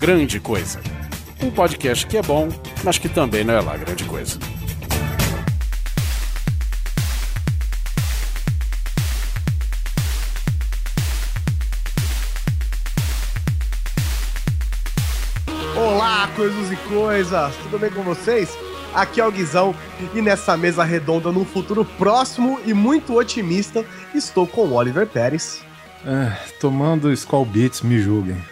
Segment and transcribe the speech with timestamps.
[0.00, 0.80] Grande Coisa.
[1.42, 2.48] Um podcast que é bom,
[2.82, 4.38] mas que também não é lá grande coisa.
[15.76, 17.54] Olá, coisas e coisas!
[17.56, 18.56] Tudo bem com vocês?
[18.94, 19.74] Aqui é o Guizão
[20.14, 25.62] e nessa mesa redonda, num futuro próximo e muito otimista, estou com o Oliver Pérez.
[26.06, 28.42] É, tomando Skull Beats, me julguem.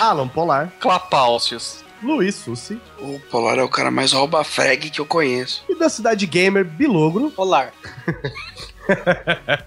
[0.00, 0.72] Alan Polar.
[0.80, 1.84] Clapalcios.
[2.02, 2.80] Luiz Sussi.
[2.98, 5.64] O Polar é o cara mais rouba frag que eu conheço.
[5.68, 7.30] E da Cidade Gamer, Bilogro.
[7.30, 7.72] Polar.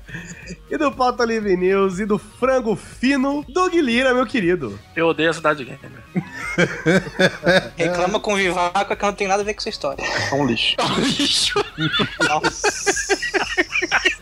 [0.70, 4.78] e do Pauta Livre News e do Frango Fino, Doug Lira, meu querido.
[4.96, 6.04] Eu odeio a Cidade Gamer.
[7.78, 10.04] Reclama com o Vivaco que não tem nada a ver com essa história.
[10.04, 10.76] É um lixo.
[10.78, 11.66] É um lixo.
[12.28, 13.18] Nossa.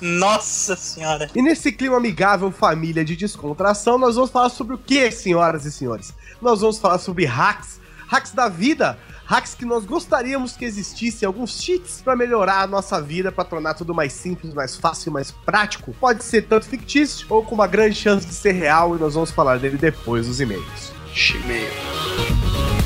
[0.00, 1.30] Nossa senhora.
[1.34, 5.72] E nesse clima amigável, família de descontração, nós vamos falar sobre o que, senhoras e
[5.72, 6.14] senhores?
[6.40, 11.62] Nós vamos falar sobre hacks, hacks da vida, hacks que nós gostaríamos que existissem, alguns
[11.62, 15.94] cheats para melhorar a nossa vida, para tornar tudo mais simples, mais fácil, mais prático.
[15.94, 19.30] Pode ser tanto fictício ou com uma grande chance de ser real, e nós vamos
[19.30, 20.92] falar dele depois dos e-mails.
[21.14, 22.81] E-mail.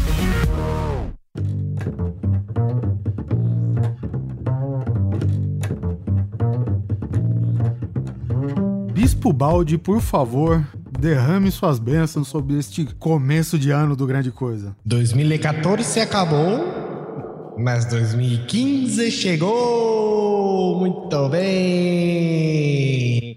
[8.97, 10.67] Bispo Balde, por favor,
[10.99, 14.75] derrame suas bênçãos sobre este começo de ano do Grande Coisa.
[14.87, 20.79] 2014 acabou, mas 2015 chegou.
[20.79, 22.57] Muito bem.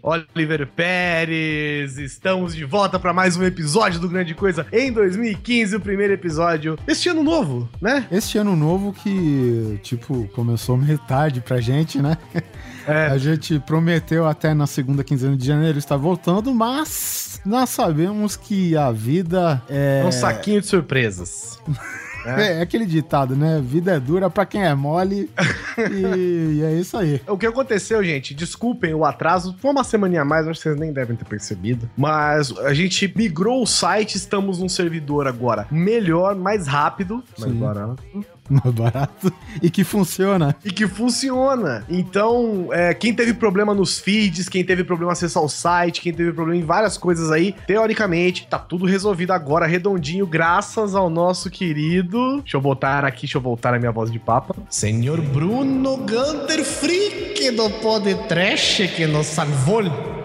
[0.02, 5.82] Oliver Pérez, estamos de volta para mais um episódio do Grande Coisa em 2015, o
[5.82, 6.80] primeiro episódio.
[6.88, 8.08] Este ano novo, né?
[8.10, 12.18] Este ano novo que, tipo, começou metade pra gente, né?
[12.88, 13.08] É.
[13.08, 18.76] A gente prometeu até na segunda quinzena de janeiro estar voltando, mas nós sabemos que
[18.76, 20.04] a vida é.
[20.06, 21.60] Um saquinho de surpresas.
[22.26, 22.58] É.
[22.58, 22.62] é.
[22.62, 23.62] aquele ditado, né?
[23.64, 25.30] Vida é dura pra quem é mole.
[25.78, 27.22] e, e, é isso aí.
[27.28, 28.34] O que aconteceu, gente?
[28.34, 29.56] Desculpem o atraso.
[29.60, 31.90] Foi uma semaninha a mais, acho que vocês nem devem ter percebido.
[31.98, 37.24] Mas a gente migrou o site, estamos num servidor agora melhor, mais rápido.
[37.38, 38.04] Mais barato
[38.64, 40.56] mais barato e que funciona.
[40.64, 41.86] E que funciona.
[41.90, 46.32] Então, é, quem teve problema nos feeds, quem teve problema acessar o site, quem teve
[46.32, 52.42] problema em várias coisas aí, teoricamente, tá tudo resolvido agora, redondinho, graças ao nosso querido.
[52.42, 54.56] Deixa eu botar aqui, deixa eu voltar a minha voz de papa.
[54.70, 60.19] Senhor Bruno Gunter Freak do Pod Trash que nos salvou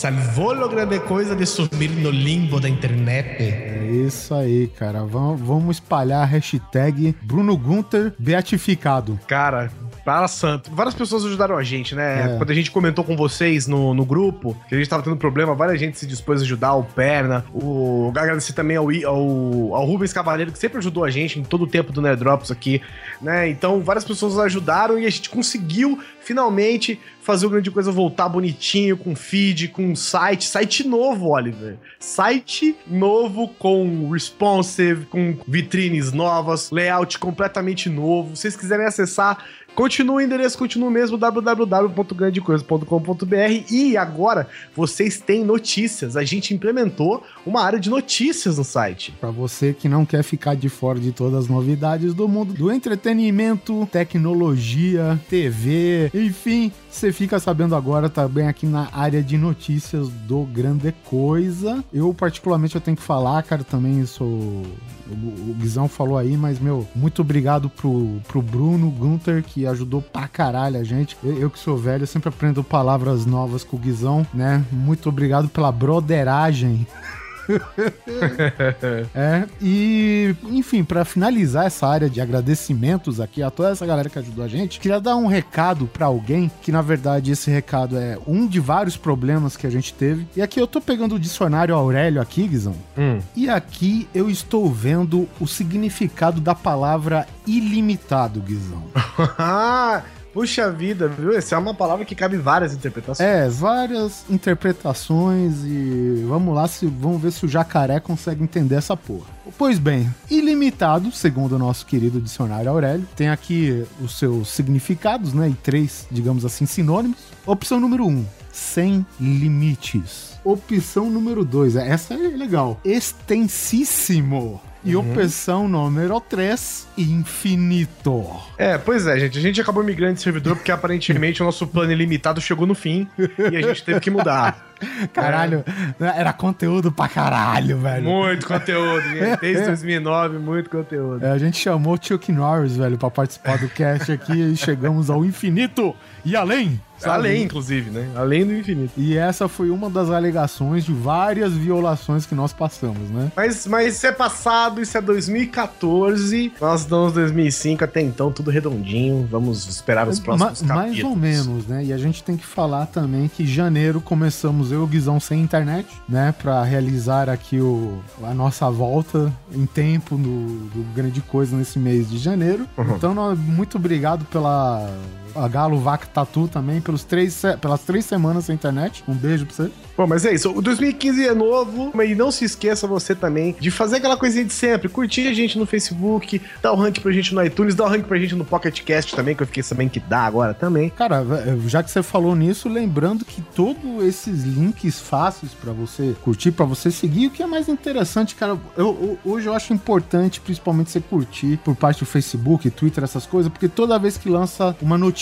[0.00, 3.36] salvou a grande coisa de sumir no limbo da internet.
[3.38, 5.04] É isso aí, cara.
[5.04, 9.20] Vamos, vamos espalhar a hashtag Bruno Gunter beatificado.
[9.26, 9.70] Cara,
[10.04, 10.70] para santo.
[10.72, 12.34] Várias pessoas ajudaram a gente, né?
[12.34, 12.36] É.
[12.36, 15.54] Quando a gente comentou com vocês no, no grupo que a gente tava tendo problema,
[15.54, 20.12] várias gente se dispôs a ajudar, o Perna, o agradecer também ao, ao, ao Rubens
[20.12, 22.80] Cavaleiro, que sempre ajudou a gente em todo o tempo do Nerdrops aqui,
[23.20, 23.48] né?
[23.48, 28.96] Então, várias pessoas ajudaram e a gente conseguiu finalmente fazer o grande coisa voltar bonitinho,
[28.96, 31.76] com feed, com site, site novo, Oliver.
[31.98, 38.34] Site novo com responsive, com vitrines novas, layout completamente novo.
[38.34, 39.44] Se vocês quiserem acessar
[39.74, 46.16] Continua o endereço, continua o mesmo, www.grandecoisa.com.br e agora vocês têm notícias.
[46.16, 49.14] A gente implementou uma área de notícias no site.
[49.20, 52.70] Para você que não quer ficar de fora de todas as novidades do mundo do
[52.70, 60.44] entretenimento, tecnologia, TV, enfim, você fica sabendo agora também aqui na área de notícias do
[60.44, 61.84] Grande Coisa.
[61.92, 64.64] Eu particularmente eu tenho que falar, cara, também sou
[65.12, 70.28] o Guizão falou aí, mas, meu, muito obrigado pro, pro Bruno Gunter, que ajudou pra
[70.28, 71.16] caralho a gente.
[71.22, 74.64] Eu, eu, que sou velho, sempre aprendo palavras novas com o Guizão, né?
[74.70, 76.86] Muito obrigado pela broderagem.
[79.14, 84.18] é, e enfim, para finalizar essa área de agradecimentos aqui a toda essa galera que
[84.18, 88.18] ajudou a gente, queria dar um recado para alguém, que na verdade esse recado é
[88.26, 90.26] um de vários problemas que a gente teve.
[90.36, 93.18] E aqui eu tô pegando o dicionário Aurélio aqui, Guizão, hum.
[93.34, 98.84] e aqui eu estou vendo o significado da palavra ilimitado, Guizão.
[100.32, 101.36] Puxa vida, viu?
[101.36, 103.28] Essa é uma palavra que cabe várias interpretações.
[103.28, 108.96] É, várias interpretações e vamos lá, se, vamos ver se o jacaré consegue entender essa
[108.96, 109.26] porra.
[109.58, 115.48] Pois bem, ilimitado, segundo o nosso querido dicionário Aurélio, tem aqui os seus significados, né?
[115.48, 117.18] E três, digamos assim, sinônimos.
[117.44, 120.38] Opção número um, sem limites.
[120.44, 122.80] Opção número dois, essa é legal.
[122.84, 124.60] Extensíssimo.
[124.82, 128.26] E opção número 3, infinito.
[128.56, 129.38] É, pois é, gente.
[129.38, 133.06] A gente acabou migrando de servidor porque aparentemente o nosso plano ilimitado chegou no fim
[133.18, 134.70] e a gente teve que mudar.
[135.12, 135.62] Caralho,
[136.00, 138.02] era conteúdo pra caralho, velho.
[138.02, 139.40] Muito conteúdo, gente.
[139.40, 141.24] Desde 2009, muito conteúdo.
[141.24, 145.10] É, a gente chamou o Chuck Norris, velho, pra participar do cast aqui e chegamos
[145.10, 145.94] ao infinito
[146.24, 146.80] e além.
[147.00, 147.14] Sabe?
[147.14, 148.08] Além, inclusive, né?
[148.14, 148.92] Além do infinito.
[148.96, 153.32] E essa foi uma das alegações de várias violações que nós passamos, né?
[153.36, 156.52] Mas, mas isso é passado, isso é 2014.
[156.60, 159.26] Nós estamos em 2005, até então tudo redondinho.
[159.30, 161.02] Vamos esperar os próximos Ma- capítulos.
[161.02, 161.84] mais ou menos, né?
[161.84, 165.18] E a gente tem que falar também que em janeiro começamos eu e o Guizão
[165.20, 166.34] sem internet, né?
[166.40, 172.08] Pra realizar aqui o, a nossa volta em tempo do, do Grande Coisa nesse mês
[172.10, 172.66] de janeiro.
[172.76, 172.96] Uhum.
[172.96, 174.88] Então, nós- muito obrigado pela
[175.34, 179.02] a Galo Vac Tatu também, pelos três, pelas três semanas sem internet.
[179.08, 179.70] Um beijo pra você.
[179.96, 180.50] Bom, mas é isso.
[180.50, 184.52] O 2015 é novo, e não se esqueça você também de fazer aquela coisinha de
[184.52, 184.88] sempre.
[184.88, 188.04] Curtir a gente no Facebook, dar o rank pra gente no iTunes, dar o rank
[188.04, 190.88] pra gente no Pocket Cast também, que eu fiquei sabendo que dá agora também.
[190.90, 196.14] Cara, v- já que você falou nisso, lembrando que todos esses links fáceis pra você
[196.22, 199.72] curtir, pra você seguir, o que é mais interessante, cara, eu- eu- hoje eu acho
[199.74, 204.28] importante, principalmente você curtir por parte do Facebook, Twitter, essas coisas, porque toda vez que
[204.28, 205.19] lança uma notícia,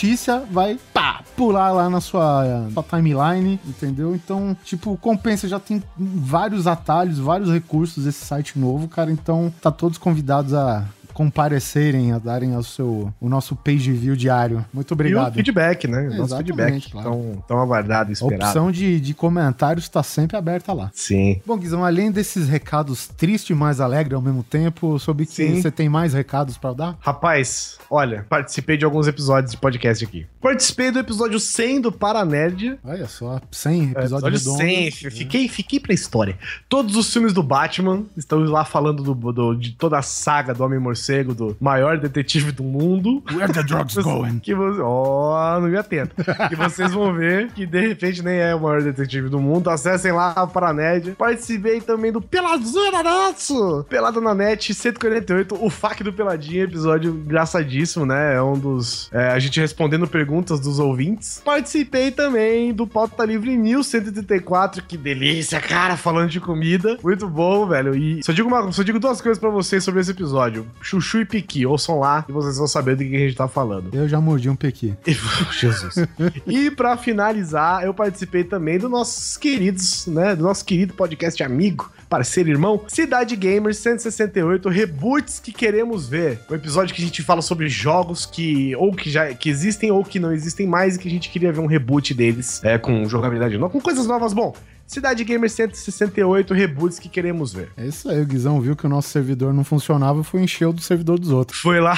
[0.51, 4.15] vai pá, pular lá na sua, sua timeline, entendeu?
[4.15, 9.71] Então, tipo, compensa, já tem vários atalhos, vários recursos esse site novo, cara, então tá
[9.71, 10.85] todos convidados a
[11.19, 14.65] comparecerem, a darem ao seu, o nosso page view diário.
[14.73, 15.35] Muito E o obrigado.
[15.35, 16.03] feedback, né?
[16.05, 16.47] Nosso Exatamente,
[16.87, 16.91] feedback.
[16.93, 17.11] claro.
[17.11, 18.45] Tão, tão aguardado e A esperado.
[18.45, 20.91] opção de, de comentários está sempre aberta lá.
[20.95, 21.41] Sim.
[21.47, 25.71] Bom, Guizão, além desses recados tristes e mais alegres ao mesmo tempo, soube que você
[25.71, 26.99] tem mais recados para dar?
[27.01, 30.27] Rapaz, olha, participei de alguns episódios de podcast aqui.
[30.41, 32.79] Participei do episódio 100 do Paranerd.
[32.85, 34.59] Olha só, 100 É, episódio Episódio redondo.
[34.59, 36.37] 100, fi- fiquei, fiquei pra história.
[36.69, 40.63] Todos os filmes do Batman, estamos lá falando do, do- de toda a saga do
[40.65, 43.23] Homem-Morcego, do maior detetive do mundo.
[43.33, 44.39] Where the drugs going?
[44.39, 44.81] Que você.
[44.81, 46.15] Ó, não me atento.
[46.49, 49.71] que vocês vão ver que de repente nem é o maior detetive do mundo.
[49.71, 51.15] Acessem lá a Paranédia.
[51.17, 53.49] Participei também do Peladinha na Net!
[53.89, 58.35] Pelada na Net 148, o FAQ do Peladinha, episódio engraçadíssimo, né?
[58.37, 59.11] É um dos.
[59.13, 61.41] é, a gente respondendo perguntas dos ouvintes.
[61.45, 64.83] Participei também do Pauta Livre News 134.
[64.83, 66.99] Que delícia, cara, falando de comida.
[67.03, 67.95] Muito bom, velho.
[67.95, 71.25] E só digo, uma, só digo duas coisas pra vocês sobre esse episódio: Chuchu e
[71.25, 71.67] Piqui.
[71.67, 73.95] Ouçam lá e vocês vão saber do que a gente tá falando.
[73.95, 74.95] Eu já mordi um pequi.
[75.59, 75.95] Jesus.
[76.47, 81.91] e pra finalizar, eu participei também do nossos queridos, né, do nosso querido podcast amigo,
[82.09, 86.41] parceiro irmão, Cidade Gamer 168, reboots que queremos ver.
[86.51, 90.05] Um episódio que a gente fala sobre jogos que ou que já que existem ou
[90.05, 93.09] que não existem mais e que a gente queria ver um reboot deles, é com
[93.09, 94.55] jogabilidade nova, com coisas novas, bom.
[94.89, 97.69] Cidade Gamer 168, reboots que queremos ver.
[97.77, 100.65] É isso aí, o Guizão viu que o nosso servidor não funcionava e foi encher
[100.67, 101.61] o do servidor dos outros.
[101.61, 101.95] Foi lá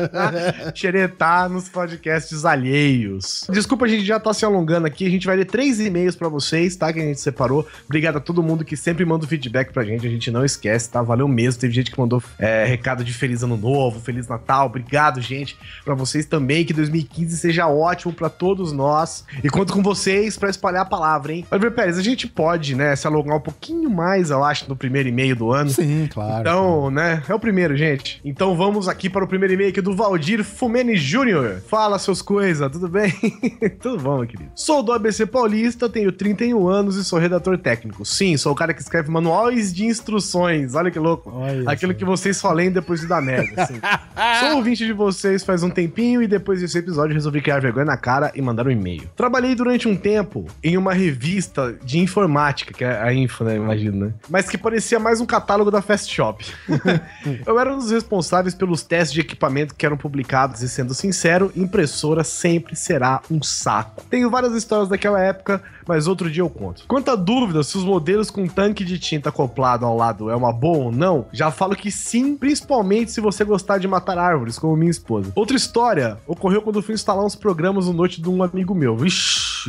[0.74, 3.46] xeretar nos podcasts alheios.
[3.50, 5.06] Desculpa, a gente já tá se alongando aqui.
[5.06, 6.90] A gente vai ler três e-mails pra vocês, tá?
[6.90, 7.68] Que a gente separou.
[7.84, 10.06] Obrigado a todo mundo que sempre manda o feedback pra gente.
[10.06, 11.02] A gente não esquece, tá?
[11.02, 11.60] Valeu mesmo.
[11.60, 14.66] Teve gente que mandou é, recado de Feliz Ano Novo, Feliz Natal.
[14.66, 15.58] Obrigado, gente.
[15.84, 16.64] Pra vocês também.
[16.64, 19.26] Que 2015 seja ótimo pra todos nós.
[19.44, 21.46] E conto com vocês pra espalhar a palavra, hein?
[21.50, 25.08] Oliver Pérez, a gente pode, né, se alongar um pouquinho mais, eu acho, no primeiro
[25.08, 25.70] e-mail do ano.
[25.70, 26.40] Sim, claro.
[26.40, 27.22] Então, né?
[27.28, 28.20] É o primeiro, gente.
[28.24, 31.62] Então vamos aqui para o primeiro e-mail aqui do Valdir Fumene Júnior.
[31.68, 33.12] Fala seus coisas, tudo bem?
[33.80, 34.50] tudo bom, meu querido.
[34.54, 38.04] Sou do ABC Paulista, tenho 31 anos e sou redator técnico.
[38.04, 40.74] Sim, sou o cara que escreve manuais de instruções.
[40.74, 41.30] Olha que louco.
[41.34, 43.62] Olha Aquilo que vocês só leem depois de dar merda.
[43.62, 43.80] assim.
[44.40, 47.96] Sou ouvinte de vocês faz um tempinho e depois desse episódio resolvi criar vergonha na
[47.96, 49.08] cara e mandar um e-mail.
[49.16, 53.56] Trabalhei durante um tempo em uma revista de informática, que é a Info, né?
[53.56, 54.12] Imagino, né?
[54.28, 56.44] Mas que parecia mais um catálogo da Fast Shop.
[57.46, 61.50] Eu era um dos responsáveis pelos testes de equipamento que eram publicados e, sendo sincero,
[61.56, 64.04] impressora sempre será um saco.
[64.10, 66.84] Tenho várias histórias daquela época, mas outro dia eu conto.
[66.86, 70.52] Quanto à dúvida se os modelos com tanque de tinta acoplado ao lado é uma
[70.52, 74.76] boa ou não, já falo que sim, principalmente se você gostar de matar árvores, como
[74.76, 75.32] minha esposa.
[75.34, 78.96] Outra história ocorreu quando fui instalar uns programas no noite de um amigo meu.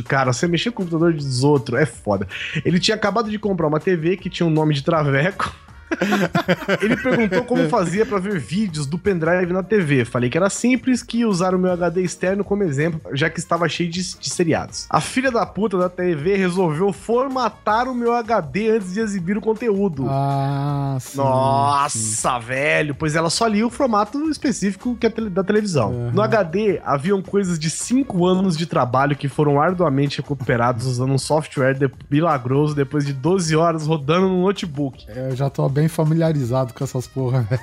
[0.02, 2.26] Cara, você mexer com o computador dos outros é foda.
[2.64, 5.54] Ele tinha acabado de comprar uma TV que tinha um nome de traveco.
[6.80, 10.04] Ele perguntou como fazia pra ver vídeos do pendrive na TV.
[10.04, 13.38] Falei que era simples, que ia usar o meu HD externo como exemplo, já que
[13.38, 14.86] estava cheio de, de seriados.
[14.90, 19.40] A filha da puta da TV resolveu formatar o meu HD antes de exibir o
[19.40, 20.06] conteúdo.
[20.08, 21.10] Ah, sim.
[21.12, 21.18] sim.
[21.18, 25.90] Nossa, velho, pois ela só lia o formato específico que é tele- da televisão.
[25.90, 26.10] Uhum.
[26.12, 31.18] No HD, haviam coisas de 5 anos de trabalho que foram arduamente recuperados usando um
[31.18, 35.04] software de- milagroso depois de 12 horas rodando no notebook.
[35.08, 37.62] Eu já tô bem familiarizado com essas porra, velho.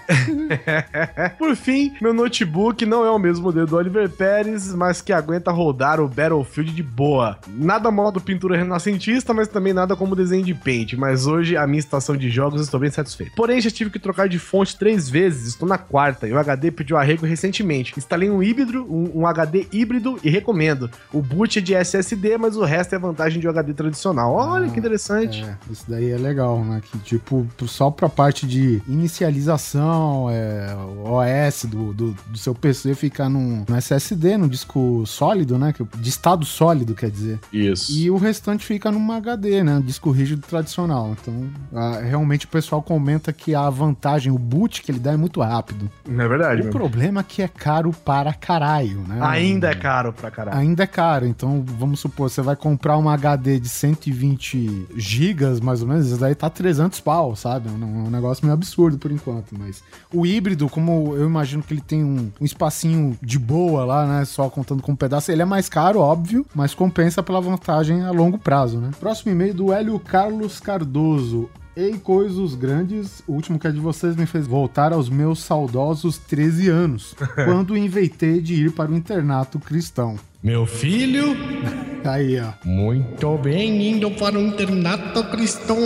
[1.40, 5.50] Por fim, meu notebook não é o mesmo modelo do Oliver Pérez, mas que aguenta
[5.52, 7.40] rodar o Battlefield de boa.
[7.48, 10.94] Nada modo pintura renascentista, mas também nada como desenho de paint.
[10.94, 13.34] Mas hoje, a minha estação de jogos, estou bem satisfeito.
[13.36, 16.70] Porém, já tive que trocar de fonte três vezes, estou na quarta, e o HD
[16.72, 17.94] pediu arrego recentemente.
[17.98, 20.92] Instalei um híbrido, um, um HD híbrido e recomendo.
[21.14, 24.34] O boot é de SSD, mas o resto é vantagem de um HD tradicional.
[24.34, 25.44] Olha que interessante.
[25.44, 26.82] É, isso daí é legal, né?
[26.84, 32.96] Que, tipo, só pra parte de inicialização, é, o OS do, do, do seu PC
[32.96, 35.72] ficar num, no SSD, no disco sólido, né?
[35.98, 37.40] De estado sólido, quer dizer.
[37.54, 37.92] Isso.
[37.92, 39.80] E o restante fica num HD, né?
[39.86, 41.16] Disco rígido tradicional.
[41.22, 45.18] Então, ah, realmente o pessoal comenta que a vantagem, o boot que ele dá é
[45.18, 45.88] muito rápido.
[46.08, 49.20] É verdade, O problema é que é caro para caralho, né?
[49.22, 50.58] Ainda é caro pra caralho.
[50.58, 55.84] Ainda é caro, então vamos supor, você vai comprar uma HD de 120 gigas, mais
[55.84, 57.70] ou menos, isso daí tá 300 pau, sabe?
[57.70, 59.84] É um, negócio meio absurdo por enquanto, mas
[60.14, 64.26] o híbrido, como eu imagino que ele tem um, um espacinho de boa lá, né,
[64.26, 68.12] só contando com um pedaço, ele é mais caro, óbvio, mas compensa pela vantagem a
[68.12, 68.92] longo prazo, né?
[69.00, 71.50] Próximo e-mail do Hélio Carlos Cardoso.
[71.76, 76.18] Ei, coisas grandes, o último que é de vocês me fez voltar aos meus saudosos
[76.18, 80.20] 13 anos, quando inventei de ir para o internato cristão.
[80.44, 81.36] Meu filho,
[82.04, 82.52] Aí, ó.
[82.66, 85.78] muito bem indo para o internato cristão.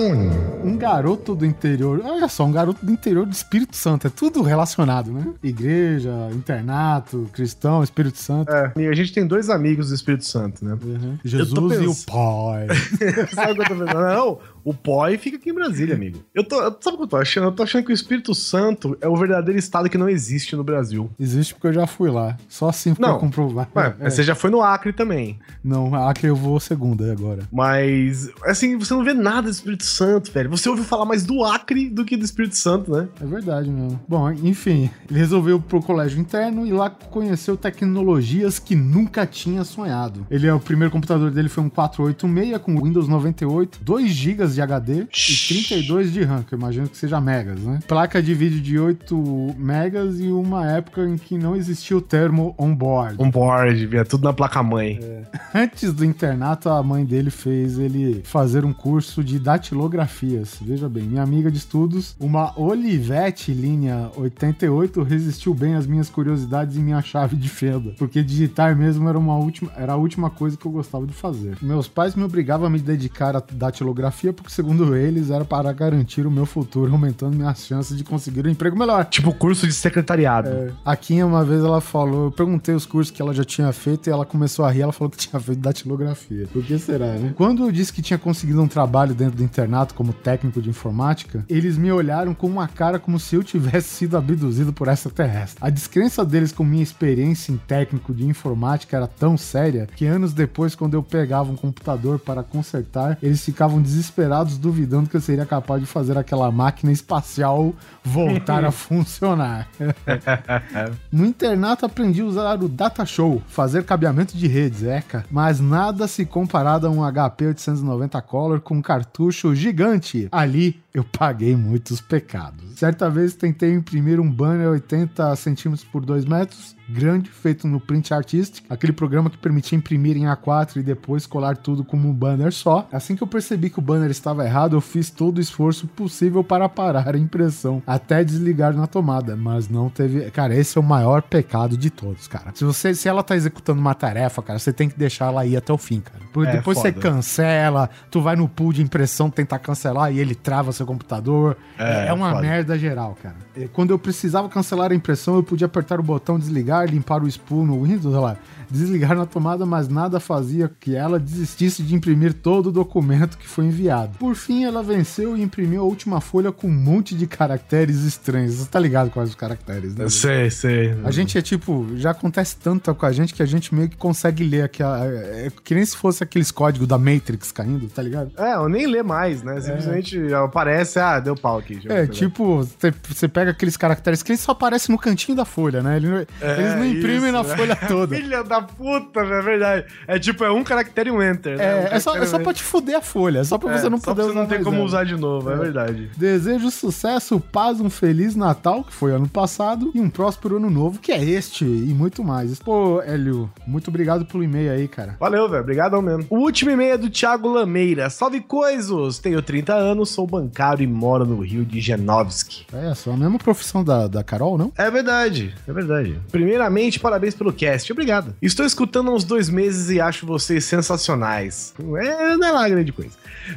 [0.63, 2.01] Um garoto do interior.
[2.03, 4.07] Olha só, um garoto do interior do Espírito Santo.
[4.07, 5.27] É tudo relacionado, né?
[5.43, 8.49] Igreja, internato, cristão, Espírito Santo.
[8.51, 10.77] É, e a gente tem dois amigos do Espírito Santo, né?
[10.81, 11.17] Uhum.
[11.23, 12.67] Jesus e o Pai.
[13.35, 13.99] Sabe o que eu tô pensando?
[13.99, 16.19] Não, o POI fica aqui em Brasília, amigo.
[16.33, 17.45] Eu tô, sabe o que eu tô achando?
[17.45, 20.63] Eu tô achando que o Espírito Santo é o verdadeiro estado que não existe no
[20.63, 21.09] Brasil.
[21.19, 22.35] Existe porque eu já fui lá.
[22.49, 23.19] Só assim pra Não.
[23.19, 23.69] comprovar.
[23.75, 24.09] Ué, É.
[24.09, 25.39] você já foi no Acre também.
[25.63, 27.43] Não, Acre eu vou segunda agora.
[27.51, 30.49] Mas, assim, você não vê nada do Espírito Santo, velho.
[30.49, 33.07] Você ouviu falar mais do Acre do que do Espírito Santo, né?
[33.21, 33.99] É verdade mesmo.
[34.07, 39.63] Bom, enfim, ele resolveu ir pro colégio interno e lá conheceu tecnologias que nunca tinha
[39.63, 40.25] sonhado.
[40.29, 44.61] Ele é o primeiro computador dele foi um 486 com Windows 98, 2 GB de
[44.61, 47.79] HD e 32 de RAM, que eu imagino que seja megas, né?
[47.87, 52.55] Placa de vídeo de 8 megas e uma época em que não existia o termo
[52.57, 53.21] on-board.
[53.21, 54.99] Um board, via tudo na placa-mãe.
[55.53, 60.57] Antes do internato, a mãe dele fez ele fazer um curso de datilografias.
[60.61, 66.75] Veja bem, minha amiga de estudos, uma Olivetti linha 88, resistiu bem às minhas curiosidades
[66.75, 70.57] e minha chave de fenda, porque digitar mesmo era, uma última, era a última coisa
[70.57, 71.57] que eu gostava de fazer.
[71.61, 76.31] Meus pais me obrigavam a me dedicar à datilografia segundo eles, era para garantir o
[76.31, 79.05] meu futuro, aumentando minhas chances de conseguir um emprego melhor.
[79.05, 80.49] Tipo curso de secretariado.
[80.83, 84.07] A Kinha, uma vez, ela falou, eu perguntei os cursos que ela já tinha feito
[84.07, 86.47] e ela começou a rir, ela falou que tinha feito datilografia.
[86.51, 87.33] Por que será, né?
[87.35, 91.45] Quando eu disse que tinha conseguido um trabalho dentro do internato como técnico de informática,
[91.49, 95.57] eles me olharam com uma cara como se eu tivesse sido abduzido por extraterrestre.
[95.61, 100.33] A descrença deles com minha experiência em técnico de informática era tão séria que anos
[100.33, 105.45] depois, quando eu pegava um computador para consertar, eles ficavam desesperados duvidando que eu seria
[105.45, 107.73] capaz de fazer aquela máquina espacial
[108.03, 109.67] voltar a funcionar.
[111.11, 116.07] No internato aprendi a usar o Data Show, fazer cabeamento de redes, ECA, mas nada
[116.07, 120.27] se comparado a um HP 890 Color com um cartucho gigante.
[120.31, 122.63] Ali eu paguei muitos pecados.
[122.75, 128.13] Certa vez tentei imprimir um banner 80 centímetros por 2 metros, grande, feito no Print
[128.13, 132.51] Artistic, aquele programa que permitia imprimir em A4 e depois colar tudo como um banner
[132.51, 132.87] só.
[132.91, 136.43] Assim que eu percebi que o banner estava errado, eu fiz todo o esforço possível
[136.43, 140.29] para parar a impressão, até desligar na tomada, mas não teve.
[140.31, 142.51] Cara, esse é o maior pecado de todos, cara.
[142.53, 145.55] Se você, se ela tá executando uma tarefa, cara, você tem que deixar ela ir
[145.57, 146.23] até o fim, cara.
[146.33, 147.01] Porque É, depois você foda.
[147.09, 151.57] cancela, tu vai no pool de impressão tentar cancelar e ele trava seu computador.
[151.77, 152.41] É, É, uma foda.
[152.41, 153.35] merda geral, cara.
[153.73, 157.65] Quando eu precisava cancelar a impressão, eu podia apertar o botão desligar, limpar o spool
[157.65, 158.37] no Windows, olha lá,
[158.69, 163.47] desligar na tomada, mas nada fazia que ela desistisse de imprimir todo o documento que
[163.47, 164.17] foi enviado.
[164.17, 168.55] Por fim, ela venceu e imprimiu a última folha com um monte de caracteres estranhos.
[168.55, 170.07] Você tá ligado quais os caracteres, né?
[170.09, 170.95] Sei, sei.
[171.03, 173.97] A gente é tipo, já acontece tanto com a gente que a gente meio que
[173.97, 174.83] consegue ler aqui.
[174.83, 178.31] É que nem se fosse aqueles códigos da Matrix caindo, tá ligado?
[178.37, 179.59] É, eu nem lê mais, né?
[179.61, 181.79] Simplesmente aparece, ah, deu pau aqui.
[181.87, 185.97] É, tipo, você- pega aqueles caracteres que eles só aparecem no cantinho da folha, né?
[185.97, 187.55] Ele não- É, eles não imprimem isso, na né?
[187.57, 188.15] folha toda.
[188.15, 189.85] Filha da puta, velho, é verdade.
[190.07, 191.57] É tipo, é um caractere e um enter.
[191.57, 191.63] né?
[191.65, 193.77] É, Um é só, é só pra te fuder a folha, é só pra É.
[193.77, 195.57] você não poder pra você usar não ter como usar de novo, é, É.
[195.57, 196.09] verdade.
[196.17, 200.99] Desejo sucesso, paz, um feliz Natal, que foi ano passado, e um próspero ano novo,
[200.99, 202.59] que é este, e muito mais.
[202.59, 205.15] Pô, Hélio, muito obrigado pelo e-mail aí, cara.
[205.19, 205.61] Valeu, velho.
[205.63, 206.25] Obrigadão mesmo.
[206.29, 208.09] O último e-mail é do Thiago Lameira.
[208.09, 209.19] Salve coisos!
[209.19, 212.65] Tenho 30 anos, sou bancário e moro no Rio de Genovski.
[212.73, 214.71] É, só a mesma profissão da, da Carol, não?
[214.77, 216.19] É verdade, é verdade.
[216.31, 217.91] Primeiramente, parabéns pelo cast.
[217.91, 218.35] Obrigado.
[218.45, 221.73] Estou escutando há uns dois meses e acho vocês sensacionais.
[221.79, 223.11] É, não é lá grande coisa.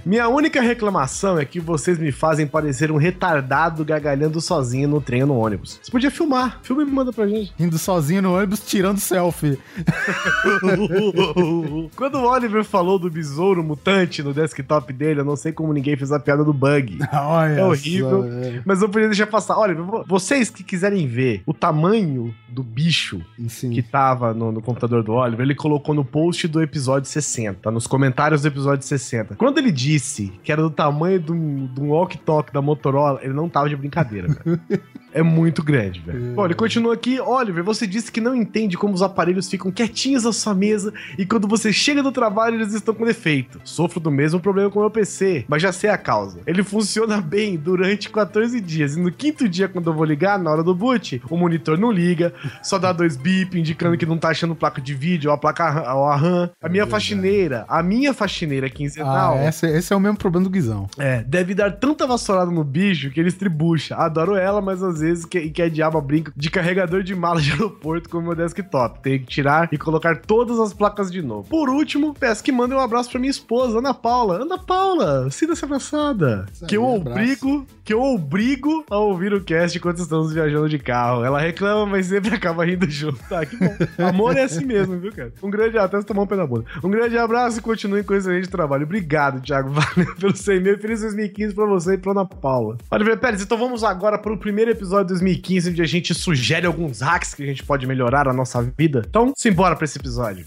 [0.05, 5.23] Minha única reclamação é que vocês me fazem parecer um retardado gargalhando sozinho no trem
[5.23, 5.81] ou no ônibus.
[5.83, 6.59] Você podia filmar.
[6.63, 7.53] Filma e me manda pra gente.
[7.59, 9.59] Indo sozinho no ônibus, tirando selfie.
[11.97, 15.97] Quando o Oliver falou do besouro mutante no desktop dele, eu não sei como ninguém
[15.97, 16.99] fez a piada do bug.
[17.13, 18.23] Olha É horrível.
[18.23, 18.61] só.
[18.65, 19.57] Mas eu podia deixar passar.
[19.59, 23.71] Olha, vo- vocês que quiserem ver o tamanho do bicho Sim.
[23.71, 27.87] que tava no, no computador do Oliver, ele colocou no post do episódio 60, nos
[27.87, 29.37] comentários do episódio 60.
[29.37, 33.33] Quando ele disse que era do tamanho de um, de um walkie-talkie da Motorola, ele
[33.33, 34.61] não tava de brincadeira, velho.
[35.13, 36.35] É muito grande, velho.
[36.35, 37.19] Bom, ele continua aqui.
[37.19, 41.25] Oliver, você disse que não entende como os aparelhos ficam quietinhos à sua mesa e
[41.25, 43.61] quando você chega do trabalho eles estão com defeito.
[43.65, 46.41] Sofro do mesmo problema com o meu PC, mas já sei a causa.
[46.47, 50.51] Ele funciona bem durante 14 dias e no quinto dia, quando eu vou ligar, na
[50.51, 52.33] hora do boot, o monitor não liga,
[52.63, 55.95] só dá dois bip indicando que não tá achando placa de vídeo ou a placa
[55.95, 56.51] ou a RAM.
[56.63, 59.37] A minha faxineira, a minha faxineira quinzenal.
[59.39, 60.89] Ah, esse, esse é o mesmo problema do Guizão.
[60.99, 63.97] É, deve dar tanta vassourada no bicho que ele estribucha.
[63.97, 67.53] Adoro ela, mas às vezes que, que é diabo brinca de carregador de mala de
[67.53, 69.01] aeroporto com o meu desktop.
[69.01, 71.49] Tenho que tirar e colocar todas as placas de novo.
[71.49, 74.43] Por último, peço que mandem um abraço pra minha esposa, Ana Paula.
[74.43, 76.47] Ana Paula, sinta-se abraçada.
[76.67, 77.11] Que eu abraço.
[77.11, 81.25] obrigo, que eu obrigo a ouvir o cast enquanto estamos viajando de carro.
[81.25, 83.19] Ela reclama, mas sempre acaba rindo junto.
[83.29, 83.75] Tá, que bom.
[83.99, 85.33] Amor é assim mesmo, viu, cara?
[85.43, 86.65] Um grande até você tomar um pé na bunda.
[86.83, 88.85] Um grande abraço e continue com esse excelente trabalho.
[88.85, 89.58] Obrigado, Thiago.
[89.67, 90.79] Valeu pelo seu e-mail.
[90.79, 92.77] Feliz 2015 pra você e pra Ana Paula.
[92.91, 96.67] Oliver Pérez, então vamos agora para o primeiro episódio de 2015, onde a gente sugere
[96.67, 99.03] alguns hacks que a gente pode melhorar a nossa vida.
[99.09, 100.45] Então, simbora pra esse episódio.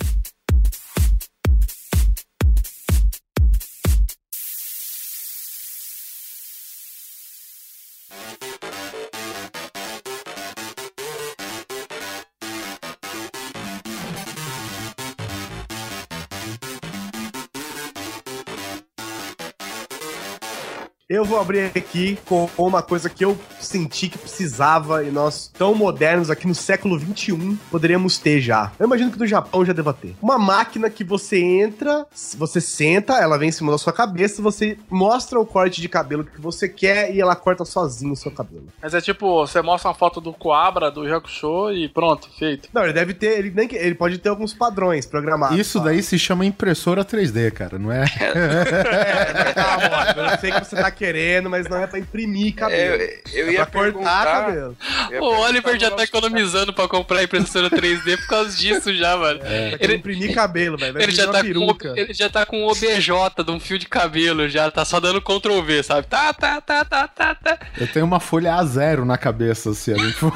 [21.12, 25.76] Eu vou abrir aqui com uma coisa que eu senti que precisava e nós, tão
[25.76, 28.72] modernos aqui no século 21, poderíamos ter já.
[28.80, 30.16] Eu imagino que no Japão já deva ter.
[30.22, 32.06] Uma máquina que você entra,
[32.38, 36.24] você senta, ela vem em cima da sua cabeça, você mostra o corte de cabelo
[36.24, 38.68] que você quer e ela corta sozinho o seu cabelo.
[38.82, 42.70] Mas é tipo, você mostra uma foto do Coabra, do Hakusho e pronto, feito.
[42.74, 45.60] Não, ele deve ter, ele, nem, ele pode ter alguns padrões programados.
[45.60, 48.06] Isso daí se chama impressora 3D, cara, não é?
[49.52, 53.02] Tá, amor, eu sei que você tá querendo, mas não é pra imprimir cabelo.
[53.02, 54.26] Eu, eu é ia pra cortar perguntar.
[54.46, 54.78] cabelo.
[55.12, 59.18] ia O Oliver perguntar já tá economizando pra comprar impressora 3D por causa disso já,
[59.18, 59.40] mano.
[59.40, 60.94] Pra Ele- imprimir cabelo, velho.
[60.94, 63.88] Vai Ele já, tá com, ele já tá com o OBJ de um fio de
[63.88, 66.06] cabelo, já tá só dando Ctrl V, sabe?
[66.06, 67.58] Tá, tá, tá, tá, tá, tá.
[67.80, 70.32] Eu tenho uma folha A0 na cabeça, se a gente for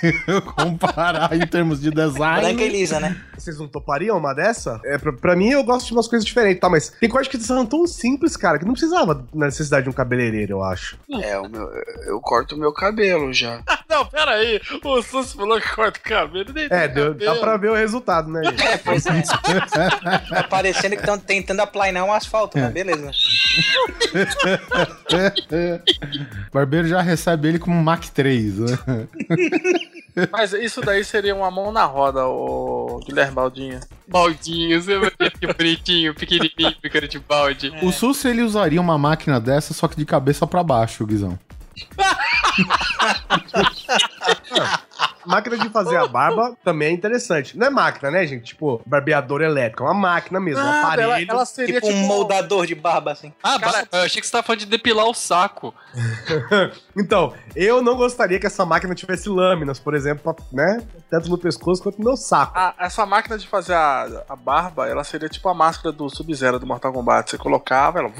[0.56, 2.68] comparar em termos de Branca e design.
[2.68, 3.16] lisa, né?
[3.36, 4.80] Vocês não topariam uma dessa?
[4.84, 6.68] É, pra, pra mim, eu gosto de umas coisas diferentes, tá?
[6.68, 9.92] Mas tem corte que são tão simples, cara, que não precisava na necessidade de um
[10.06, 10.96] cabeleireiro, eu acho.
[11.22, 11.68] É, o meu,
[12.06, 13.60] eu corto o meu cabelo já.
[13.88, 14.60] Não, pera aí.
[14.84, 16.52] O Sus falou que corta o cabelo.
[16.54, 17.40] nem É, deu, dá cabelo.
[17.40, 18.62] pra ver o resultado, né, gente?
[18.62, 19.22] É, pois é.
[20.28, 23.10] Tá parecendo que estão tentando aplainar um asfalto, mas beleza.
[26.52, 28.78] Barbeiro já recebe ele como Mac 3, né?
[30.32, 33.80] Mas isso daí seria uma mão na roda, o Guilherme Baldinho.
[34.08, 37.72] Baldinho, você vê que bonitinho, pequenininho, ficando de balde.
[37.82, 41.38] O Sus, ele usaria uma máquina dessa, só que de cabeça pra baixo, Guizão.
[45.26, 47.56] Máquina de fazer a barba também é interessante.
[47.56, 48.44] Não é máquina, né, gente?
[48.44, 49.82] Tipo, barbeador elétrico.
[49.82, 51.30] É uma máquina mesmo, um Ah, ela, aparelho.
[51.30, 53.32] ela seria Tipo um moldador de barba, assim.
[53.42, 55.74] Ah, cara, eu achei que você tava falando de depilar o saco.
[56.98, 60.82] Então, eu não gostaria que essa máquina tivesse lâminas, por exemplo, né?
[61.10, 62.52] Tanto no pescoço quanto no meu saco.
[62.56, 66.58] Ah, essa máquina de fazer a, a barba, ela seria tipo a máscara do Sub-Zero
[66.58, 67.30] do Mortal Kombat.
[67.30, 68.12] Você colocava, ela.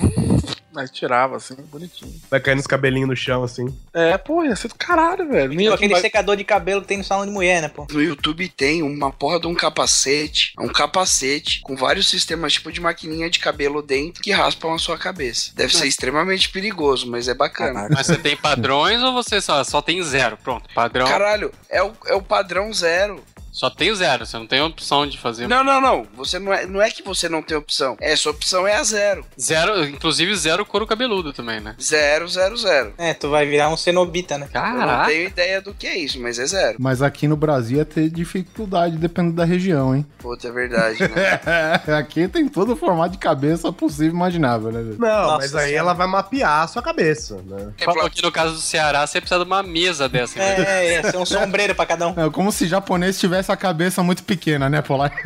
[0.76, 2.12] Aí tirava, assim, bonitinho.
[2.30, 3.66] Vai caindo os cabelinhos no chão, assim.
[3.94, 5.54] É, pô, ia ser do caralho, velho.
[5.54, 7.86] Nem ia- aquele secador de cabelo que tem no salão de mulher, né, pô?
[7.90, 12.80] No YouTube tem uma porra de um capacete, um capacete com vários sistemas tipo de
[12.80, 15.52] maquininha de cabelo dentro que raspam a sua cabeça.
[15.54, 17.88] Deve ser extremamente perigoso, mas é bacana.
[17.90, 20.36] Mas você tem padrões ou você só, só tem zero?
[20.36, 21.06] Pronto, padrão.
[21.06, 23.22] Caralho, é o, é o padrão zero.
[23.56, 25.48] Só tem o zero, você não tem opção de fazer.
[25.48, 26.06] Não, não, não.
[26.14, 27.96] Você não é, não é que você não tem opção.
[27.98, 29.24] É, sua opção é a zero.
[29.40, 31.74] Zero, inclusive zero couro cabeludo também, né?
[31.80, 32.92] Zero, zero, zero.
[32.98, 34.46] É, tu vai virar um cenobita, né?
[34.52, 35.10] Eu não Caraca.
[35.10, 36.76] tenho ideia do que é isso, mas é zero.
[36.78, 40.04] Mas aqui no Brasil ia ter dificuldade, dependendo da região, hein?
[40.18, 41.80] Puta, é verdade, né?
[41.96, 44.82] aqui tem todo o formato de cabeça possível e imaginável, né?
[44.98, 47.72] Não, Nossa mas aí ela vai mapear a sua cabeça, né?
[47.80, 50.38] É Falou que no caso do Ceará você precisa de uma mesa dessa.
[50.38, 50.84] né?
[50.84, 52.20] É, ia ser um sombreiro pra cada um.
[52.20, 55.12] É como se japonês tivesse a cabeça muito pequena, né, Polar?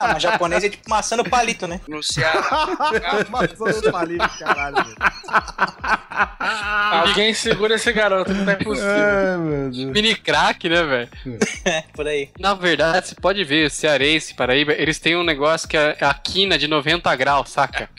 [0.00, 1.80] Ah, mas japonês é tipo maçã no palito, né?
[1.88, 2.68] No Ceará.
[3.30, 4.76] Maçã do palito, caralho.
[7.08, 8.90] Alguém segura esse garoto, não é possível.
[8.90, 9.92] É, meu Deus.
[9.92, 11.08] Mini crack, né, velho?
[11.64, 12.30] É, por aí.
[12.38, 16.56] Na verdade, você pode ver, cearense, Paraíba, eles têm um negócio que é a quina
[16.56, 17.90] de 90 graus, saca?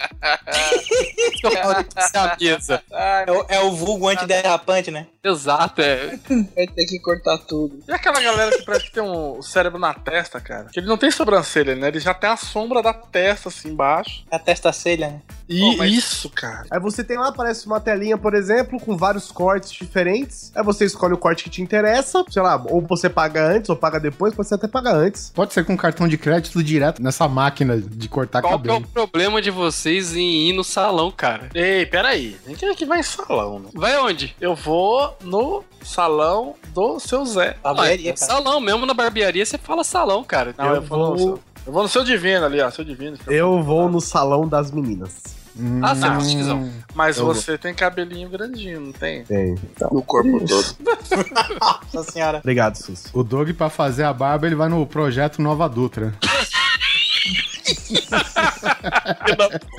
[2.41, 2.81] Essa.
[2.91, 5.07] É o, é o vulgo antiderrapante, né?
[5.23, 6.17] Exato, é.
[6.55, 7.83] Vai ter que cortar tudo.
[7.87, 10.65] E aquela galera que parece que tem um cérebro na testa, cara?
[10.71, 11.87] Que ele não tem sobrancelha, né?
[11.89, 14.23] Ele já tem a sombra da testa assim embaixo.
[14.31, 15.21] A testa celha, né?
[15.47, 16.65] E mas- isso, cara.
[16.69, 20.51] Aí você tem lá, aparece uma telinha, por exemplo, com vários cortes diferentes.
[20.55, 22.23] Aí você escolhe o corte que te interessa.
[22.29, 25.31] Sei lá, ou você paga antes ou paga depois, pode ser até pagar antes.
[25.33, 28.73] Pode ser com cartão de crédito direto nessa máquina de cortar Qual que é o
[28.75, 28.91] cabelo.
[28.93, 31.49] problema de vocês em ir no salão, cara?
[31.55, 32.37] Ei, peraí.
[32.45, 33.69] A gente aqui vai em salão, né?
[33.73, 34.35] Vai onde?
[34.39, 37.55] Eu vou no salão do seu Zé.
[37.63, 38.28] Barbearia, Ah, cara.
[38.29, 40.53] Salão, mesmo na barbearia você fala salão, cara.
[40.57, 42.69] Não, Eu eu, vou no vou- seu, eu vou no seu divino ali, ó.
[42.69, 43.17] Seu divino.
[43.27, 45.37] Eu vou no salão das meninas.
[45.57, 46.71] Hum, Ah, precisam.
[46.93, 49.23] Mas Eu você tem cabelinho grandinho, não tem?
[49.25, 49.55] Tem.
[49.91, 50.75] No corpo todo.
[51.93, 52.37] Nossa senhora.
[52.37, 53.05] Obrigado, Sus.
[53.13, 56.13] O Doug, pra fazer a barba, ele vai no projeto Nova Dutra.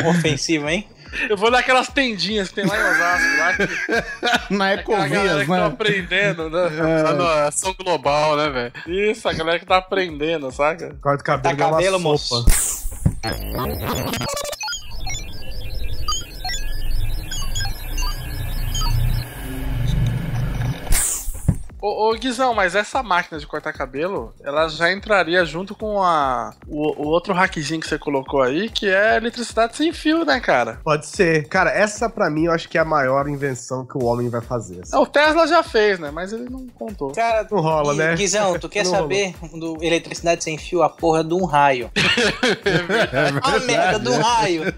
[0.09, 0.87] Ofensivo, hein?
[1.29, 3.57] Eu vou naquelas tendinhas que tem lá em Osasco, lá
[4.49, 5.67] que Na Ecovias, que tá né?
[5.67, 6.71] aprendendo, né?
[7.05, 8.73] Tá na ação global, né, velho?
[9.11, 10.95] Isso, a galera que tá aprendendo, saca?
[11.01, 12.09] Corte cabelo, Tá é cabelo, sopa.
[12.09, 12.45] moço.
[21.81, 26.53] Ô, ô Guizão, mas essa máquina de cortar cabelo, ela já entraria junto com a
[26.69, 30.81] o, o outro hackzinho que você colocou aí, que é eletricidade sem fio, né, cara?
[30.85, 31.49] Pode ser.
[31.49, 34.41] Cara, essa pra mim eu acho que é a maior invenção que o homem vai
[34.41, 34.81] fazer.
[34.83, 34.95] assim.
[34.95, 36.11] É, O Tesla já fez, né?
[36.11, 37.13] Mas ele não contou.
[37.13, 38.15] Cara, Não rola, e, né?
[38.15, 40.83] Guizão, tu quer Não saber do eletricidade sem fio?
[40.83, 41.91] A porra de um raio.
[43.43, 44.75] a merda de um raio.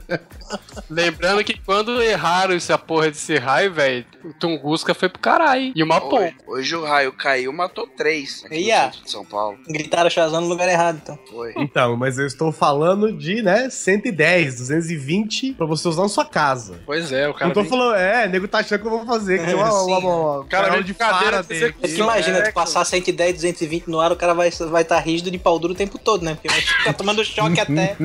[0.89, 5.73] Lembrando que quando erraram essa porra desse raio, velho, o Tunguska foi pro caralho.
[5.75, 6.33] E uma pompa.
[6.47, 8.77] hoje o raio caiu, matou três aqui Ia.
[8.87, 9.59] no centro de São Paulo.
[9.69, 11.19] Gritaram Shazam no lugar errado, então.
[11.31, 11.53] Foi.
[11.73, 16.81] Então, mas eu estou falando de, né, 110, 220 pra você usar na sua casa.
[16.85, 17.47] Pois é, o cara.
[17.47, 19.73] não tô vem- falando, é, nego tá achando que eu vou fazer, que tem uma,
[19.85, 21.75] uma, uma, O cara vem de de cadeira, você- dele.
[21.83, 24.85] É que imagina, é, tu passar 110, 220 no ar, o cara vai estar vai
[24.85, 26.35] tá rígido de pau duro o tempo todo, né?
[26.35, 27.97] Porque vai ficar tomando choque até,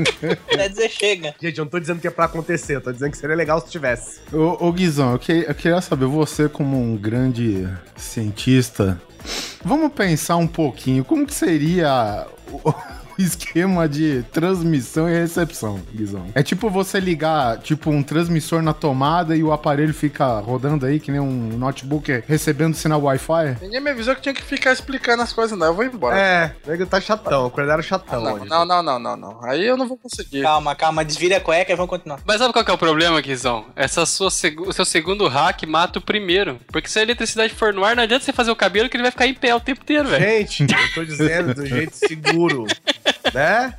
[0.54, 1.36] até dizer chega.
[1.41, 3.60] Gente, eu não tô dizendo que é pra acontecer, eu tô dizendo que seria legal
[3.60, 4.19] se tivesse.
[4.32, 8.77] Ô, ô Guizão, eu, que- eu queria saber, você como um grande cientista,
[9.63, 12.26] vamos pensar um pouquinho, como que seria
[13.24, 16.26] esquema de transmissão e recepção, Guizão?
[16.36, 21.00] É tipo você ligar, tipo, um transmissor na tomada e o aparelho fica rodando aí,
[21.00, 23.58] que nem um notebook recebendo sinal Wi-Fi?
[23.62, 25.68] Ninguém me avisou que tinha que ficar explicando as coisas, não.
[25.68, 26.18] Eu vou embora.
[26.18, 28.46] É, o nego tá chatão, o Cordeiro chatão Não, hoje.
[28.50, 29.44] não, não, não, não, não.
[29.44, 30.42] Aí eu não vou conseguir.
[30.42, 32.20] Calma, calma, desvira a cueca e vamos continuar.
[32.26, 33.66] Mas sabe qual que é o problema, Guizão?
[33.76, 36.60] Essa sua seg- o seu segundo hack mata o primeiro.
[36.72, 39.04] Porque se a eletricidade for no ar, não adianta você fazer o cabelo que ele
[39.04, 40.24] vai ficar em pé o tempo inteiro, velho.
[40.24, 42.66] Gente, eu tô dizendo do jeito seguro,
[43.34, 43.74] né?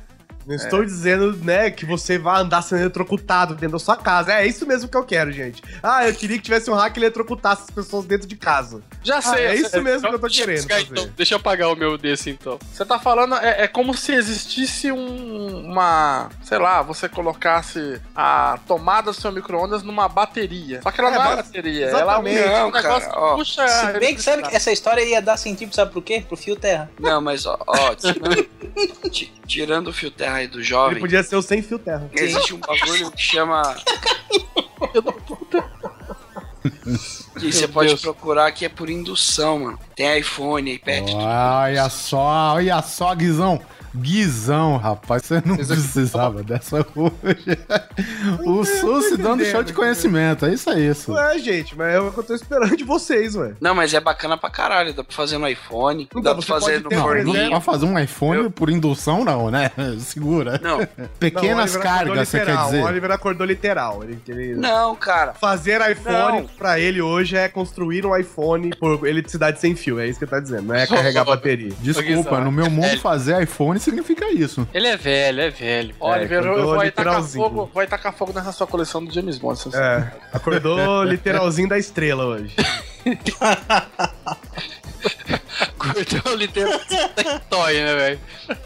[0.49, 4.33] Não estou dizendo, né, que você vai andar sendo eletrocutado dentro da sua casa.
[4.33, 5.61] É isso mesmo que eu quero, gente.
[5.83, 8.81] Ah, eu queria que tivesse um hack que eletrocutasse as pessoas dentro de casa.
[9.03, 9.45] Já sei.
[9.45, 10.81] é eu isso mesmo que eu tô Deixa querendo fazer.
[10.91, 11.09] então.
[11.15, 12.57] Deixa eu apagar o meu desse então.
[12.73, 16.29] Você tá falando, é, é como se existisse um, uma.
[16.43, 20.81] Sei lá, você colocasse a tomada do seu micro-ondas numa bateria.
[20.81, 21.85] Só que ela É, não é bateria.
[21.87, 22.37] exatamente.
[22.39, 23.29] Ela é um cara, negócio ó.
[23.31, 23.67] que puxa.
[23.67, 26.23] Se bem que sabe que essa história ia dar sentido, sabe por quê?
[26.27, 26.89] Pro fio terra.
[26.99, 28.49] Não, mas ó, ó tirando,
[29.11, 32.09] ti- tirando o fio terra do Ele jovem, podia ser o sem fio terra.
[32.13, 33.61] existe um bagulho que chama.
[37.39, 39.79] que você pode procurar que é por indução, mano.
[39.95, 41.17] Tem iPhone, iPad, tudo.
[41.17, 43.61] Olha só, olha só, Guizão.
[43.95, 47.57] Guizão, rapaz, você não precisava dessa hoje.
[48.45, 51.11] o SUS dando show de conhecimento, é isso aí, isso.
[51.13, 53.53] Ué, gente, mas é o que eu tô esperando de vocês, ué.
[53.59, 54.93] Não, mas é bacana pra caralho.
[54.93, 57.35] Dá pra fazer no iPhone, Então, dá pra fazer no forninho.
[57.35, 59.71] exemplo, Pra fazer um iPhone por indução, não, né?
[59.99, 60.59] Segura.
[60.61, 60.79] Não,
[61.19, 62.83] Pequenas Não, cargas, você quer literal, dizer?
[62.83, 64.03] O Oliver acordou literal.
[64.03, 65.33] Ele, ele- não, cara.
[65.33, 66.47] Fazer iPhone Não.
[66.57, 69.99] pra ele hoje é construir um iPhone por eletricidade sem fio.
[69.99, 70.63] É isso que ele tá dizendo.
[70.63, 71.71] Não é carregar bateria.
[71.79, 74.67] Desculpa, no meu mundo fazer iPhone significa isso.
[74.73, 75.95] Ele é velho, é velho.
[75.99, 79.59] Oliver, eu acordou vou tacar fogo, vai tacar fogo nessa sua coleção do James Bond.
[79.73, 82.55] É, acordou literalzinho da estrela hoje.
[85.77, 86.95] Cortou literalmente
[87.49, 88.19] toy, né, velho?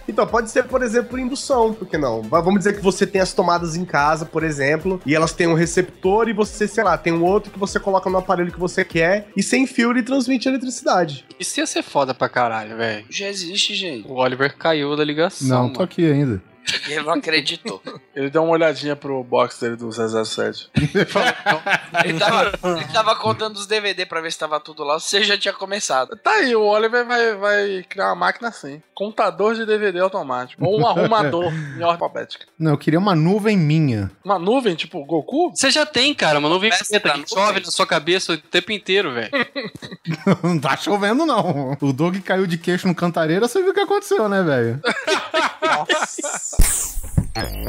[0.08, 2.22] Então, pode ser, por exemplo, indução, por que não?
[2.24, 5.48] Va- Vamos dizer que você tem as tomadas em casa, por exemplo, e elas têm
[5.48, 8.60] um receptor e você, sei lá, tem um outro que você coloca no aparelho que
[8.60, 11.26] você quer e sem fio ele transmite eletricidade.
[11.40, 13.06] Isso ia ser foda pra caralho, velho.
[13.10, 14.08] Já existe, gente.
[14.08, 15.48] O Oliver caiu da ligação.
[15.48, 15.74] Não, mano.
[15.74, 16.42] tô aqui ainda.
[16.88, 17.82] Ele não acreditou.
[18.16, 20.70] Ele deu uma olhadinha pro box dele do 007.
[20.76, 25.00] Ele tava, ele tava contando os DVD pra ver se tava tudo lá.
[25.00, 26.16] Você já tinha começado.
[26.18, 28.82] Tá aí, o Oliver vai, vai criar uma máquina assim.
[28.94, 30.64] Contador de DVD automático.
[30.64, 31.46] Ou um arrumador
[31.78, 32.46] em ordem alfabética.
[32.58, 34.12] Não, eu queria uma nuvem minha.
[34.24, 35.52] Uma nuvem, tipo Goku?
[35.56, 39.14] Você já tem, cara, uma nuvem preta que chove na sua cabeça o tempo inteiro,
[39.14, 39.32] velho.
[40.44, 41.78] Não tá chovendo, não.
[41.82, 44.82] O Doug caiu de queixo no cantareira, você viu o que aconteceu, né, velho?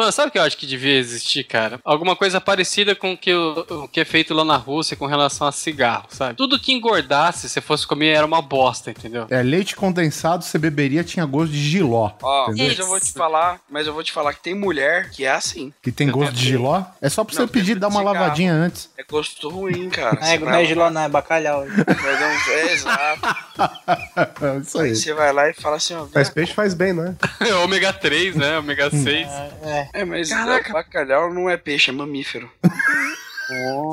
[0.00, 1.78] Mano, sabe o que eu acho que devia existir, cara?
[1.84, 5.04] Alguma coisa parecida com o que, o, o que é feito lá na Rússia com
[5.06, 6.36] relação a cigarro, sabe?
[6.36, 9.26] Tudo que engordasse, se fosse comer, era uma bosta, entendeu?
[9.30, 12.12] É, leite condensado, você beberia, tinha gosto de giló.
[12.22, 12.66] Ó, Entendeu?
[12.68, 15.30] mas eu vou te falar, mas eu vou te falar que tem mulher que é
[15.32, 15.72] assim.
[15.82, 16.82] Que tem gosto de giló.
[17.02, 18.18] É só pra você Não, pedir dar uma cigarro.
[18.20, 18.88] lavadinha antes.
[18.96, 20.18] É gosto ruim, cara.
[20.22, 21.64] É, não é giló, não, é bacalhau.
[21.64, 21.70] Um-
[22.50, 23.20] É, exato.
[24.40, 24.88] É isso aí.
[24.90, 26.06] Aí você vai lá e fala assim, ó.
[26.06, 27.04] Faz peixe, faz bem, não
[27.40, 27.54] é?
[27.56, 28.58] ômega 3, né?
[28.58, 29.06] Ômega 6.
[29.28, 29.50] É.
[29.62, 30.30] É, mas
[30.72, 32.50] bacalhau não é peixe, é mamífero.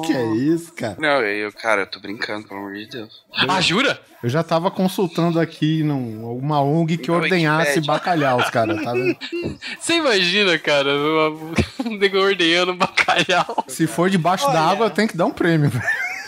[0.06, 0.96] Que é isso, cara?
[1.00, 3.24] Não, eu, cara, eu tô brincando, pelo amor de Deus.
[3.48, 4.00] Ah, jura?
[4.22, 7.94] Eu já tava consultando aqui num, uma ONG que Na ordenhasse Wikipedia.
[7.94, 9.18] bacalhaus, cara, tá vendo?
[9.80, 10.92] Você imagina, cara,
[11.84, 13.64] um nego ordenhando bacalhau.
[13.68, 15.72] Se for debaixo da água, tem que dar um prêmio.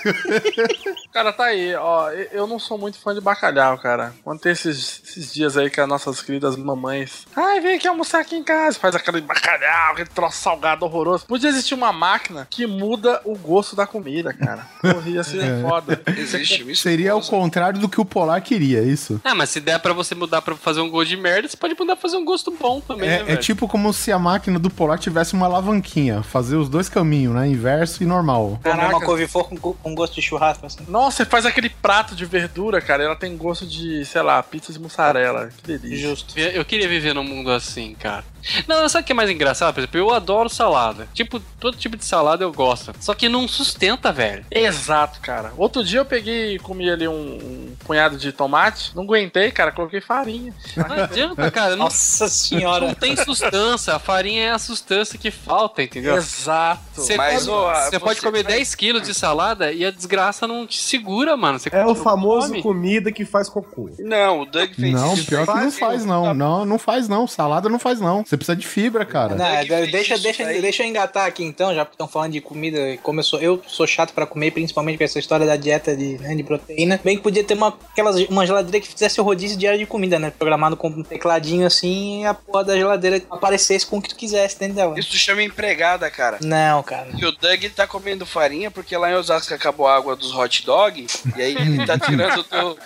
[1.12, 2.10] Cara, tá aí, ó.
[2.32, 4.14] eu- não sou muito fã de bacalhau, cara.
[4.24, 7.26] Quando tem esses, esses dias aí que as nossas queridas mamães.
[7.36, 8.80] Ai, vem aqui almoçar aqui em casa.
[8.80, 11.26] Faz aquele bacalhau, aquele troço salgado horroroso.
[11.26, 14.66] Podia existir uma máquina que muda o gosto da comida, cara.
[14.82, 15.62] Porra, ia ser É.
[15.62, 16.02] foda.
[16.18, 16.82] Existe isso.
[16.82, 19.20] Seria o contrário do que o Polar queria, é isso?
[19.24, 21.76] Ah, mas se der pra você mudar pra fazer um gosto de merda, você pode
[21.78, 23.40] mudar pra fazer um gosto bom também, né, É, é velho?
[23.40, 27.48] tipo como se a máquina do Polar tivesse uma alavanquinha, fazer os dois caminhos, né?
[27.48, 28.60] Inverso e normal.
[28.64, 28.96] Comer Caraca.
[28.98, 30.80] uma couve-flor com, com gosto de churrasco, assim.
[30.88, 33.04] Nossa, você faz aquele prato de verdura, cara.
[33.04, 35.50] Ela tem gosto de, sei lá, pizza de mussarela.
[35.64, 36.10] Que delícia.
[36.10, 36.40] Justo.
[36.40, 38.24] Eu queria viver num mundo assim, cara.
[38.68, 39.74] Não, sabe o que é mais engraçado?
[39.74, 41.08] Por exemplo, eu adoro salada.
[41.14, 42.94] Tipo, todo tipo de salada eu gosto.
[43.00, 44.46] Só que não sustenta, velho.
[44.50, 45.52] Exato, cara.
[45.58, 48.96] Outro dia eu peguei e comi ali um, um punhado de tomate.
[48.96, 49.72] Não aguentei, cara.
[49.74, 50.54] Coloquei farinha.
[50.78, 51.72] Não adianta, cara.
[51.72, 52.96] Não, Nossa não senhora.
[52.96, 53.94] tem sustância.
[53.96, 56.16] A farinha é a sustância que falta, entendeu?
[56.16, 56.82] Exato.
[56.96, 59.86] Você, Mas, come- ô, a- você pode você comer vai- 10 quilos de salada e
[59.86, 61.58] a desgraça não te segura, mano.
[61.60, 63.90] Você É o come- famoso comida que faz cocô.
[64.00, 65.26] Não, o Doug fez Não, isso.
[65.26, 66.34] pior que não faz, não.
[66.34, 67.28] Não, não faz, não.
[67.28, 68.24] Salada não faz, não.
[68.26, 69.36] Você precisa de fibra, cara.
[69.36, 69.46] Não,
[69.90, 73.24] deixa, deixa, deixa eu engatar aqui então, já que estão falando de comida, como eu
[73.24, 76.44] sou, eu sou chato pra comer, principalmente com essa história da dieta de, né, de
[76.44, 77.00] proteína.
[77.04, 80.20] Bem que podia ter uma, aquelas, uma geladeira que fizesse o rodízio diário de comida,
[80.20, 80.32] né?
[80.38, 84.16] Programado com um tecladinho assim e a porra da geladeira aparecesse com o que tu
[84.16, 85.00] quisesse dentro dela.
[85.00, 86.38] Isso chama empregada, cara.
[86.42, 87.08] Não, cara.
[87.18, 90.66] E o Doug tá comendo farinha porque lá em Osasco acabou a água dos hot
[90.66, 91.08] dog.
[91.36, 92.78] E aí ele tá tirando do,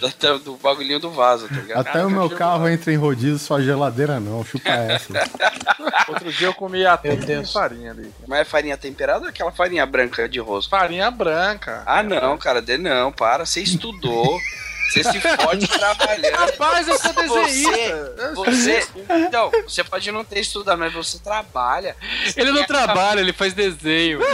[0.38, 1.86] do, do bagulhinho do vaso, tá ligado?
[1.86, 4.44] Até o meu carro entra em rodízio, sua geladeira não.
[4.44, 5.12] Chupa essa.
[6.08, 6.84] Outro dia eu comi
[7.26, 7.52] Deus.
[7.52, 8.12] farinha ali.
[8.26, 10.76] Mas é farinha temperada ou aquela farinha branca de rosca?
[10.76, 11.82] Farinha branca.
[11.86, 13.44] Ah, não, cara, de não, para.
[13.44, 14.38] Você estudou.
[14.90, 16.34] Você se fode trabalhando.
[16.34, 18.14] Rapaz, eu sou Você, desenhista.
[18.34, 18.84] você,
[19.26, 21.94] então, você pode não ter estudado, mas você trabalha.
[22.36, 24.20] Ele não trabalha, ele faz desenho.
[24.20, 24.26] Eu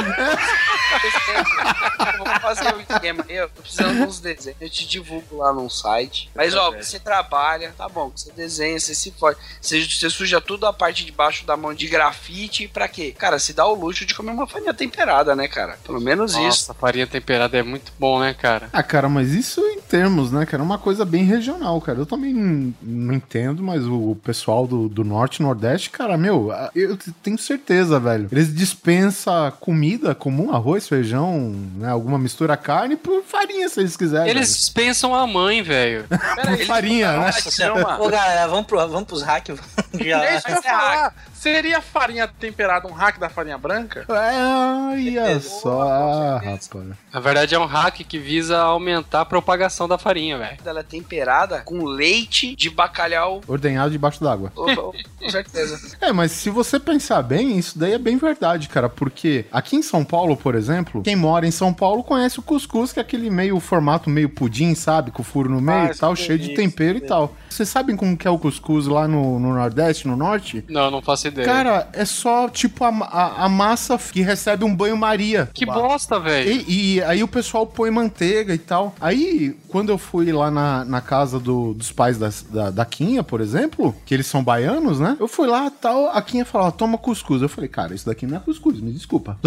[2.19, 5.53] vou fazer um esquema aí, eu tô precisando de uns desenhos, eu te divulgo lá
[5.53, 6.31] num site.
[6.35, 9.39] Mas ó, você trabalha, tá bom, você desenha, você se fode.
[9.61, 13.15] Você, você suja tudo a parte de baixo da mão de grafite, pra quê?
[13.17, 15.79] Cara, se dá o luxo de comer uma farinha temperada, né, cara?
[15.85, 16.41] Pelo menos isso.
[16.43, 18.69] Nossa, a farinha temperada é muito bom, né, cara?
[18.73, 20.63] Ah, cara, mas isso termos, né, cara?
[20.63, 21.99] Uma coisa bem regional, cara.
[21.99, 26.53] Eu também não, não entendo, mas o pessoal do, do norte e nordeste, cara, meu,
[26.75, 28.29] eu tenho certeza, velho.
[28.31, 34.31] Eles dispensam comida comum, arroz, feijão, né, alguma mistura carne por farinha, se eles quiserem.
[34.31, 34.59] Eles velho.
[34.59, 36.07] dispensam a mãe, velho.
[36.09, 37.27] por farinha, né?
[37.27, 38.03] Nossa senhora.
[38.03, 39.59] Ô, galera, vamos, pro, vamos pros hacks.
[39.95, 40.25] Já.
[40.25, 41.15] É que eu falar.
[41.39, 44.05] Seria farinha temperada um hack da farinha branca?
[44.09, 46.69] É, olha só, rapaz.
[47.13, 50.57] Na verdade, é um hack que visa aumentar a propagação da farinha, velho.
[50.65, 53.43] Ela é temperada com leite de bacalhau.
[53.47, 54.51] Ordenhado debaixo d'água.
[54.55, 54.93] Com
[55.31, 55.77] certeza.
[56.01, 59.83] É, mas se você pensar bem, isso daí é bem verdade, cara, porque aqui em
[59.83, 63.29] São Paulo, por exemplo, quem mora em São Paulo conhece o cuscuz, que é aquele
[63.31, 65.11] meio formato meio pudim, sabe?
[65.11, 67.35] Com furo no meio Ah, e tal, isso cheio de tempero e tal.
[67.49, 70.65] Vocês sabem como que é o cuscuz lá no, no Nordeste, no Norte?
[70.69, 71.47] Não, não faço ideia.
[71.47, 75.49] Cara, é só tipo a, a, a massa que recebe um banho-maria.
[75.53, 76.51] que bosta, velho.
[76.69, 78.95] E, e aí o pessoal põe manteiga e tal.
[79.01, 83.23] Aí, quando eu fui lá na, na casa do- dos pais das- da, da Quinha,
[83.23, 85.17] por exemplo, que eles são baianos, né?
[85.21, 87.43] Eu fui lá tal, a Quinha falou, toma cuscuz.
[87.43, 89.39] Eu falei, cara, isso daqui não é cuscuz, me desculpa.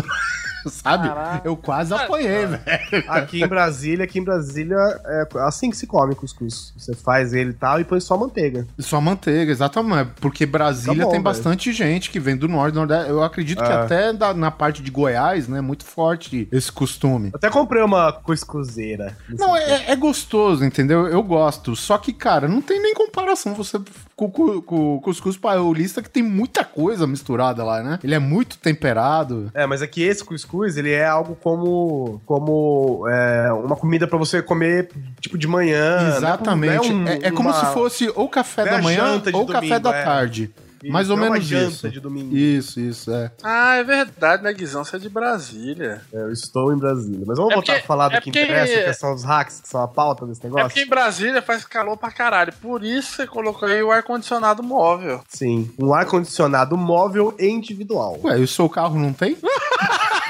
[0.68, 1.08] Sabe?
[1.08, 1.42] Caraca.
[1.48, 2.62] Eu quase apanhei, velho.
[3.08, 6.74] Aqui em Brasília, aqui em Brasília, é assim que se come cuscuz.
[6.78, 8.68] Você faz ele e tal e põe só manteiga.
[8.78, 10.10] Só manteiga, exatamente.
[10.20, 11.24] Porque Brasília Tá bom, tem velho.
[11.24, 13.10] bastante gente que vem do norte, do nordeste.
[13.10, 13.74] Eu acredito que É.
[13.74, 17.32] até da- na parte de Goiás, né, muito forte esse costume.
[17.34, 19.18] Até comprei uma cuscuzeira.
[19.30, 21.08] Não, é, é gostoso, entendeu?
[21.08, 21.76] Eu gosto.
[21.76, 23.80] Só que, cara, não tem nem comparação você
[24.16, 28.00] com, com, com o cuscuz paulista, que tem muita coisa misturada lá, né?
[28.04, 29.50] Ele é muito temperado.
[29.54, 34.42] É, mas aqui esse cuscuz, ele é algo como como é, uma comida pra você
[34.42, 36.16] comer, tipo, de manhã.
[36.16, 36.92] Exatamente.
[36.92, 39.60] Não É, um- é como uma- se fosse ou café é da manhã ou café
[39.68, 40.04] domingo, da é.
[40.04, 40.52] tarde.
[40.84, 41.90] Isso, Mais ou é uma menos isso.
[41.90, 42.36] de domingo.
[42.36, 43.32] Isso, isso, é.
[43.44, 44.84] Ah, é verdade, né, Guizão?
[44.84, 46.02] Você é de Brasília.
[46.14, 47.24] É, Eu estou em Brasília.
[47.28, 49.24] Mas vamos É voltar porque- a falar do é que porque- interessa, que são os
[49.24, 50.68] hacks, que são a pauta desse É negócio?
[50.70, 52.54] porque em Brasília faz calor pra caralho.
[52.62, 55.22] Por isso você colocou aí o ar-condicionado móvel.
[55.28, 55.70] Sim.
[55.80, 58.20] Um ar-condicionado móvel e individual.
[58.24, 59.38] Ué, e o seu carro não tem?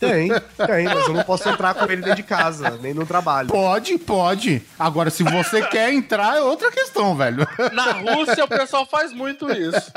[0.00, 0.28] Tem,
[0.66, 3.48] tem, mas eu não posso entrar com ele dentro de casa, nem no trabalho.
[3.48, 4.62] Pode, pode.
[4.78, 7.46] Agora, se você quer entrar, é outra questão, velho.
[7.72, 9.92] Na Rússia o pessoal faz muito isso.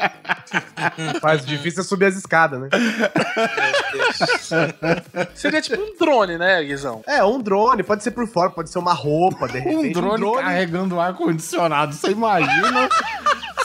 [1.22, 2.70] Faz difícil é subir as escadas, né?
[5.34, 7.02] Seria tipo um drone, né, Guizão?
[7.08, 9.94] É, um drone, pode ser por fora, pode ser uma roupa, de Um repente.
[9.94, 11.94] drone, carregando ar-condicionado.
[11.96, 12.90] Você imagina?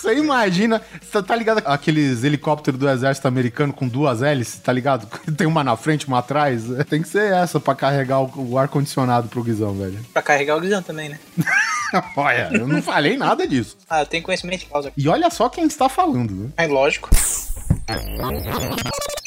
[0.00, 0.80] Você imagina?
[1.00, 5.06] Você tá ligado aqueles helicópteros do exército americano com duas hélices, tá ligado?
[5.36, 6.64] Tem uma na frente, uma atrás.
[6.88, 9.98] Tem que ser essa pra carregar o, o ar-condicionado pro Guizão, velho.
[10.12, 11.18] Pra carregar o Guizão também, né?
[12.16, 13.76] Olha, eu não falei nada disso.
[13.88, 14.92] Ah, eu tenho conhecimento de causa.
[14.96, 16.50] E olha só quem está falando, né?
[16.56, 17.10] É lógico.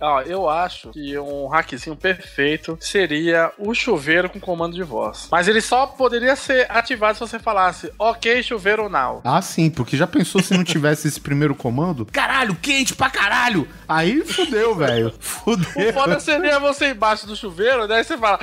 [0.00, 5.28] Ó, eu acho que um hackzinho perfeito seria o chuveiro com comando de voz.
[5.30, 9.20] Mas ele só poderia ser ativado se você falasse, ok, chuveiro now.
[9.24, 12.06] Ah, sim, porque já pensou se não tivesse esse primeiro comando?
[12.12, 13.66] Caralho, quente pra caralho!
[13.88, 15.08] Aí fudeu, velho.
[15.08, 15.92] O Fudeu.
[15.92, 18.38] foda seria você embaixo do chuveiro, daí você fala.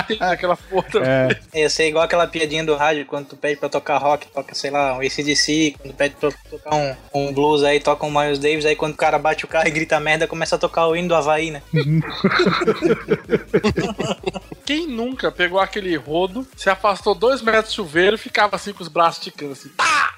[0.00, 0.86] ok, aquela porra.
[1.02, 4.54] É, Ia ser igual aquela piadinha do rádio, quando tu pede pra tocar rock, toca,
[4.54, 8.10] sei lá, um ACDC, quando tu pede pra tocar um, um blues aí, toca um
[8.10, 10.86] Miles Davis, aí quando o cara bate o carro e grita merda, começa a tocar
[10.86, 11.62] o hino do Havaí, né?
[14.64, 18.82] Quem nunca pegou aquele rodo, se afastou dois metros do chuveiro e ficava assim com
[18.82, 19.68] os braços esticando assim.
[19.70, 20.14] Tá!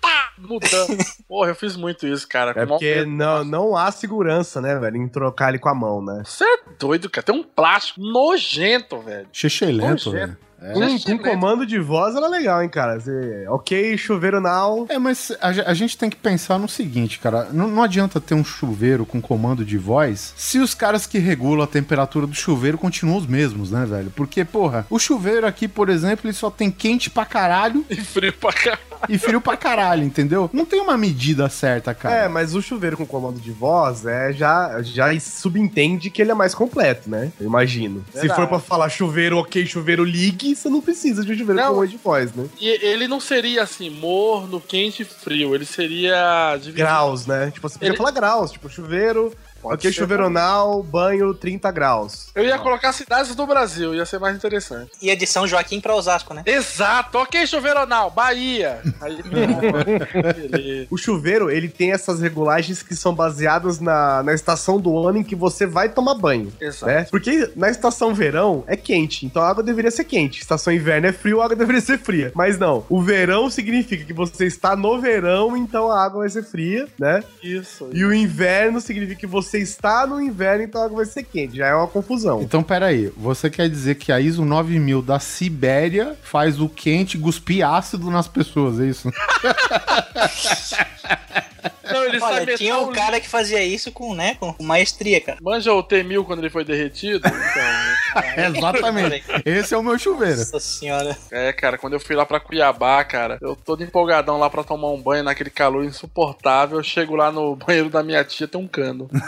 [0.00, 0.32] Tá!
[0.38, 0.96] Mudando.
[1.26, 2.52] Porra, eu fiz muito isso, cara.
[2.56, 3.10] É porque medo.
[3.10, 6.22] não, não há segurança, né, velho, em trocar ele com a mão, né?
[6.24, 7.24] Você é doido, cara.
[7.24, 9.26] Tem um plástico nojento, velho.
[9.32, 10.10] Xexelento, Nojento.
[10.12, 10.47] velho.
[10.60, 10.72] É.
[10.72, 12.98] Com, Já com comando de voz era legal, hein, cara?
[12.98, 14.86] Você, ok, chuveiro now.
[14.88, 17.48] É, mas a, a gente tem que pensar no seguinte, cara.
[17.52, 21.62] Não, não adianta ter um chuveiro com comando de voz se os caras que regulam
[21.62, 24.10] a temperatura do chuveiro continuam os mesmos, né, velho?
[24.10, 28.32] Porque, porra, o chuveiro aqui, por exemplo, ele só tem quente pra caralho E frio
[28.32, 28.87] pra caralho.
[29.08, 30.48] E frio pra caralho, entendeu?
[30.52, 32.14] Não tem uma medida certa, cara.
[32.24, 36.34] É, mas o chuveiro com comando de voz é, já, já subentende que ele é
[36.34, 37.32] mais completo, né?
[37.40, 38.04] Eu imagino.
[38.12, 38.40] Se Verdade.
[38.40, 41.68] for pra falar chuveiro ok, chuveiro ligue, você não precisa de um chuveiro Não.
[41.68, 42.46] com comando de voz, né?
[42.60, 45.54] E ele não seria assim, morno, quente e frio.
[45.54, 46.52] Ele seria.
[46.56, 47.50] dividido- Graus, né?
[47.50, 52.28] Tipo, você podia Ele- falar graus, tipo, chuveiro Pode ok, chuveironal, banho 30 graus.
[52.34, 54.92] Eu ia colocar cidades do Brasil, ia ser mais interessante.
[55.02, 56.42] Ia de São Joaquim pra Osasco, né?
[56.46, 58.80] Exato, ok, chuveironal, Bahia.
[59.00, 60.86] Aí, beleza.
[60.90, 65.24] O chuveiro, ele tem essas regulagens que são baseadas na, na estação do ano em
[65.24, 66.52] que você vai tomar banho.
[66.60, 66.86] Exato.
[66.86, 67.06] Né?
[67.10, 70.40] Porque na estação verão é quente, então a água deveria ser quente.
[70.40, 72.30] Estação inverno é frio, a água deveria ser fria.
[72.34, 76.44] Mas não, o verão significa que você está no verão, então a água vai ser
[76.44, 77.22] fria, né?
[77.42, 77.90] Isso.
[77.92, 81.56] E o inverno significa que você está no inverno, então a água vai ser quente.
[81.56, 82.42] Já é uma confusão.
[82.42, 87.66] Então, peraí, você quer dizer que a ISO 9000 da Sibéria faz o quente cuspir
[87.66, 89.10] ácido nas pessoas, é isso?
[91.84, 95.38] Não, ele Olha, sabe tinha um cara que fazia isso com, né, com maestria, cara.
[95.40, 97.26] Manja o T-1000 quando ele foi derretido?
[97.26, 98.56] Então.
[98.56, 99.24] Exatamente.
[99.44, 100.38] Esse é o meu chuveiro.
[100.38, 101.16] Nossa senhora.
[101.30, 104.90] é, cara, quando eu fui lá pra Cuiabá, cara, eu todo empolgadão lá pra tomar
[104.90, 106.78] um banho naquele calor insuportável.
[106.78, 109.08] Eu chego lá no banheiro da minha tia, tem um cano.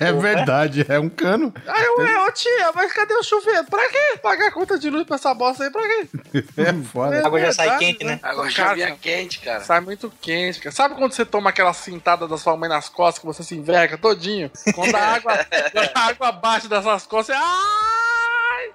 [0.00, 1.52] É verdade, é um cano.
[1.66, 3.64] Aí eu, é, ô tia, mas cadê o chuveiro?
[3.64, 4.18] Pra quê?
[4.22, 6.08] Pagar a conta de luz pra essa bosta aí, pra quê?
[6.56, 7.20] É foda.
[7.22, 8.18] A água já sai quente, né?
[8.22, 9.60] Agora já Cara, vinha quente, cara.
[9.60, 10.74] Sai muito quente, cara.
[10.74, 13.98] Sabe quando você toma aquela cintada da sua mãe nas costas, que você se enverga
[13.98, 14.50] todinho?
[14.74, 15.32] Quando a água,
[15.94, 17.42] a água bate dessas costas, você...
[17.44, 18.03] Ai!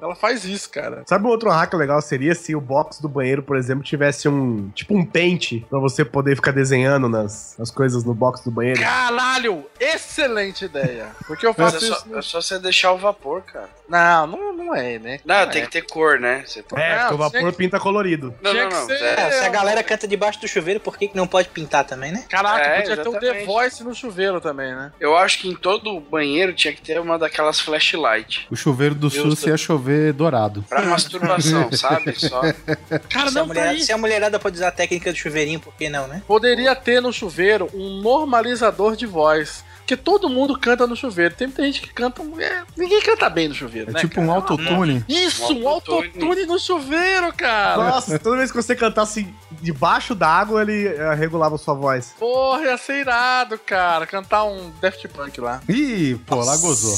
[0.01, 1.03] Ela faz isso, cara.
[1.05, 4.69] Sabe um outro hack legal seria se o box do banheiro, por exemplo, tivesse um
[4.69, 8.79] tipo um pente pra você poder ficar desenhando nas, nas coisas no box do banheiro?
[8.79, 9.65] Caralho!
[9.79, 11.07] Excelente ideia.
[11.27, 12.15] Porque eu faço é só, isso...
[12.17, 13.69] é só você deixar o vapor, cara.
[13.87, 15.19] Não, não, não é, né?
[15.25, 15.45] Não, é.
[15.47, 16.43] tem que ter cor, né?
[16.45, 18.33] Você pode- É, Não, porque o vapor que- pinta colorido.
[18.41, 18.85] Não, Tinha não, que não.
[18.85, 21.49] ser- é- É, se a galera canta debaixo do chuveiro, por que, que não pode
[21.49, 22.23] pintar também, né?
[22.29, 23.45] Caraca, É, podia ter um The exatamente.
[23.45, 24.91] Voice no chuveiro também, né?
[24.99, 28.47] Eu acho que em todo banheiro tinha que ter uma daquelas flashlight.
[28.51, 29.49] O chuveiro do sul Justo.
[29.49, 30.63] ia chover dourado.
[30.67, 32.13] Pra masturbação, sabe?
[32.19, 32.41] Só.
[33.09, 33.81] Cara, se, a não tá mulherada, aí.
[33.81, 36.21] se a mulherada pode usar a técnica do chuveirinho, por que não, né?
[36.27, 39.63] Poderia ter no chuveiro um normalizador de voz.
[39.79, 41.33] Porque todo mundo canta no chuveiro.
[41.33, 42.21] Tem muita gente que canta.
[42.39, 43.99] é, ninguém canta bem no chuveiro, É né?
[44.01, 44.27] tipo cara?
[44.27, 45.03] um autotune.
[45.09, 46.07] Isso, um autotune.
[46.09, 47.75] autotune no chuveiro, cara.
[47.89, 49.27] Nossa, toda vez que você cantasse
[49.59, 52.13] debaixo d'água, ele eh, regulava a sua voz.
[52.19, 54.05] Porra, ia ser irado, cara.
[54.05, 55.59] Cantar um Daft Punk lá.
[55.67, 56.95] Ih, pô, lá gozou.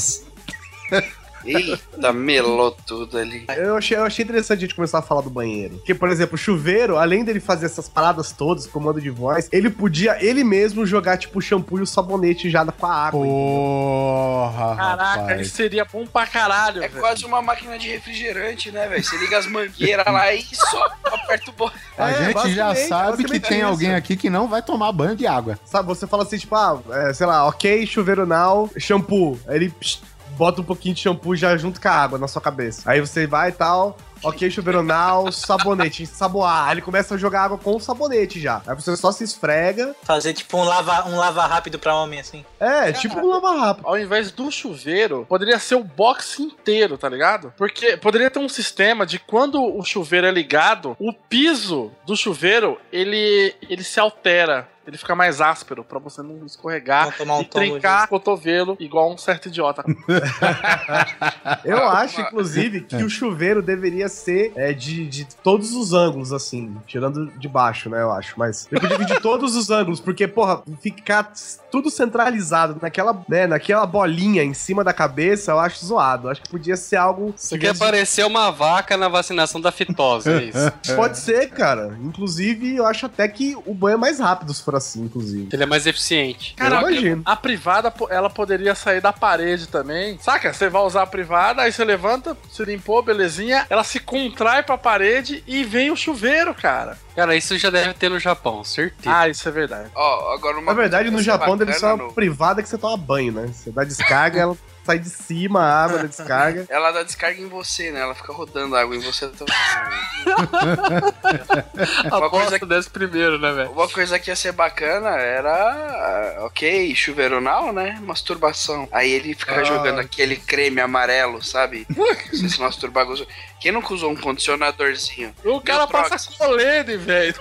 [1.44, 3.44] Eita, melou tudo ali.
[3.56, 5.76] Eu achei, eu achei interessante a gente começar a falar do banheiro.
[5.76, 9.70] Porque, por exemplo, o chuveiro, além dele fazer essas paradas todas, comando de voz, ele
[9.70, 13.24] podia ele mesmo jogar, tipo, o shampoo e o sabonete já com a água.
[13.24, 15.40] Porra, Caraca, rapaz.
[15.46, 17.00] isso seria bom pra caralho, É velho.
[17.00, 19.02] quase uma máquina de refrigerante, né, velho?
[19.02, 21.78] Você liga as mangueiras lá e só aperta o botão.
[21.98, 23.66] A É, gente já sabe que tem isso.
[23.66, 25.58] alguém aqui que não vai tomar banho de água.
[25.64, 29.38] Sabe, você fala assim, tipo, ah, é, sei lá, ok, chuveiro now, shampoo.
[29.46, 30.00] Aí ele psh,
[30.36, 32.90] bota um pouquinho de shampoo já junto com a água na sua cabeça.
[32.90, 36.68] Aí você vai e tal, ok, chuveiro now, sabonete, ensaboar.
[36.68, 38.62] Aí ele começa a jogar água com o sabonete já.
[38.66, 39.94] Aí você só se esfrega.
[40.02, 42.44] Fazer tipo um lava, um lava rápido pra homem, assim.
[42.60, 43.86] É, tipo um lava rápido.
[43.86, 47.52] Ao invés do chuveiro, poderia ser o box inteiro, tá ligado?
[47.56, 52.78] Porque poderia ter um sistema de quando o chuveiro é ligado, o piso do chuveiro,
[52.92, 54.68] ele, ele se altera.
[54.86, 59.12] Ele fica mais áspero pra você não escorregar Não um e trincar o cotovelo igual
[59.12, 59.84] um certo idiota.
[61.64, 66.76] Eu acho, inclusive, que o chuveiro deveria ser é, de, de todos os ângulos, assim.
[66.86, 68.34] Tirando de baixo, né, eu acho.
[68.36, 71.32] Mas eu podia de todos os ângulos, porque, porra, ficar
[71.70, 76.26] tudo centralizado naquela, né, naquela bolinha em cima da cabeça, eu acho zoado.
[76.26, 77.34] Eu acho que podia ser algo.
[77.36, 80.72] Isso quer parecer uma vaca na vacinação da fitose, é isso.
[80.96, 81.96] Pode ser, cara.
[82.02, 85.48] Inclusive, eu acho até que o banho é mais rápido se for assim, inclusive.
[85.52, 86.54] Ele é mais eficiente.
[86.58, 87.22] eu imagino.
[87.24, 90.18] A privada, ela poderia sair da parede também.
[90.20, 90.52] Saca?
[90.52, 93.66] Você vai usar a privada, aí você levanta, se limpou, belezinha.
[93.70, 96.98] Ela se contrai pra parede e vem o chuveiro, cara.
[97.14, 99.14] Cara, isso já deve ter no Japão, certeza.
[99.14, 99.90] Ah, isso é verdade.
[99.94, 102.96] Ó, agora uma Na verdade, no Japão deve ser uma no- privada que você toma
[102.96, 103.48] banho, né?
[103.52, 106.66] Você dá descarga, ela sai de cima, a água da descarga.
[106.68, 108.00] Ela dá descarga em você, né?
[108.00, 109.28] Ela fica rodando água em você.
[109.28, 109.54] também.
[112.12, 113.70] uma, coisa, Aposto desse primeiro, né, velho?
[113.70, 117.98] uma coisa que ia ser bacana era, ah, ok, chuveironal, né?
[118.02, 118.88] Masturbação.
[118.92, 119.64] Aí ele fica Ah.
[119.64, 121.86] jogando aquele creme amarelo, sabe?
[122.32, 123.28] Você se masturbar gostoso.
[123.60, 125.34] Quem nunca usou um condicionadorzinho?
[125.44, 127.34] O cara passa colene, velho.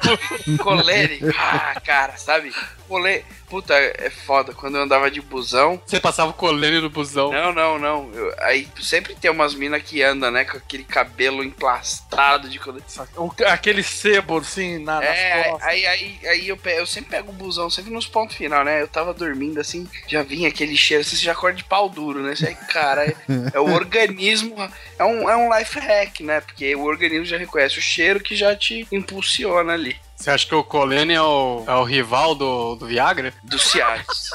[0.62, 1.20] Colene?
[1.38, 2.54] Ah, cara, sabe?
[2.92, 3.24] Colene.
[3.50, 4.54] Puta, é foda.
[4.54, 5.82] Quando eu andava de busão.
[5.86, 7.32] Você passava o colene no busão.
[7.32, 8.12] Não, não, não.
[8.14, 10.44] Eu- aí sempre tem umas minas que andam, né?
[10.46, 12.84] Com aquele cabelo emplastado de colene.
[13.16, 17.34] O- Aquele sebo, assim, na, É, aí, aí, aí eu, pe- eu sempre pego o
[17.36, 18.82] busão, sempre nos pontos final, né?
[18.82, 22.22] Eu tava dormindo assim, já vinha aquele cheiro, assim, você já acorda de pau duro,
[22.22, 22.36] né?
[22.36, 23.16] Você aí, cara, é,
[23.54, 24.56] é o organismo,
[25.00, 26.42] é um, é um life hack, né?
[26.42, 30.54] Porque o organismo já reconhece o cheiro que já te impulsiona ali, Você acha que
[30.54, 33.34] o colene é o, é o rival do, do Viagra?
[33.44, 34.30] do Cialis.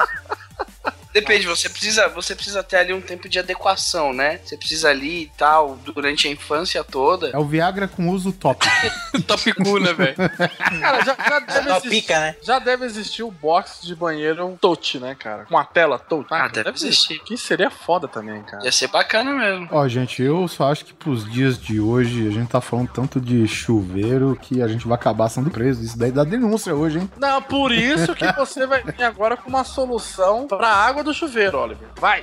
[1.17, 4.39] Depende, você precisa, você precisa ter ali um tempo de adequação, né?
[4.45, 7.31] Você precisa ali e tal, durante a infância toda.
[7.31, 8.67] É o Viagra com uso top.
[9.27, 10.15] Top cool, né, velho?
[10.81, 12.37] Cara, já, já deve existir, pica, né?
[12.43, 15.47] já deve existir o box de banheiro touch, né, cara?
[15.47, 16.29] Com a tela touch.
[16.31, 17.19] Ah, deve existir.
[17.21, 18.63] Que seria foda também, cara.
[18.63, 19.69] Ia ser bacana mesmo.
[19.71, 23.21] Ó, gente, eu só acho que pros dias de hoje a gente tá falando tanto
[23.21, 25.83] de chuveiro que a gente vai acabar sendo preso.
[25.83, 27.11] Isso daí dá denúncia hoje, hein?
[27.17, 31.59] Não, por isso que você vai vir agora com uma solução pra água do chuveiro,
[31.59, 31.89] Oliver.
[32.01, 32.23] Vai!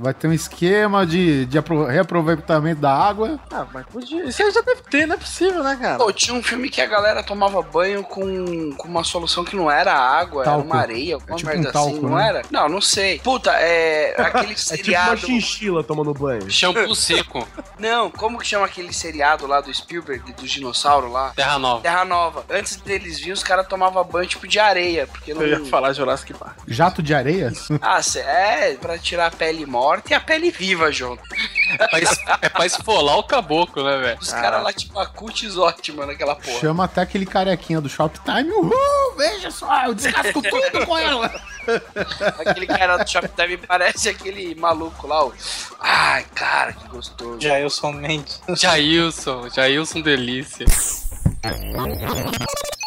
[0.00, 3.38] Vai ter um esquema de, de apro- reaproveitamento da água.
[3.52, 4.24] Ah, mas podia.
[4.24, 5.98] Isso aí já deve ter, não é possível, né, cara?
[5.98, 9.70] Pô, tinha um filme que a galera tomava banho com, com uma solução que não
[9.70, 10.60] era água, Talco.
[10.60, 12.28] era uma areia, alguma É tipo merda um talco, assim, não né?
[12.28, 12.42] era?
[12.50, 13.18] Não, não sei.
[13.20, 15.16] Puta, é aquele É tipo uma seriado.
[15.18, 16.50] chinchila tomando banho.
[16.50, 17.46] Shampoo seco.
[17.78, 21.32] não, como que chama aquele seriado lá do Spielberg, do dinossauro lá?
[21.36, 21.82] Terra Nova.
[21.82, 22.44] Terra Nova.
[22.50, 25.42] Antes deles virem, os caras tomavam banho tipo de areia, porque não.
[25.42, 26.56] Eu ia falar Jurassic Park.
[26.66, 27.52] Jato de areia?
[27.82, 31.20] Ah, é, pra tirar a pele morta e a pele viva, junto.
[31.78, 34.18] É pra, es- é pra esfolar o caboclo, né, velho?
[34.20, 36.60] Os caras lá, tipo, a cutis ótima naquela porra.
[36.60, 38.50] Chama até aquele carequinha do Shoptime.
[38.52, 38.72] Uhul,
[39.16, 41.28] veja só, eu descasco tudo com ela.
[42.46, 45.32] Aquele cara do Shoptime parece aquele maluco lá, o...
[45.78, 47.40] Ai, cara, que gostoso.
[47.40, 48.40] Jailson Mendes.
[48.56, 50.66] Jailson, Jailson delícia.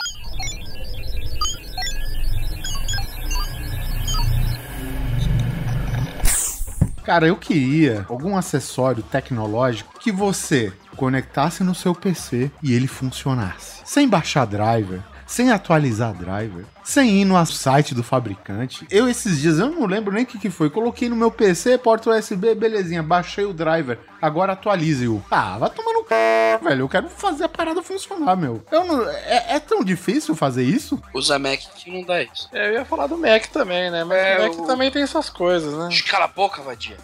[7.03, 13.81] Cara, eu queria algum acessório tecnológico que você conectasse no seu PC e ele funcionasse.
[13.83, 18.85] Sem baixar driver, sem atualizar driver, sem ir no site do fabricante.
[18.89, 21.77] Eu esses dias, eu não lembro nem o que, que foi, coloquei no meu PC,
[21.77, 25.23] porta USB, belezinha, baixei o driver, agora atualize-o.
[25.29, 26.59] Ah, vai tomar no c...
[26.63, 28.63] velho, eu quero fazer a parada funcionar, meu.
[28.71, 31.01] Eu não, é, é tão difícil fazer isso?
[31.13, 32.49] Usa Mac que não dá isso.
[32.53, 34.03] É, eu ia falar do Mac também, né?
[34.03, 35.89] Mas É, o Mac o- também tem essas coisas, né?
[36.09, 36.97] Cala a boca, vadia.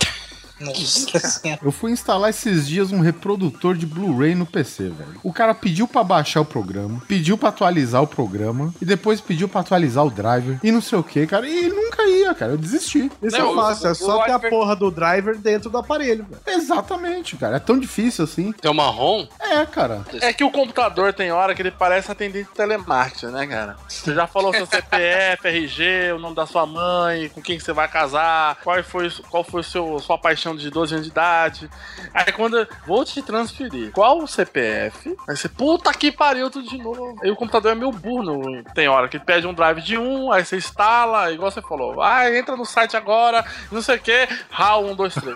[0.60, 1.60] Nossa senhora.
[1.64, 5.20] Eu fui instalar esses dias um reprodutor de Blu-ray no PC, velho.
[5.24, 9.48] O cara pediu pra baixar o programa, pediu pra atualizar o programa e depois pediu
[9.48, 11.48] pra atualizar o driver e não sei o que, cara.
[11.48, 12.54] E nunca ia, cara.
[12.54, 13.12] Eu desisti.
[13.22, 15.78] Isso Não, é fácil, é o- só o ter a porra do driver dentro do
[15.78, 16.26] aparelho.
[16.30, 16.42] velho.
[16.60, 17.58] Exatamente, cara.
[17.58, 18.52] É tão difícil assim.
[18.54, 19.28] Tem uma ROM?
[19.40, 20.04] É, cara.
[20.22, 23.76] É que o computador tem hora que ele parece atendente de telemarketing, né, cara?
[23.88, 27.74] Você já falou seu CPF, RG, o nome da sua mãe, com quem que você
[27.74, 31.70] vai casar, qual foi, qual foi seu, sua paixão de 12 anos de idade.
[32.14, 35.16] Aí quando eu vou te transferir, qual o CPF?
[35.28, 37.16] Aí você, puta que pariu, tudo de novo.
[37.24, 38.64] Aí o computador é meio burro.
[38.74, 42.02] Tem hora que ele pede um drive de um, aí você instala, igual você falou.
[42.02, 45.36] Ah, entra no site agora, não sei o que, RAW 1, 2, 3.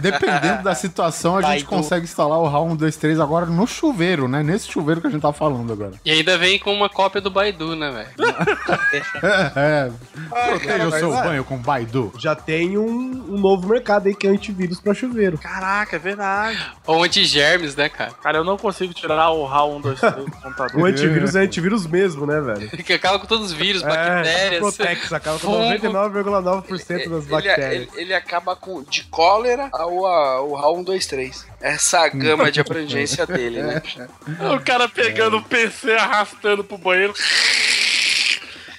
[0.00, 1.66] Dependendo da situação, a gente Baidu.
[1.66, 4.42] consegue instalar o RAW 123 agora no chuveiro, né?
[4.42, 5.92] Nesse chuveiro que a gente tá falando agora.
[6.04, 8.10] E ainda vem com uma cópia do Baidu, né, velho?
[9.56, 9.90] É.
[10.28, 11.28] Proteja o seu vai.
[11.28, 12.12] banho com Baidu.
[12.26, 12.88] Já tem um,
[13.28, 15.38] um novo mercado aí que é antivírus pra chuveiro.
[15.38, 16.58] Caraca, é verdade.
[16.84, 18.10] Ou antigermes, né, cara?
[18.20, 20.80] Cara, eu não consigo tirar o RAW 1, 2, 3 do computador.
[20.80, 22.68] O antivírus é antivírus mesmo, né, velho?
[22.82, 24.58] Que acaba com todos os vírus, É, bactérias.
[24.58, 25.88] Protex acaba com fungo.
[25.88, 27.70] 99,9% das Ele, bactérias.
[27.72, 31.46] ele, ele acaba com de cólera ao, ao RAW 123.
[31.60, 33.80] Essa a gama de abrangência dele, né?
[34.52, 37.14] O cara pegando o PC, arrastando pro banheiro,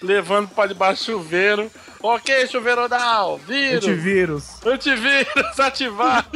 [0.01, 1.71] levando pra debaixo do chuveiro.
[2.01, 4.43] Ok, chuveiro não, vírus, Antivírus.
[4.65, 6.27] antivírus ativado.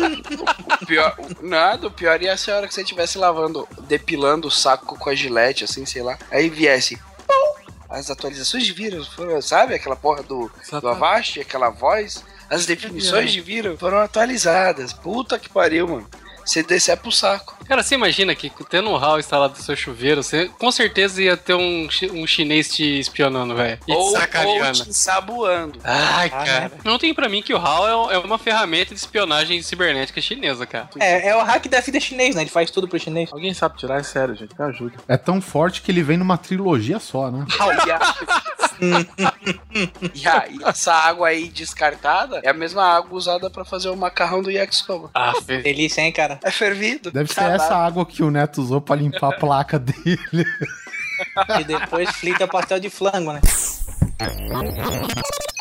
[0.82, 4.52] O pior, nada, o pior ia ser a hora que você estivesse lavando, depilando o
[4.52, 6.18] saco com a gilete, assim, sei lá.
[6.32, 6.98] Aí viesse.
[7.28, 9.76] pum, As atualizações de vírus foram, sabe?
[9.76, 10.52] Aquela porra do,
[10.82, 12.24] do Avast, aquela voz.
[12.50, 14.92] As definições de vírus foram atualizadas.
[14.92, 16.10] Puta que pariu, mano.
[16.52, 17.56] Você descer pro saco.
[17.66, 21.38] Cara, você imagina que tendo um RAW instalado no seu chuveiro, você com certeza ia
[21.38, 23.80] ter um, um chinês te espionando, velho.
[23.88, 25.80] E Ou, ou te ensaboando.
[25.82, 26.72] Ai, Ah, cara.
[26.84, 30.66] Não tem pra mim que o HAL é, é uma ferramenta de espionagem cibernética chinesa,
[30.66, 30.90] cara.
[31.00, 32.42] É, é o hack da vida chinês, né?
[32.42, 33.32] Ele faz tudo pro chinês.
[33.32, 34.02] Alguém sabe tirar?
[34.02, 34.96] É sério, gente, me ajuda.
[35.08, 37.46] É tão forte que ele vem numa trilogia só, né?
[40.14, 40.40] E, a...
[40.40, 44.42] a- e essa água aí descartada é a mesma água usada pra fazer o macarrão
[44.42, 45.10] do yakisoba.
[45.14, 46.40] Ah, Delícia, hein, cara?
[46.44, 47.12] É fervido.
[47.12, 47.56] Deve ser Caralho.
[47.62, 50.46] essa água que o Neto usou pra limpar a placa dele.
[51.60, 53.42] E depois frita pastel de flango, né?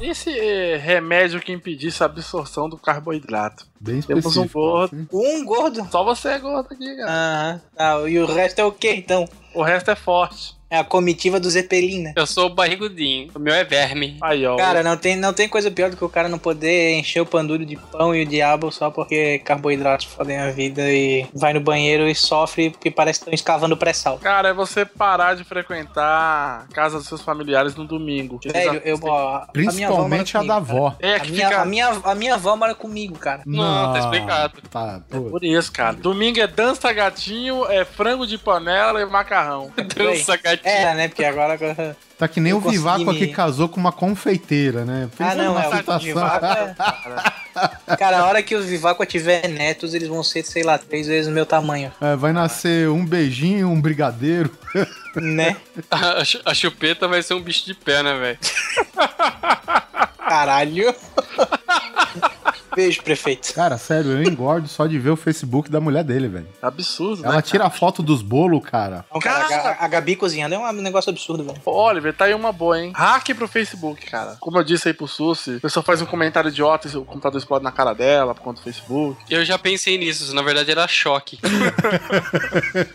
[0.00, 3.66] Esse eh, remédio que impedisse a absorção do carboidrato.
[3.80, 4.60] Bem Temos um específico.
[4.60, 5.08] gordo.
[5.12, 5.88] Um gordo.
[5.90, 7.10] Só você é gordo aqui, cara.
[7.10, 7.60] Aham.
[7.76, 9.26] Ah, e o resto é o quê, então?
[9.54, 10.55] O resto é forte.
[10.68, 12.12] É a comitiva do Zeppelin, né?
[12.16, 13.30] Eu sou o barrigudinho.
[13.34, 14.16] O meu é verme.
[14.20, 14.56] Aí, ó.
[14.56, 17.26] Cara, não tem, não tem coisa pior do que o cara não poder encher o
[17.26, 21.60] pandulho de pão e o diabo só porque carboidratos fodem a vida e vai no
[21.60, 24.18] banheiro e sofre porque parece que estão escavando pré-sal.
[24.18, 28.40] Cara, é você parar de frequentar a casa dos seus familiares no domingo.
[28.44, 30.78] Velho, eu, ó, a minha avó mora Principalmente a comigo, da cara.
[30.78, 30.96] avó.
[30.98, 31.60] É, A minha, fica...
[31.60, 33.42] a, minha, a minha avó mora comigo, cara.
[33.46, 34.54] Não, tá explicado.
[34.68, 35.20] Tá, pô.
[35.30, 35.92] Por isso, cara.
[35.94, 39.70] Domingo é dança gatinho, é frango de panela e macarrão.
[39.94, 40.56] Dança gatinho.
[40.68, 41.08] É, né?
[41.08, 41.56] Porque agora.
[42.18, 45.08] Tá que nem o Vivaco me- casou com uma confeiteira, né?
[45.18, 46.44] Ah, não, numa é o situação- Vivaco.
[46.44, 46.74] é-
[47.96, 51.28] Cara, a hora que o Vivaco tiver netos, eles vão ser, sei lá, três vezes
[51.30, 54.50] o meu tamanho, É, vai nascer um beijinho, um brigadeiro.
[55.16, 55.56] né?
[55.90, 58.38] A, a chupeta vai ser um bicho de pé, né, velho?
[60.28, 60.94] Caralho.
[62.76, 63.54] Beijo, prefeito.
[63.54, 66.46] Cara, sério, eu engordo só de ver o Facebook da mulher dele, velho.
[66.60, 67.42] Absurdo, Ela né?
[67.42, 69.02] tira a foto dos bolos, cara.
[69.10, 69.70] Não, cara, Cara!
[69.80, 71.58] a, a Gabi cozinhando é um negócio absurdo, velho.
[71.64, 72.92] Oliver, tá aí uma boa, hein?
[72.94, 74.36] Hack pro Facebook, cara.
[74.38, 77.38] Como eu disse aí pro Susi, a pessoa faz um comentário idiota e o computador
[77.38, 79.16] explode na cara dela por conta do Facebook.
[79.30, 81.38] Eu já pensei nisso, na verdade era choque.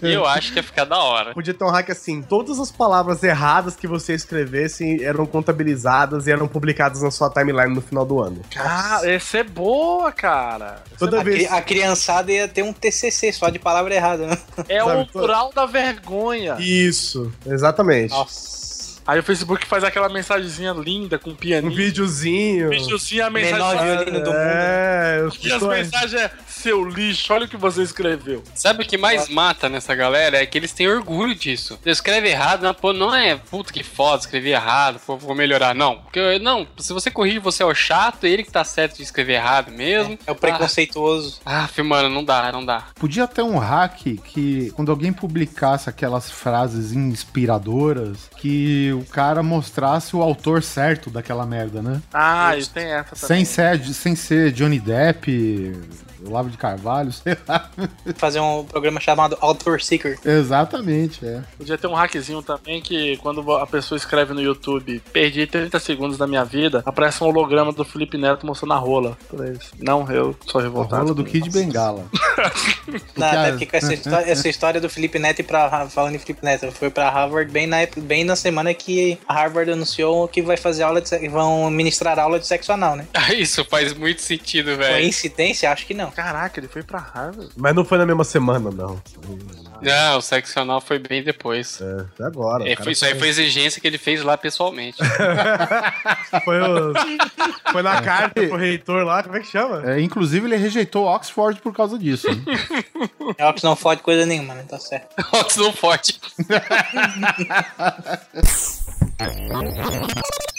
[0.01, 1.33] e eu acho que ia ficar da hora.
[1.33, 6.31] Podia ter um hack assim: todas as palavras erradas que você escrevesse eram contabilizadas e
[6.31, 8.41] eram publicadas na sua timeline no final do ano.
[8.53, 10.83] Cara, essa é boa, cara.
[10.97, 11.51] Toda A, vez.
[11.51, 14.37] a criançada ia ter um TCC só de palavra errada, né?
[14.67, 16.57] É Sabe, o plural da vergonha.
[16.59, 18.11] Isso, exatamente.
[18.11, 18.51] Nossa.
[19.07, 21.73] Aí o Facebook faz aquela mensagenzinha linda com Um pianinho.
[21.75, 22.69] videozinho.
[22.69, 23.95] videozinho, a Menor mensagem.
[23.95, 24.37] violino do mundo.
[24.37, 26.31] É, eu E as mensagens é
[26.61, 28.43] seu lixo, olha o que você escreveu.
[28.53, 30.41] Sabe o que mais mata nessa galera?
[30.41, 31.79] É que eles têm orgulho disso.
[31.81, 35.73] Você escreve errado, não, pô, não é puta que foda, escrevi errado, pô, vou melhorar.
[35.73, 35.97] Não.
[35.97, 39.33] Porque, não, se você corrige, você é o chato, ele que tá certo de escrever
[39.33, 40.17] errado mesmo.
[40.25, 41.39] É o preconceituoso.
[41.45, 42.85] Ah, ah, mano, não dá, não dá.
[42.95, 50.15] Podia ter um hack que, quando alguém publicasse aquelas frases inspiradoras, que o cara mostrasse
[50.15, 52.01] o autor certo daquela merda, né?
[52.13, 53.45] Ah, e tem essa Sem também.
[53.45, 55.73] ser, sem ser Johnny Depp,
[56.25, 57.69] Olavo de Carvalho, sei lá.
[58.15, 60.19] Fazer um programa chamado Author Seeker.
[60.25, 61.41] Exatamente, é.
[61.57, 66.17] Podia ter um hackzinho também que quando a pessoa escreve no YouTube, perdi 30 segundos
[66.17, 69.17] da minha vida, aparece um holograma do Felipe Neto mostrando a rola.
[69.79, 71.01] Não, eu sou A revoltado.
[71.03, 72.05] rola do Kid Bengala.
[73.17, 75.87] Nada, as- porque com essa história, essa história do Felipe Neto pra.
[75.89, 79.71] Falando em Felipe Neto, foi pra Harvard bem na, bem na semana que a Harvard
[79.71, 83.05] anunciou que vai fazer aula de vão ministrar aula de sexo anal, né?
[83.35, 84.93] Isso faz muito sentido, velho.
[85.01, 85.71] Coincidência?
[85.71, 86.10] Acho que não.
[86.15, 87.49] Caraca, ele foi pra Harvard.
[87.55, 89.01] Mas não foi na mesma semana, não.
[89.81, 91.79] Não, o sexo anal foi bem depois.
[91.81, 92.69] É, foi agora.
[92.69, 94.97] É, foi, isso aí foi exigência que ele fez lá pessoalmente.
[96.45, 96.93] Foi, o-
[97.71, 99.83] foi na carta pro reitor lá, como é que chama?
[99.91, 102.25] É, inclusive, ele rejeitou Oxford por causa disso.
[103.37, 104.63] É o que não fode coisa nenhuma, né?
[104.67, 105.13] Tá certo.
[105.35, 106.19] Oxidão forte.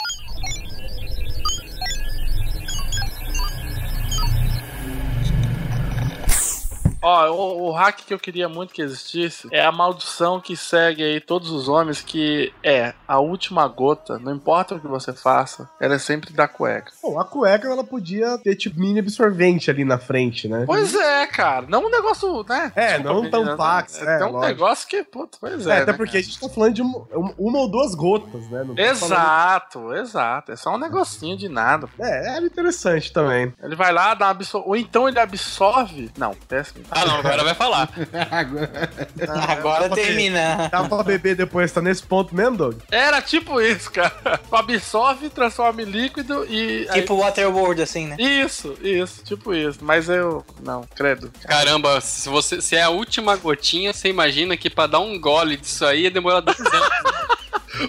[7.02, 11.02] Ó, o, o hack que eu queria muito que existisse é a maldição que segue
[11.02, 15.68] aí todos os homens, que é a última gota, não importa o que você faça,
[15.80, 16.92] ela é sempre da cueca.
[17.02, 20.64] Bom, a cueca ela podia ter tipo mini absorvente ali na frente, né?
[20.66, 21.66] Pois é, cara.
[21.68, 22.72] Não um negócio, né?
[22.76, 24.46] É, não tão menina, pax, É, é, tem um lógico.
[24.46, 25.82] negócio que, puta, pois É, é.
[25.82, 27.04] até né, porque a gente tá falando de uma,
[27.38, 28.62] uma ou duas gotas, né?
[28.64, 30.52] Não tô falando- Exato, exato.
[30.52, 31.88] É só um negocinho de nada.
[31.98, 33.52] É, era interessante também.
[33.62, 34.62] Ele vai lá, dá uma absor...
[34.66, 36.10] Ou então ele absorve.
[36.16, 36.84] Não, péssimo.
[36.94, 37.88] Ah, não, agora vai falar.
[39.48, 40.04] Agora ok.
[40.04, 40.68] termina.
[40.70, 42.76] Dá pra beber depois, tá nesse ponto mesmo, Doug?
[42.90, 44.12] Era tipo isso, cara.
[44.52, 46.86] Absorve, transforma em líquido e.
[46.90, 48.16] aí- Tipo Waterworld, assim, né?
[48.18, 49.78] Isso, isso, tipo isso.
[49.82, 50.44] Mas eu.
[50.62, 51.30] Não, credo.
[51.46, 55.56] Caramba, se, você, se é a última gotinha, você imagina que pra dar um gole
[55.56, 56.72] disso aí ia demorar dois anos.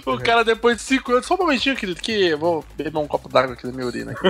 [0.06, 1.26] O cara, depois de 5 anos.
[1.26, 4.14] Só um momentinho, querido, que eu vou beber um copo d'água aqui da minha urina.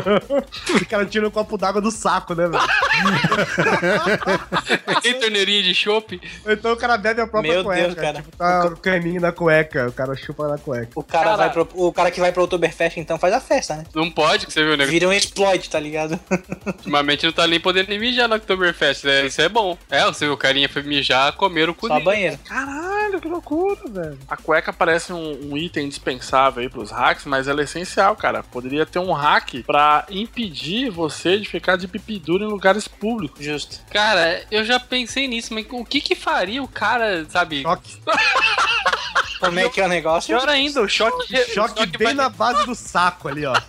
[0.74, 2.62] O cara tira um copo d'água do saco, né, velho?
[5.02, 6.20] Tem torneirinha de chopp?
[6.44, 7.82] Ou então o cara bebe a própria Meu cueca.
[7.82, 8.22] Deus, cara.
[8.22, 10.88] Tipo, tá o caninho na cueca, o cara chupa na cueca.
[10.94, 13.76] O cara, Cara- vai pro, o cara que vai pro Oktoberfest, então, faz a festa,
[13.76, 13.84] né?
[13.94, 14.84] Não pode, que você viu, né?
[14.86, 16.18] Vira um exploit, tá ligado?
[16.66, 19.26] Ultimamente não tá nem podendo nem mijar no Oktoberfest, né?
[19.26, 19.76] Isso é bom.
[19.90, 22.04] É, você viu, o carinha foi mijar, comeram o cu Só dele.
[22.04, 22.38] banheiro.
[22.44, 24.18] Caralho, que loucura, velho.
[24.28, 28.42] A cueca parece um, um item indispensável aí pros hacks, mas ela é essencial, cara.
[28.42, 33.44] Poderia ter um hack pra impedir você de ficar de pipi duro em lugares públicos.
[33.44, 33.80] Justo.
[33.90, 37.62] Cara, eu já pensei nisso, mas o que que faria o cara, sabe?
[37.62, 37.98] Choque.
[39.44, 40.36] Como é que é o negócio?
[40.36, 41.36] Pior ainda, o choque...
[41.52, 43.54] Choque o bem vai- na base do saco ali, ó.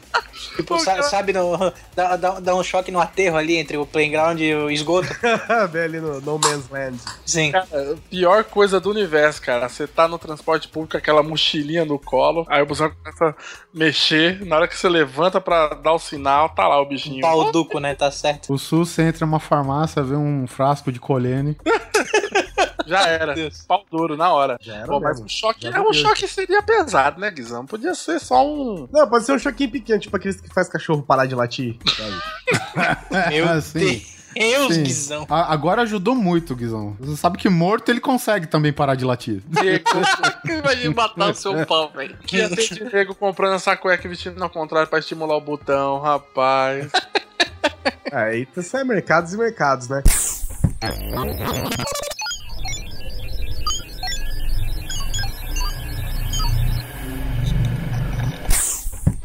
[0.58, 1.58] Tipo, sa- sabe, no-
[1.96, 5.08] dá, dá, dá um choque no aterro ali entre o playground e o esgoto.
[5.72, 6.98] Bem ali no No Man's Land.
[7.26, 7.52] Sim.
[7.52, 7.68] Cara,
[8.10, 9.68] pior coisa do universo, cara.
[9.68, 13.36] Você tá no transporte público, aquela mochilinha no colo, aí o busão começa a
[13.74, 14.46] mexer.
[14.46, 17.22] Na hora que você levanta pra dar o sinal, tá lá o bichinho.
[17.22, 17.96] Pau duco, né?
[17.96, 18.54] Tá certo.
[18.54, 21.58] O SUS, entra numa farmácia, vê um frasco de colene.
[22.86, 23.34] Já era.
[23.68, 24.58] Pau duro na hora.
[24.62, 25.94] Já era Pô, mas o choque, é, deu.
[25.94, 27.66] choque seria pesado, né, Guizão?
[27.66, 28.88] Podia ser só um.
[28.92, 31.78] Não, pode ser um choquinho pequeno, tipo aqueles que faz cachorro parar de latir.
[33.30, 34.04] Meu Ah, sim.
[34.38, 34.84] Deus, Sim.
[34.84, 35.26] Guizão.
[35.30, 36.96] A- agora ajudou muito, Guizão.
[37.00, 39.42] Você sabe que morto ele consegue também parar de latir.
[40.46, 42.18] Imagina matar o seu pau, velho.
[42.28, 45.42] Que ia ter de nego comprando essa cueca e vestindo ao contrário pra estimular o
[45.42, 46.92] botão, rapaz.
[48.12, 50.04] É, aí sai mercados e mercados, né?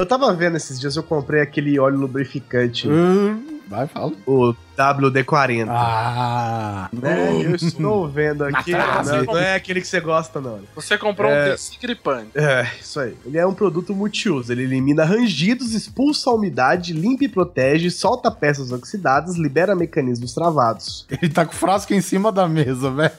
[0.01, 4.11] Eu tava vendo esses dias, eu comprei aquele óleo lubrificante, Hum, Vai, fala.
[4.25, 5.67] o WD-40.
[5.69, 6.89] Ah!
[6.91, 7.39] né?
[7.45, 8.71] Eu estou vendo aqui.
[8.71, 10.59] Não, não é aquele que você gosta, não.
[10.75, 11.45] Você comprou É.
[11.51, 12.31] um desengripante.
[12.33, 13.15] É, isso aí.
[13.25, 14.51] Ele é um produto multiuso.
[14.51, 21.05] Ele elimina rangidos, expulsa a umidade, limpa e protege, solta peças oxidadas, libera mecanismos travados.
[21.09, 23.11] Ele tá com o frasco em cima da mesa, velho.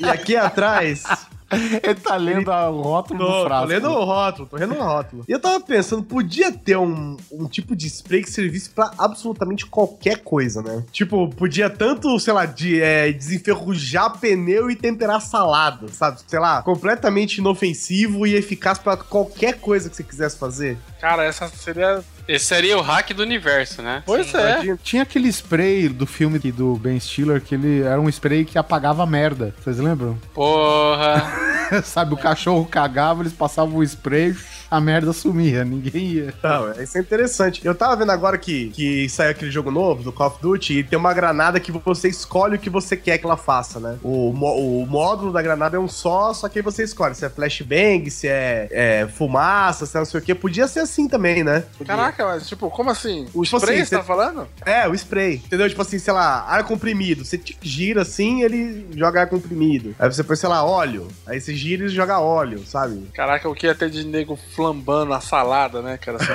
[0.00, 1.04] E aqui atrás.
[1.82, 3.66] Ele tá lendo o rótulo Tô, do tô frasco.
[3.68, 5.24] lendo o rótulo, tô lendo o rótulo.
[5.28, 9.66] E eu tava pensando, podia ter um, um tipo de spray que servisse pra absolutamente
[9.66, 10.84] qualquer coisa, né?
[10.90, 16.20] Tipo, podia tanto, sei lá, de, é, desenferrujar pneu e temperar salada, sabe?
[16.26, 20.78] Sei lá, completamente inofensivo e eficaz pra qualquer coisa que você quisesse fazer.
[21.00, 22.02] Cara, essa seria.
[22.26, 24.02] Esse seria o hack do universo, né?
[24.06, 24.52] Pois é.
[24.52, 24.78] Imagina.
[24.82, 29.02] Tinha aquele spray do filme do Ben Stiller que ele era um spray que apagava
[29.02, 29.54] a merda.
[29.62, 30.18] Vocês lembram?
[30.32, 31.22] Porra.
[31.84, 34.36] Sabe, o cachorro cagava, eles passavam o spray,
[34.72, 36.34] a merda sumia, ninguém ia.
[36.42, 37.60] Não, isso é interessante.
[37.62, 40.82] Eu tava vendo agora que, que saiu aquele jogo novo do Call of Duty e
[40.82, 43.98] tem uma granada que você escolhe o que você quer que ela faça, né?
[44.02, 47.28] O, o módulo da granada é um só, só que aí você escolhe se é
[47.28, 50.34] flashbang, se é, é fumaça, se é não sei o que.
[50.34, 51.64] Podia ser assim também, né?
[51.76, 51.94] Podia.
[51.94, 53.26] Caraca, mas tipo, como assim?
[53.34, 54.48] O Tipo spray assim, você tá falando?
[54.64, 55.34] É, o spray.
[55.34, 55.68] Entendeu?
[55.68, 57.26] Tipo assim, sei lá, ar comprimido.
[57.26, 59.94] Você tipo, gira assim, ele joga ar comprimido.
[59.98, 61.08] Aí você põe, sei lá, óleo.
[61.26, 63.06] Aí você gira e joga óleo, sabe?
[63.12, 66.18] Caraca, o que ia ter de nego flambando a salada, né, cara?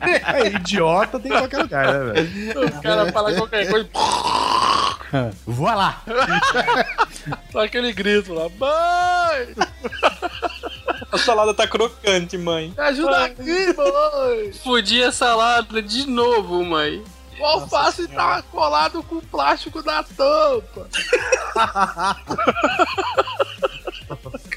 [0.00, 2.66] É, idiota tem em qualquer lugar, né, velho?
[2.66, 3.88] o cara fala qualquer coisa,
[5.46, 6.02] Voa lá!
[7.52, 9.54] só aquele grito lá, mãe!
[11.12, 12.74] A salada tá crocante, mãe.
[12.76, 14.52] Me ajuda aqui, mãe!
[14.64, 17.04] Fudi a salada de novo, mãe.
[17.38, 20.88] O alface tá colado com o plástico da tampa.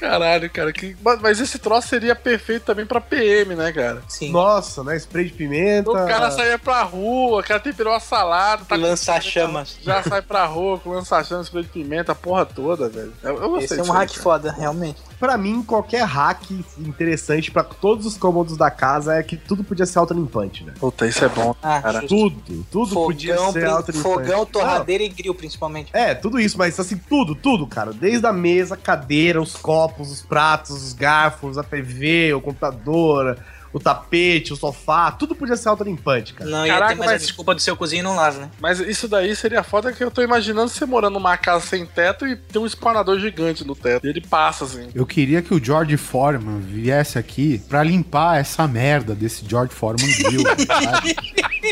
[0.04, 0.96] Caralho, cara, que...
[1.20, 4.02] mas- esse troço seria perfeito também pra PM, né, cara?
[4.06, 4.30] Sim.
[4.30, 4.96] Nossa, né?
[4.96, 5.90] Spray de pimenta.
[5.90, 9.78] O cara saía pra rua, o cara temperou a salada, tá Lançar chamas.
[9.82, 13.12] Já sai pra rua com lança-chamas, spray de pimenta, a porra toda, velho.
[13.22, 14.22] Eu, eu gostei Esse é um hack cara.
[14.22, 15.00] foda, realmente.
[15.18, 19.86] Pra mim, qualquer hack interessante pra todos os cômodos da casa é que tudo podia
[19.86, 20.72] ser autolimpante, né?
[20.78, 21.54] Puta, isso é bom.
[21.62, 22.14] Ah, Cara, justo.
[22.44, 24.02] Tudo, tudo podia fogão, ser prin- autolimpante.
[24.14, 25.92] fogão, torradeira e grill, principalmente.
[25.94, 27.92] Não, É, tudo isso, mas assim, tudo, tudo, cara.
[27.92, 33.38] Desde a mesa, cadeira, os copos, os pratos, os garfos, a TV, o computador,
[33.74, 36.48] o tapete, o sofá, tudo podia ser autolimpante, cara.
[36.48, 38.50] Não, ia Caraca, ter mais mas- a desculpa do seu cozinho e não lava, né?
[38.60, 42.26] Mas isso daí seria foda que eu tô imaginando você morando numa casa sem teto
[42.26, 44.06] e tem um espanador gigante no teto.
[44.06, 44.88] E ele passa assim.
[44.94, 50.08] Eu queria que o George Foreman viesse aqui pra limpar essa merda desse George Foreman
[50.18, 51.14] Grill, sabe?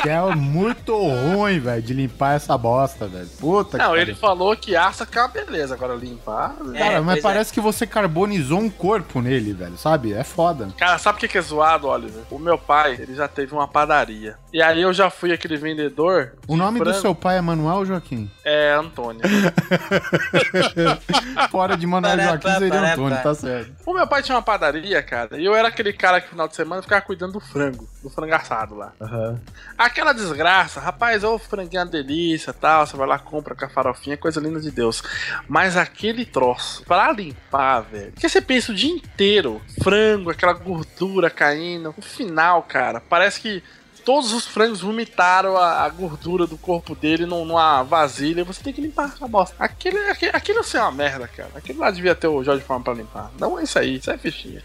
[0.03, 3.29] Que é muito ruim, velho, de limpar essa bosta, velho.
[3.39, 6.57] Puta Não, que ele falou que assa que é uma beleza, agora limpar.
[6.57, 7.21] Cara, É, mas pois é.
[7.23, 10.13] parece que você carbonizou um corpo nele, velho, sabe?
[10.13, 10.69] É foda.
[10.77, 12.23] Cara, sabe o que que é zoado, Oliver?
[12.31, 14.37] O meu pai, ele já teve uma padaria.
[14.53, 16.35] E aí eu já fui aquele vendedor.
[16.47, 17.01] O nome do frango.
[17.01, 18.31] seu pai é Manuel Joaquim?
[18.45, 19.21] É Antônio.
[21.51, 23.73] Fora de Manuel Joaquim seria Antônio, tá certo.
[23.87, 25.41] o meu pai tinha uma padaria, cara.
[25.41, 28.11] E eu era aquele cara que no final de semana ficava cuidando do frango, do
[28.11, 28.93] frango assado lá.
[29.01, 29.41] Aham.
[29.79, 32.87] Aquela desgraça, rapaz, ô franguinho é uma delícia tal.
[32.87, 35.03] Você vai lá, compra com a farofinha, coisa linda de Deus.
[35.49, 38.13] Mas aquele troço, pra limpar, velho.
[38.13, 41.82] Porque você pensa o dia inteiro, frango, aquela gordura caindo.
[41.83, 43.63] No final, cara, parece que.
[44.05, 48.73] Todos os frangos vomitaram a, a gordura do corpo dele num- numa vasilha você tem
[48.73, 49.55] que limpar a bosta.
[49.61, 51.51] Aquele, aquele, aquilo assim é uma merda, cara.
[51.55, 53.31] Aquilo lá devia ter o Jorge Forma pra limpar.
[53.39, 54.61] Não é isso aí, isso é fichinha.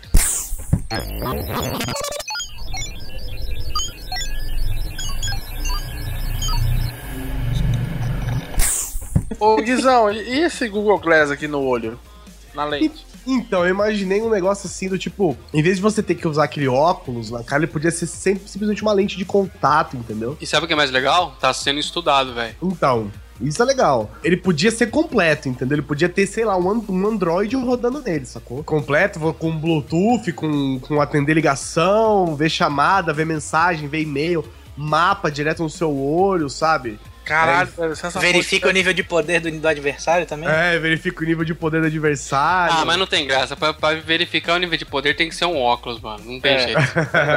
[9.40, 12.00] Ô Guizão, e esse Google Glass aqui no olho?
[12.54, 13.06] Na lente?
[13.28, 16.46] Então, eu imaginei um negócio assim do tipo, em vez de você ter que usar
[16.46, 20.38] aquele óculos na cara, ele podia ser sempre, simplesmente uma lente de contato, entendeu?
[20.40, 21.36] E sabe o que é mais legal?
[21.40, 22.56] Tá sendo estudado, velho.
[22.64, 23.12] Então,
[23.42, 24.10] isso é legal.
[24.24, 25.76] Ele podia ser completo, entendeu?
[25.76, 28.64] Ele podia ter, sei lá, um, um Android rodando nele, sacou?
[28.64, 34.44] Completo, com Bluetooth, com, com atender ligação, ver chamada, ver mensagem, ver e-mail,
[34.76, 37.00] mapa direto no seu olho, sabe?
[37.28, 40.48] Caralho, velho, se essa Verifica o nível de poder do, do adversário também.
[40.50, 42.74] É, verifica o nível de poder do adversário.
[42.78, 43.56] Ah, mas não tem graça.
[43.56, 46.24] Pra, pra verificar o nível de poder tem que ser um óculos, mano.
[46.26, 46.60] Não tem É.
[46.60, 46.80] jeito.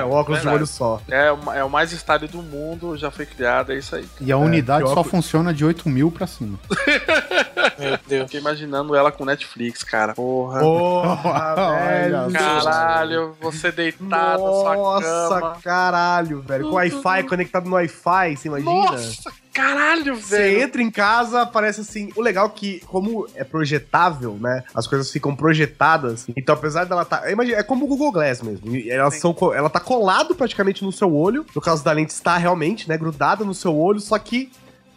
[0.07, 0.57] o óculos de Verdade.
[0.57, 1.01] olho só.
[1.11, 4.07] É, o- é o mais estádio do mundo, já foi criado, é isso aí.
[4.21, 6.59] E a unidade que só óculos- funciona de 8 mil pra cima.
[7.79, 8.25] Meu Deus.
[8.25, 10.15] Fiquei imaginando ela com Netflix, cara.
[10.15, 10.61] Porra.
[10.61, 12.33] Porra, velho.
[12.33, 15.57] Caralho, você deitado na sua Nossa, cama.
[15.63, 16.69] caralho, velho.
[16.69, 18.71] Com Wi-Fi, conectado no Wi-Fi, você imagina?
[18.71, 20.63] Nossa, caralho, Você velho.
[20.63, 22.11] entra em casa, parece assim.
[22.17, 24.65] O legal é que, como é projetável, né?
[24.75, 26.27] As coisas ficam projetadas.
[26.37, 27.31] Então, apesar dela tá.
[27.31, 28.71] Imagina, é como o Google Glass mesmo.
[28.89, 31.45] Elas são, ela tá colado praticamente no seu olho.
[31.55, 32.97] No caso da lente, está realmente, né?
[32.97, 34.51] Grudada no seu olho, só que.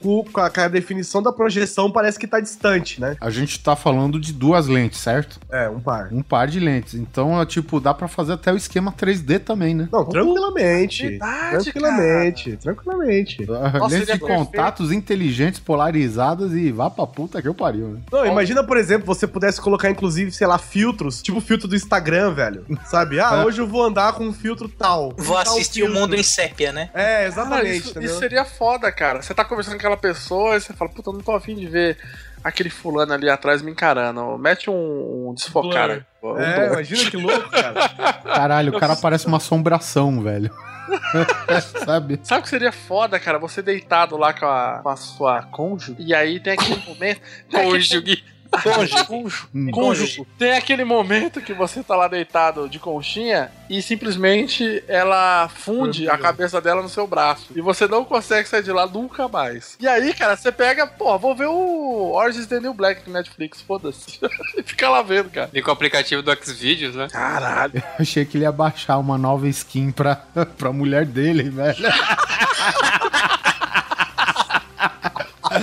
[0.04, 3.16] Com com a, com a definição da projeção parece que tá distante, né?
[3.22, 5.40] A gente tá falando de duas lentes, certo?
[5.50, 6.10] É, um par.
[6.12, 6.94] Um par de lentes.
[6.96, 9.88] Então, é, tipo, dá pra fazer até o esquema 3D também, né?
[9.92, 11.08] Não, tranquilamente.
[11.08, 13.38] Verdade, tranquilamente, tranquilamente.
[13.46, 14.28] Lentes seria de perfeito.
[14.28, 18.00] contatos inteligentes polarizadas e vá pra puta que eu pariu, né?
[18.12, 21.76] Não, imagina, por exemplo, você pudesse colocar, inclusive, sei lá, filtros, tipo o filtro do
[21.76, 22.66] Instagram, velho.
[22.86, 23.20] Sabe?
[23.20, 25.14] Ah, hoje eu vou andar com um filtro tal.
[25.18, 26.02] Vou Tal assistir o filtro.
[26.02, 26.90] mundo em sépia, né?
[26.94, 27.78] É, Cara, exatamente.
[27.78, 29.22] isso, isso seria foda, cara.
[29.22, 31.68] Você tá conversando com aquela pessoa e você fala, puta, eu não tô afim de
[31.68, 31.98] ver
[32.44, 34.38] aquele fulano ali atrás me encarando.
[34.38, 36.06] Mete um, um desfocar.
[36.22, 36.74] Um É, blur.
[36.74, 37.90] imagina que louco, cara.
[38.24, 40.52] Caralho, o cara parece uma assombração, velho.
[41.86, 42.20] Sabe?
[42.24, 43.40] Sabe o que seria foda, cara?
[43.40, 47.22] Você deitado lá com a, com a sua cônjuge, e aí tem aquele momento.
[47.52, 48.24] Cônjuge.
[48.62, 49.06] Cônjuge.
[49.08, 49.48] Cônjuge.
[49.54, 49.72] Hum.
[49.72, 50.28] Cônjuge.
[50.38, 56.18] Tem aquele momento que você tá lá deitado de conchinha e simplesmente ela funde a
[56.18, 57.48] cabeça dela no seu braço.
[57.56, 59.78] E você não consegue sair de lá nunca mais.
[59.80, 63.14] E aí, cara, você pega, pô, vou ver o Orange is the New Black no
[63.14, 64.20] Netflix, foda-se.
[64.58, 65.50] e fica lá vendo, cara.
[65.54, 67.08] E com o aplicativo do Xvideos, né?
[67.12, 67.74] Caralho.
[67.76, 70.16] Eu achei que ele ia baixar uma nova skin pra,
[70.58, 71.78] pra mulher dele, velho.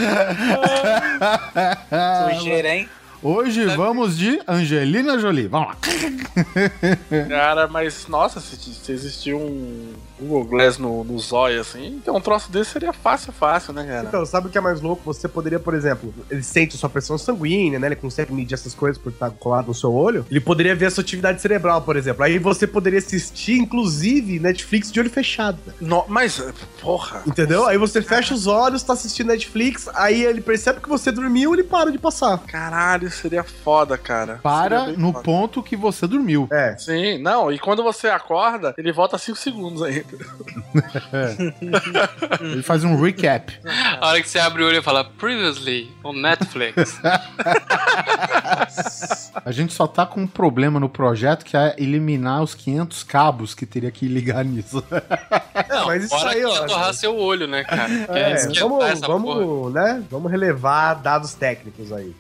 [2.39, 2.89] Sujeira, hein?
[3.23, 5.47] Hoje vamos de Angelina Jolie.
[5.47, 5.77] Vamos lá.
[7.29, 12.21] Cara, mas nossa, se, se existir um Google Glass no, no zóio assim, então um
[12.21, 14.07] troço desse seria fácil, fácil, né, cara?
[14.09, 15.03] Então, sabe o que é mais louco?
[15.05, 17.89] Você poderia, por exemplo, ele sente sua pressão sanguínea, né?
[17.89, 20.27] Ele consegue medir essas coisas por estar colado no seu olho.
[20.31, 22.23] Ele poderia ver a sua atividade cerebral, por exemplo.
[22.23, 25.59] Aí você poderia assistir, inclusive, Netflix de olho fechado.
[25.81, 26.43] No- mas,
[26.81, 27.23] porra.
[27.27, 27.67] Entendeu?
[27.67, 31.61] Aí você fecha os olhos, tá assistindo Netflix, aí ele percebe que você dormiu e
[31.61, 32.39] ele para de passar.
[32.41, 34.41] Caralho, seria foda, cara.
[34.43, 35.25] Para no foda.
[35.25, 36.49] ponto que você dormiu.
[36.51, 36.77] É.
[36.77, 40.05] Sim, não, e quando você acorda, ele volta 5 segundos ainda.
[42.41, 43.53] Ele faz um recap.
[44.01, 47.01] A hora que você abre o olho e fala, previously, on Netflix.
[49.45, 53.55] A gente só tá com um problema no projeto que é eliminar os 500 cabos
[53.55, 54.83] que teria que ligar nisso.
[55.69, 56.67] Não, mas isso aí, que ó.
[56.67, 57.91] torrar seu olho, né, cara?
[58.11, 59.45] É, esquentar vamos, porra.
[59.45, 60.03] vamos, né?
[60.11, 62.15] Vamos relevar dados técnicos aí.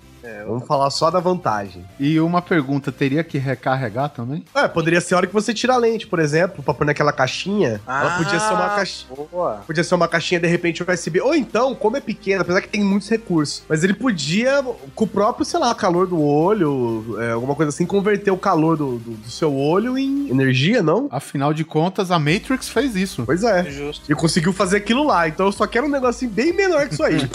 [0.47, 1.85] Vamos falar só da vantagem.
[1.99, 4.45] E uma pergunta, teria que recarregar também?
[4.55, 7.13] É, poderia ser a hora que você tira a lente, por exemplo, pra pôr naquela
[7.13, 7.81] caixinha.
[7.87, 9.17] ela podia ser uma caixinha.
[9.31, 9.63] Boa.
[9.67, 11.21] Podia ser uma caixinha, de repente, USB.
[11.21, 13.63] Ou então, como é pequena, apesar que tem muitos recursos.
[13.69, 14.63] Mas ele podia,
[14.95, 18.77] com o próprio, sei lá, calor do olho, é, alguma coisa assim, converter o calor
[18.77, 21.09] do, do, do seu olho em energia, não?
[21.11, 23.23] Afinal de contas, a Matrix fez isso.
[23.25, 23.65] Pois é.
[23.71, 24.11] Justo.
[24.11, 25.29] E conseguiu fazer aquilo lá.
[25.29, 27.19] Então eu só quero um negocinho bem menor que isso aí.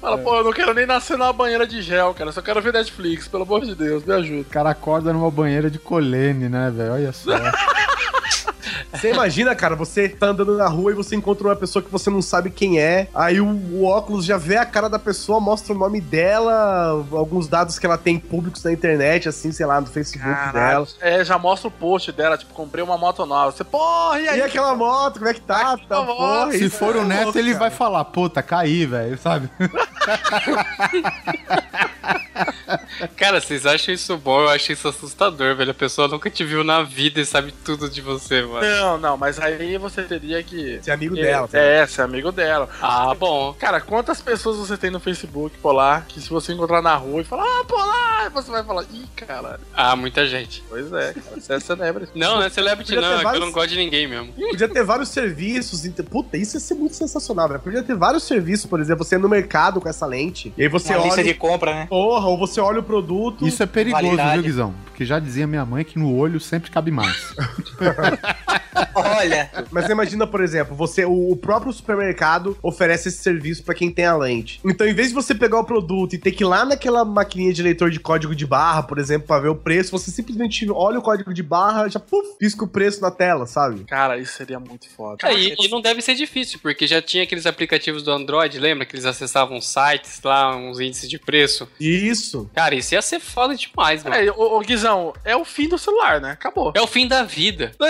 [0.00, 2.32] Fala, pô, eu não quero nem nascer numa banheira de gel, cara.
[2.32, 4.40] Só quero ver Netflix, pelo amor de Deus, me ajuda.
[4.40, 6.92] O cara acorda numa banheira de colene, né, velho?
[6.92, 7.30] Olha só.
[8.94, 12.08] Você imagina, cara, você tá andando na rua e você encontra uma pessoa que você
[12.10, 15.74] não sabe quem é, aí o, o óculos já vê a cara da pessoa, mostra
[15.74, 19.86] o nome dela, alguns dados que ela tem públicos na internet, assim, sei lá, no
[19.86, 20.52] Facebook dela.
[20.52, 20.86] Caralho.
[21.00, 23.50] É, já mostra o post dela, tipo, comprei uma moto nova.
[23.52, 24.38] Você, porra, e aí?
[24.38, 25.76] E aquela moto, como é que tá?
[25.88, 26.16] tá moto?
[26.16, 27.58] porra, Se for é o Neto, louco, ele cara.
[27.60, 29.50] vai falar, puta, caí, velho, sabe?
[33.16, 34.40] Cara, vocês acham isso bom?
[34.40, 35.70] Eu acho isso assustador, velho.
[35.70, 38.66] A pessoa nunca te viu na vida e sabe tudo de você, mano.
[38.66, 40.80] Não, não, mas aí você teria que.
[40.82, 41.48] Ser amigo É, dela.
[41.48, 41.58] tá?
[41.58, 42.68] É, ser amigo dela.
[42.80, 43.52] Ah, bom.
[43.58, 47.24] Cara, quantas pessoas você tem no Facebook, lá, que se você encontrar na rua e
[47.24, 49.58] falar, ah, pô, lá, você vai falar, ih, caralho.
[49.74, 50.62] Ah, muita gente.
[50.68, 52.12] Pois é, cara, você é celebrity.
[52.18, 54.32] Não, não é celebrity não, é que eu não gosto de ninguém mesmo.
[54.32, 55.82] Podia ter vários serviços.
[56.10, 57.60] Puta, isso ia ser muito sensacional, velho.
[57.60, 60.52] Podia ter vários serviços, por exemplo, você ir no mercado com essa lente.
[60.56, 61.04] E aí você Uma olha.
[61.06, 61.86] lista de compra, né?
[61.88, 63.46] Porra, ou você olha o produto.
[63.46, 64.34] Isso é perigoso, Validade.
[64.34, 64.74] viu, Guizão?
[64.84, 67.34] Porque já dizia minha mãe que no olho sempre cabe mais.
[68.94, 73.90] Olha, Mas imagina, por exemplo, você, o, o próprio supermercado oferece esse serviço pra quem
[73.90, 74.60] tem a lente.
[74.64, 77.52] Então, em vez de você pegar o produto e ter que ir lá naquela maquininha
[77.52, 80.98] de leitor de código de barra, por exemplo, pra ver o preço, você simplesmente olha
[80.98, 83.84] o código de barra, já puf, pisca o preço na tela, sabe?
[83.84, 85.18] Cara, isso seria muito foda.
[85.22, 88.84] É, e, e não deve ser difícil, porque já tinha aqueles aplicativos do Android, lembra?
[88.84, 91.68] Que eles acessavam sites lá, uns índices de preço.
[91.80, 92.50] Isso.
[92.54, 94.16] Cara, isso ia ser foda demais, mano.
[94.16, 96.32] É, ô, ô, Guizão, é o fim do celular, né?
[96.32, 96.72] Acabou.
[96.74, 97.72] É o fim da vida.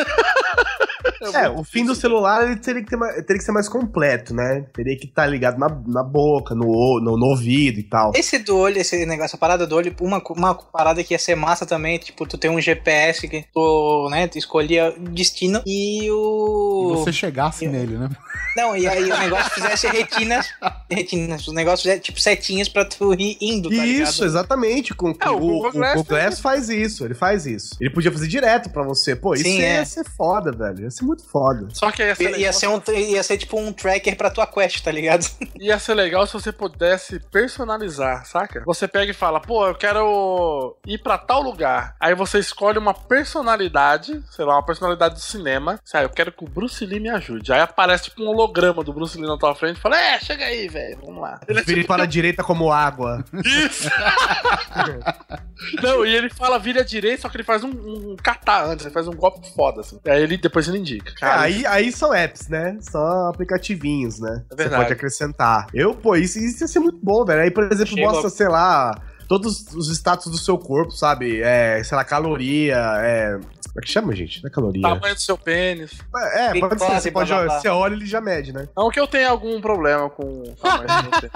[1.34, 4.34] É, o fim do celular ele teria que, ter mais- teria que ser mais completo,
[4.34, 4.66] né?
[4.74, 8.12] Teria que estar ligado na, na boca, no, no, no ouvido e tal.
[8.14, 11.34] esse do olho, esse negócio, essa parada do olho, uma, uma parada que ia ser
[11.34, 16.04] massa também, tipo, tu tem um GPS que tu, né, tu escolhia o destino e
[16.04, 16.94] E o...
[16.96, 18.10] você chegasse nele, né?
[18.56, 20.48] Não, e aí o negócio fizesse retinas,
[20.90, 24.08] retinas, o negócio fizesse tipo setinhas pra tu ir indo, tá ligado?
[24.08, 24.94] Isso, exatamente.
[24.94, 27.76] Com, É, o o, Google o Glass Google Glass faz isso, ele faz isso.
[27.80, 29.14] Ele podia fazer direto pra você.
[29.16, 29.84] Pô, isso Sim, ia é.
[29.84, 30.82] ser foda, velho.
[30.84, 31.68] Ia ser muito foda.
[31.72, 34.30] Só que ia ser, Ia, legal, ia ser um, ia ser tipo um tracker pra
[34.30, 35.26] tua quest, tá ligado?
[35.58, 38.62] ia ser legal se você pudesse personalizar, saca?
[38.66, 41.96] Você pega e fala, pô, eu quero ir pra tal lugar.
[42.00, 45.78] Aí você escolhe uma personalidade, sei lá, uma personalidade do cinema.
[45.84, 47.52] Sabe, eu quero que o Bruce Lee me ajude.
[47.52, 50.44] Aí aparece tipo um holograma do Bruce Lee na tua frente e fala, é, chega
[50.44, 51.40] aí, velho, vamos lá.
[51.48, 53.24] Ele é Vire para a direita como água.
[53.44, 53.88] Isso!
[55.82, 58.84] Não, e ele fala vira à direita, só que ele faz um, um catar antes,
[58.84, 59.98] ele faz um golpe foda, assim.
[60.06, 61.10] Aí ele depois ele indica.
[61.10, 62.76] É, Cara, aí, aí são apps, né?
[62.80, 64.42] São aplicativinhos, né?
[64.52, 65.66] É Você pode acrescentar.
[65.72, 67.42] Eu, pô, isso, isso ia ser muito bom, velho.
[67.42, 68.94] Aí, por exemplo, Chega- mostra, sei lá,
[69.28, 71.40] todos os status do seu corpo, sabe?
[71.42, 73.38] É, sei lá, caloria, é.
[73.74, 74.42] Como é que chama, gente?
[74.42, 74.82] Não é caloria.
[74.82, 75.90] tamanho do seu pênis.
[76.34, 77.00] É, pode ser.
[77.00, 78.68] Você, pode, você olha ele já mede, né?
[78.76, 81.32] Não que eu tenha algum problema com o tamanho do meu pênis.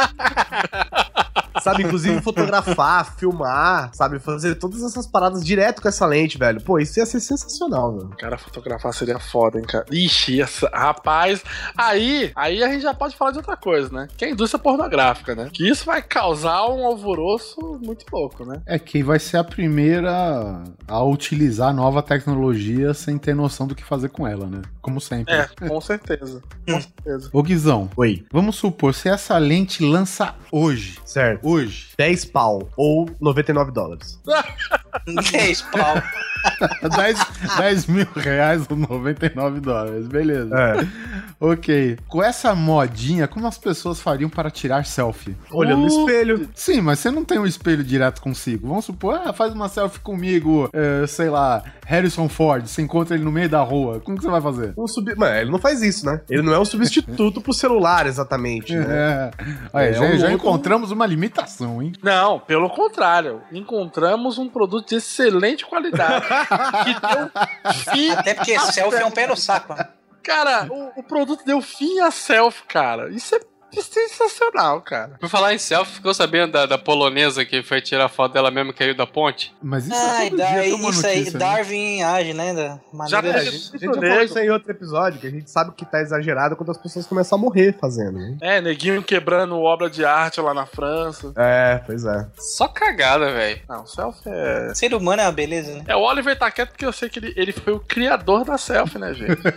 [1.63, 4.19] Sabe, inclusive fotografar, filmar, sabe?
[4.19, 6.61] Fazer todas essas paradas direto com essa lente, velho.
[6.61, 8.11] Pô, isso ia ser sensacional, velho.
[8.19, 9.85] Cara, fotografar seria foda, hein, cara.
[9.91, 11.43] Ixi, essa, rapaz.
[11.77, 14.09] Aí, aí a gente já pode falar de outra coisa, né?
[14.17, 15.51] Que é a indústria pornográfica, né?
[15.53, 18.61] Que isso vai causar um alvoroço muito louco, né?
[18.67, 23.85] É que vai ser a primeira a utilizar nova tecnologia sem ter noção do que
[23.85, 24.63] fazer com ela, né?
[24.81, 25.35] Como sempre.
[25.35, 26.43] É, com certeza.
[26.67, 27.31] Com certeza.
[27.33, 28.25] Ô Guizão, Oi.
[28.33, 31.48] vamos supor, se essa lente lança hoje, Certo.
[31.49, 34.21] Hoje, 10 pau ou 99 dólares.
[35.33, 35.95] 10 pau.
[36.97, 37.19] 10,
[37.59, 40.55] 10 mil reais ou 99 dólares, beleza.
[40.55, 41.18] É.
[41.41, 41.99] Ok.
[42.09, 45.37] Com essa modinha, como as pessoas fariam para tirar selfie?
[45.51, 46.49] Olhando no espelho.
[46.55, 48.69] Sim, mas você não tem um espelho direto consigo.
[48.69, 53.25] Vamos supor, ah, faz uma selfie comigo, é, sei lá, Harrison Ford, você encontra ele
[53.25, 54.01] no meio da rua.
[54.01, 54.73] Como que você vai fazer?
[54.77, 55.15] Um sub...
[55.17, 56.21] Mano, ele não faz isso, né?
[56.29, 58.75] Ele não é um substituto pro celular, exatamente.
[58.75, 58.87] Né?
[58.89, 59.31] É.
[59.73, 61.93] Olha, É já, um já outro- encontramos uma limitação, hein?
[62.03, 63.41] Não, pelo contrário.
[63.53, 66.27] Encontramos um produto de excelente qualidade.
[66.85, 68.11] que deu fim.
[68.11, 69.75] Até porque selfie é um pé no saco.
[69.75, 69.87] né?
[70.29, 73.09] Cara, o, o produto deu fim a selfie, cara.
[73.09, 73.41] Isso é
[73.73, 75.17] sensacional, cara.
[75.21, 78.73] Por falar em selfie, ficou sabendo da, da polonesa que foi tirar foto dela mesmo
[78.73, 79.55] que caiu da ponte?
[79.63, 81.45] Mas isso Ah, é todo dia daí, tem uma isso aí, notícia, né?
[81.45, 82.55] Darwin age, né?
[82.55, 85.21] Da Já É, a teve- gente, a gente já falou isso aí em outro episódio,
[85.21, 88.37] que a gente sabe que tá exagerado quando as pessoas começam a morrer fazendo, né?
[88.41, 91.33] É, neguinho quebrando obra de arte lá na França.
[91.37, 92.27] É, pois é.
[92.39, 93.61] Só cagada, velho.
[93.69, 94.75] Não, selfie é.
[94.75, 95.85] Ser humano é uma beleza, né?
[95.87, 98.57] É, o Oliver tá quieto porque eu sei que ele, ele foi o criador da
[98.59, 99.39] selfie, né, gente?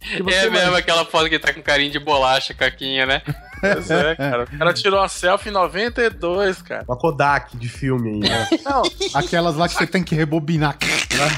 [0.00, 3.22] É mesmo aquela foto que tá com carinho de bolacha, caquinha, né?
[3.60, 4.44] Pois é, cara.
[4.44, 6.84] O cara tirou a selfie em 92, cara.
[6.86, 8.48] Uma Kodak de filme aí, né?
[8.64, 8.82] Não,
[9.14, 10.76] Aquelas lá que você tem que rebobinar.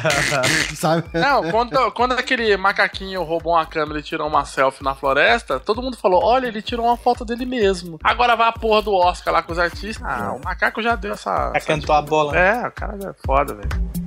[0.74, 1.04] Sabe?
[1.14, 5.82] não quando, quando aquele macaquinho roubou uma câmera e tirou uma selfie na floresta, todo
[5.82, 7.98] mundo falou: olha, ele tirou uma foto dele mesmo.
[8.02, 10.04] Agora vai a porra do Oscar lá com os artistas.
[10.04, 11.30] Ah, o macaco já deu essa.
[11.30, 12.36] Já essa cantou a bola.
[12.36, 13.99] É, o cara já é foda, velho.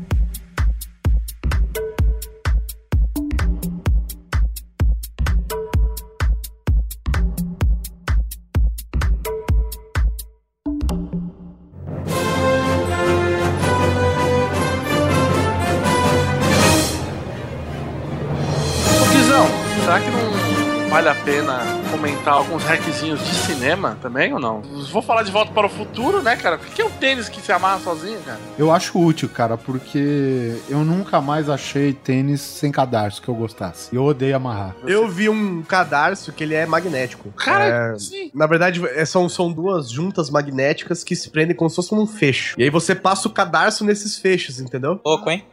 [22.24, 24.62] Comentar alguns hackzinhos de cinema também ou não?
[24.92, 26.56] Vou falar de volta para o futuro, né, cara?
[26.56, 28.40] O que é o tênis que se amarra sozinho, cara?
[28.58, 33.94] Eu acho útil, cara, porque eu nunca mais achei tênis sem cadarço que eu gostasse.
[33.94, 34.74] Eu odeio amarrar.
[34.86, 37.30] Eu vi um cadarço que ele é magnético.
[37.34, 38.32] Cara, É, sim.
[38.34, 42.08] Na verdade, é- são, são duas juntas magnéticas que se prendem como se fosse um
[42.08, 42.56] fecho.
[42.58, 45.00] E aí você passa o cadarço nesses fechos, entendeu?
[45.06, 45.46] Louco, hein?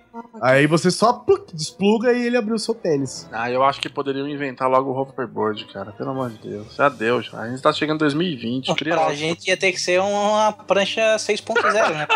[0.42, 3.28] Aí você só pluc, despluga e ele abriu o seu tênis.
[3.32, 5.92] Ah, eu acho que poderiam inventar logo o hoverboard, cara.
[5.92, 6.74] Pelo amor de Deus.
[6.74, 7.40] Já deu, já.
[7.40, 8.74] A gente tá chegando em 2020.
[8.74, 12.06] Cria Pra gente ia ter que ser uma prancha 6.0, né?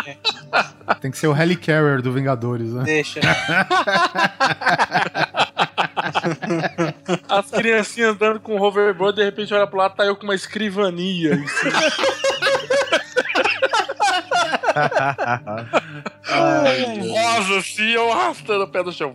[1.01, 2.83] Tem que ser o Helicarrier do Vingadores, né?
[2.85, 3.21] Deixa.
[7.29, 10.35] As criancinhas andando com o hoverboard, de repente olha pro lado, tá eu com uma
[10.35, 11.35] escrivania.
[11.35, 11.81] em cima.
[16.27, 19.15] Rosa, assim, eu arrastando o pé do chão.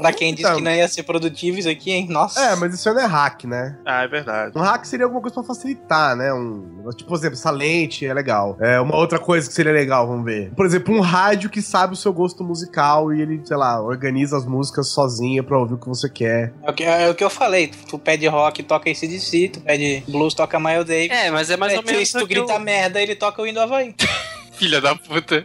[0.00, 0.56] Pra quem disse Então.
[0.58, 2.06] que não ia ser produtivo isso aqui, hein?
[2.08, 2.40] Nossa.
[2.40, 3.76] É, mas isso não é hack, né?
[3.84, 4.52] Ah, é verdade.
[4.56, 6.32] Um hack seria alguma coisa pra facilitar, né?
[6.32, 8.56] Um, tipo, por exemplo, essa lente é legal.
[8.60, 10.52] É uma outra coisa que seria legal, vamos ver.
[10.54, 14.36] Por exemplo, um rádio que sabe o seu gosto musical e ele, sei lá, organiza
[14.36, 16.52] as músicas sozinha pra ouvir o que você quer.
[16.62, 17.68] É o que, é o que eu falei.
[17.68, 19.48] Tu, tu pede rock, toca ACDC.
[19.54, 21.10] Tu pede blues, toca Miles Davis.
[21.10, 22.08] É, mas é mais ou É, menos.
[22.08, 23.94] Se tu grita o- merda, ele toca o Indo Havaí.
[24.56, 25.44] Filha da puta.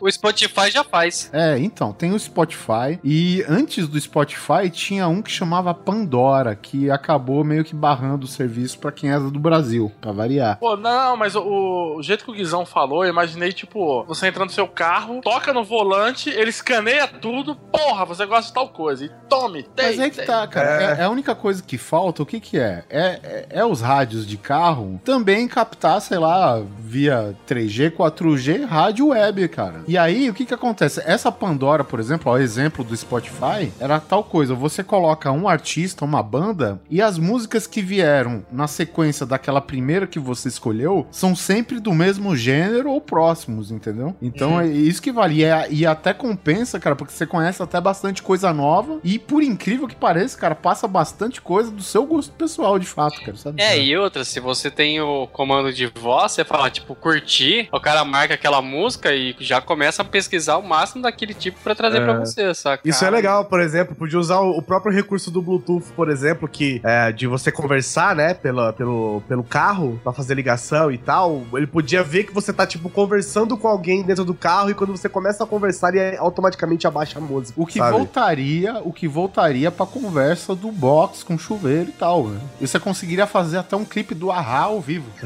[0.00, 1.30] O Spotify já faz.
[1.32, 2.98] É, então, tem o Spotify.
[3.04, 8.28] E antes do Spotify tinha um que chamava Pandora, que acabou meio que barrando o
[8.28, 10.58] serviço pra quem era do Brasil, pra variar.
[10.58, 14.44] Pô, não, mas o, o jeito que o Guizão falou, eu imaginei, tipo, você entra
[14.44, 19.04] no seu carro, toca no volante, ele escaneia tudo, porra, você gosta de tal coisa,
[19.04, 20.98] e tome, tem, Mas aí que tá, cara.
[20.98, 21.00] É.
[21.00, 22.84] é a única coisa que falta, o que que é?
[22.88, 23.46] É, é?
[23.50, 27.90] é os rádios de carro também captar, sei lá, via 3G,
[28.24, 29.82] 4G, rádio web, cara.
[29.88, 31.02] E aí, o que que acontece?
[31.04, 34.54] Essa Pandora, por exemplo, ó, exemplo do Spotify, era tal coisa.
[34.54, 40.06] Você coloca um artista, uma banda, e as músicas que vieram na sequência daquela primeira
[40.06, 44.14] que você escolheu são sempre do mesmo gênero ou próximos, entendeu?
[44.20, 45.36] Então é isso que vale.
[45.36, 48.98] E, é- e até compensa, cara, porque você conhece até bastante coisa nova.
[49.02, 53.20] E por incrível que pareça, cara, passa bastante coisa do seu gosto pessoal, de fato,
[53.20, 53.62] cara, sabe?
[53.62, 57.80] É, e outra, se você tem o comando de voz, você fala, tipo, curtir, o
[57.80, 61.98] cara marca aquela música e já começa a pesquisar o máximo daquele tipo pra trazer
[61.98, 62.04] É.
[62.04, 62.86] pra você, saca?
[62.88, 66.80] Isso é legal, por exemplo, podia usar o próprio recurso do Bluetooth, por exemplo, que
[66.84, 71.42] é de você conversar, né, pela, pelo, pelo carro, pra fazer ligação e tal.
[71.54, 74.90] Ele podia ver que você tá, tipo, conversando com alguém dentro do carro e quando
[74.96, 77.60] você começa a conversar, ele automaticamente abaixa a música.
[77.60, 77.92] O que sabe?
[77.92, 82.40] voltaria, o que voltaria pra conversa do box com chuveiro e tal, né?
[82.60, 85.06] E você conseguiria fazer até um clipe do Ahá ao vivo.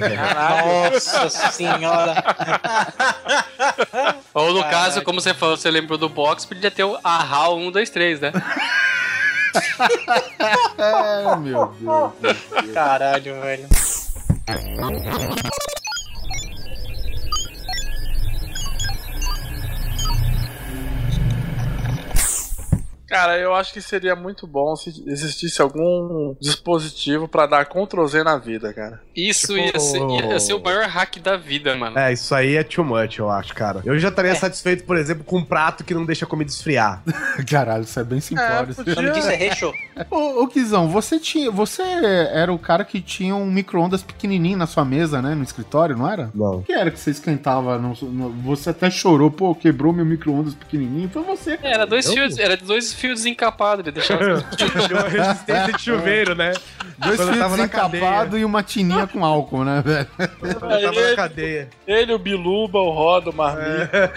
[0.95, 2.14] Nossa senhora.
[4.34, 4.76] Ou no Caraca.
[4.76, 8.20] caso, como você falou, você lembrou do box, podia ter o Ahá 1, 2, 3,
[8.20, 8.32] né?
[10.78, 12.72] é, meu Deus.
[12.72, 13.68] Caralho, velho.
[23.07, 28.24] Cara, eu acho que seria muito bom se existisse algum dispositivo pra dar Ctrl Z
[28.24, 29.00] na vida, cara.
[29.14, 30.00] Isso Tipo- ia, ser,
[30.32, 31.98] ia ser o maior hack da vida, mano.
[31.98, 33.82] É, isso aí é too much, eu acho, cara.
[33.84, 37.02] Eu já estaria satisfeito, por exemplo, com um prato que não deixa a comida esfriar.
[37.48, 38.70] Caralho, isso é bem simplório.
[38.70, 39.72] É, podia- nome disso é recho.
[40.11, 41.50] Ô, ô Kizão, você tinha.
[41.50, 45.34] Você era o cara que tinha um micro-ondas pequenininho na sua mesa, né?
[45.34, 46.30] No escritório, não era?
[46.34, 46.57] Não.
[46.59, 47.78] O que era que você esquentava?
[47.78, 51.09] no- no- você até chorou, pô, quebrou meu micro-ondas pequenininho.
[51.11, 51.74] Foi você, cara.
[51.74, 54.24] Era dois fios, era dois fios desencapados, ele deixava.
[54.88, 56.53] Deu uma resistência de chuveiro, né?
[56.99, 60.09] Dois Quando fios desencapados e uma tininha com álcool, né, velho?
[60.38, 61.68] Quando eu tava na cadeia.
[61.86, 64.12] Ele, o Biluba, o Roda, o Marmita,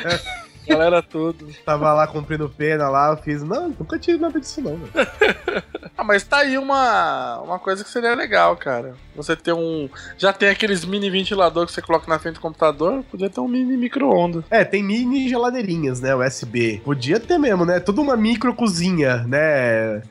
[0.68, 1.48] galera tudo.
[1.66, 3.44] Tava lá cumprindo pena lá, eu fiz.
[3.44, 4.92] Não, nunca tive nada disso, não, velho.
[5.98, 8.94] Ah, mas tá aí uma, uma coisa que seria legal, cara.
[9.16, 9.90] Você ter um.
[10.16, 13.48] Já tem aqueles mini ventilador que você coloca na frente do computador, podia ter um
[13.48, 14.44] mini micro-ondas.
[14.52, 16.14] É, tem mini geladeirinhas, né?
[16.16, 16.82] USB.
[16.86, 17.80] Podia ter mesmo, né?
[17.80, 20.04] Toda uma micro cozinha, né?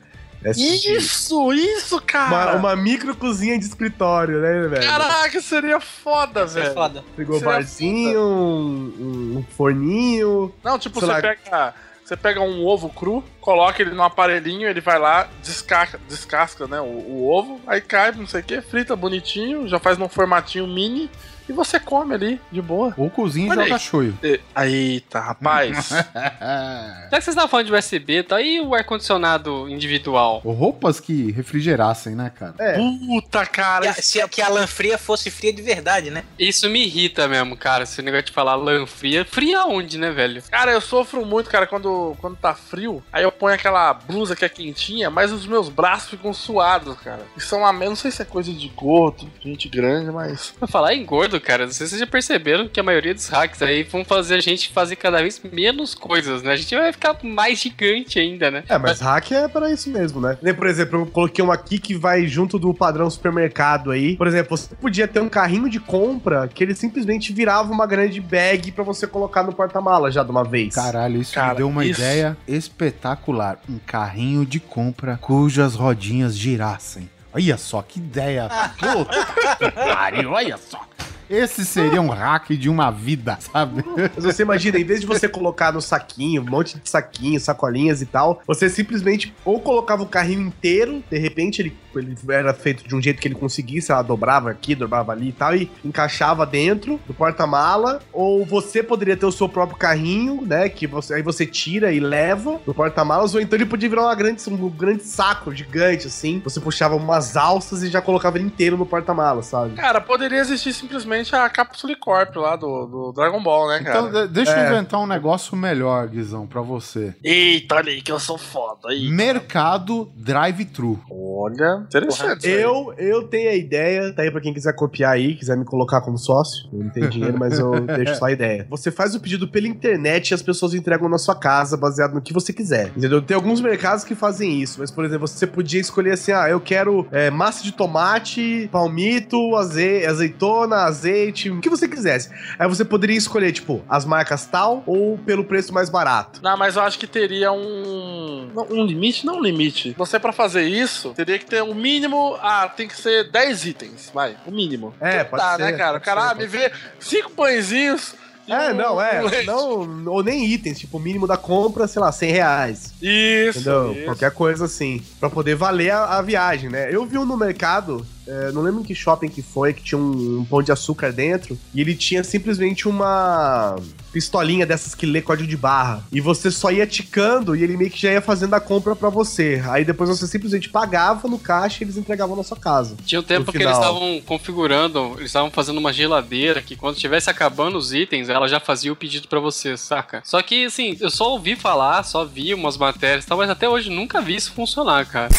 [0.43, 2.55] Esse- Isso, isso, Uma, cara!
[2.55, 4.85] uma micro cozinha de escritório, né, velho?
[4.85, 6.73] Caraca, seria foda, Isso é velho.
[6.73, 7.03] foda.
[7.15, 10.53] Frigobarzinho, um, um forninho.
[10.63, 11.21] Não, tipo, você lá.
[11.21, 11.73] pega.
[12.03, 16.79] Você pega um ovo cru, coloca ele no aparelhinho, ele vai lá, descasca, descasca né,
[16.79, 20.65] o, o ovo, aí cai, não sei o que, frita bonitinho, já faz num formatinho
[20.65, 21.11] mini
[21.47, 22.93] e você come ali, de boa.
[22.97, 23.79] Ou cozinha e Olha joga aí.
[23.79, 24.19] choio.
[24.23, 25.89] E- Eita, rapaz.
[26.39, 30.41] Já que vocês estavam falando de USB, tá aí o ar-condicionado individual.
[30.43, 32.55] Ou roupas que refrigerassem, né, cara?
[32.59, 32.73] É.
[32.77, 33.81] Puta, cara.
[33.83, 36.23] Que a- se a- que a lã fria fosse fria de verdade, né?
[36.37, 37.83] Isso me irrita mesmo, cara.
[37.83, 39.25] Esse negócio de falar lã fria.
[39.25, 40.41] Fria onde, né, velho?
[40.49, 43.03] Cara, eu sofro muito, cara, quando, quando tá frio.
[43.11, 47.21] Aí eu põe aquela blusa que é quentinha, mas os meus braços ficam suados, cara.
[47.35, 47.73] Isso é uma.
[47.73, 50.53] Não sei se é coisa de gordo, gente grande, mas.
[50.57, 53.27] Pra falar em gordo, cara, não sei se vocês já perceberam que a maioria dos
[53.27, 56.51] hacks aí vão fazer a gente fazer cada vez menos coisas, né?
[56.53, 58.63] A gente vai ficar mais gigante ainda, né?
[58.69, 60.37] É, mas hack é para isso mesmo, né?
[60.53, 64.15] Por exemplo, eu coloquei uma aqui que vai junto do padrão supermercado aí.
[64.15, 68.19] Por exemplo, você podia ter um carrinho de compra que ele simplesmente virava uma grande
[68.21, 70.73] bag pra você colocar no porta-mala já de uma vez.
[70.75, 73.59] Caralho, isso Cara, me deu uma isso- ideia espetacular.
[73.69, 77.09] Um carrinho de compra cujas rodinhas girassem.
[77.33, 78.49] Olha só que ideia.
[78.79, 79.25] Puta
[79.59, 80.81] que pariu, olha só.
[81.29, 83.83] Esse seria um hack de uma vida, sabe?
[84.15, 88.01] Mas você imagina, em vez de você colocar no saquinho, um monte de saquinhos, sacolinhas
[88.01, 92.87] e tal, você simplesmente ou colocava o carrinho inteiro, de repente ele, ele era feito
[92.87, 96.45] de um jeito que ele conseguisse, ela dobrava aqui, dobrava ali e tal, e encaixava
[96.45, 101.21] dentro do porta-mala, ou você poderia ter o seu próprio carrinho, né, que você, aí
[101.21, 105.03] você tira e leva no porta-malas, ou então ele podia virar uma grande, um grande
[105.03, 109.75] saco gigante, assim, você puxava umas alças e já colocava ele inteiro no porta-malas, sabe?
[109.75, 113.99] Cara, poderia existir simplesmente a Capsule Corp lá do, do Dragon Ball, né, cara?
[114.07, 114.67] Então, de- deixa eu É.
[114.67, 117.15] inventar um negócio melhor, Guizão, pra você.
[117.23, 119.09] Eita, olha aí que eu sou foda aí.
[119.09, 120.99] Mercado drive-thru.
[121.09, 122.47] Olha, interessante.
[122.47, 126.01] Eu, eu tenho a ideia, tá aí pra quem quiser copiar aí, quiser me colocar
[126.01, 126.67] como sócio.
[126.71, 128.67] Eu não tenho dinheiro, mas eu deixo só a ideia.
[128.69, 132.21] Você faz o pedido pela internet e as pessoas entregam na sua casa, baseado no
[132.21, 132.91] que você quiser.
[132.95, 133.21] Entendeu?
[133.21, 136.59] Tem alguns mercados que fazem isso, mas, por exemplo, você podia escolher assim: ah, eu
[136.59, 142.29] quero é, massa de tomate, palmito, aze azeitona, azeite, o que você quisesse.
[142.57, 146.39] Aí você poderia escolher, tipo, as marcas tal ou pelo preço mais barato.
[146.41, 148.47] Não, mas eu acho que teria um.
[148.69, 149.93] Um limite, não um limite.
[149.97, 152.37] Você, pra fazer isso, teria que ter um mínimo.
[152.41, 154.35] Ah, tem que ser 10 itens, vai.
[154.45, 154.93] O mínimo.
[154.99, 155.97] É, Porque pode tá, ser, né, cara?
[155.97, 158.15] O cara, ser, me vê cinco pãezinhos.
[158.47, 159.43] É, um- não, é.
[159.43, 162.93] Não, ou nem itens, tipo, o mínimo da compra, sei lá, 100 reais.
[163.01, 163.59] Isso.
[163.59, 163.91] Entendeu?
[163.91, 164.05] isso.
[164.05, 165.03] Qualquer coisa assim.
[165.19, 166.93] Pra poder valer a, a viagem, né?
[166.93, 169.99] Eu vi um no mercado, é, não lembro em que shopping que foi, que tinha
[169.99, 173.75] um, um pão de açúcar dentro, e ele tinha simplesmente uma
[174.11, 176.03] pistolinha dessas que lê código de barra.
[176.11, 179.09] E você só ia ticando e ele meio que já ia fazendo a compra pra
[179.09, 179.61] você.
[179.69, 182.95] Aí depois você simplesmente pagava no caixa e eles entregavam na sua casa.
[183.05, 187.29] Tinha um tempo que eles estavam configurando, eles estavam fazendo uma geladeira que quando estivesse
[187.29, 190.21] acabando os itens, ela já fazia o pedido pra você, saca?
[190.25, 193.69] Só que, assim, eu só ouvi falar, só vi umas matérias e tal, mas até
[193.69, 195.29] hoje nunca vi isso funcionar, cara.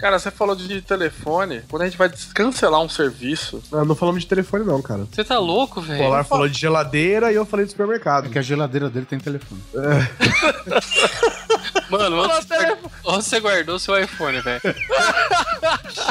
[0.00, 1.62] Cara, você falou de telefone.
[1.68, 3.62] Quando a gente vai cancelar um serviço.
[3.70, 5.06] Não, não falamos de telefone, não, cara.
[5.12, 6.02] Você tá louco, O velho?
[6.02, 8.26] Polar falou de geladeira e eu falei de supermercado.
[8.26, 9.60] É que a geladeira dele tem telefone.
[11.90, 14.60] Mano, onde você, guardou- onde você guardou seu iPhone, velho?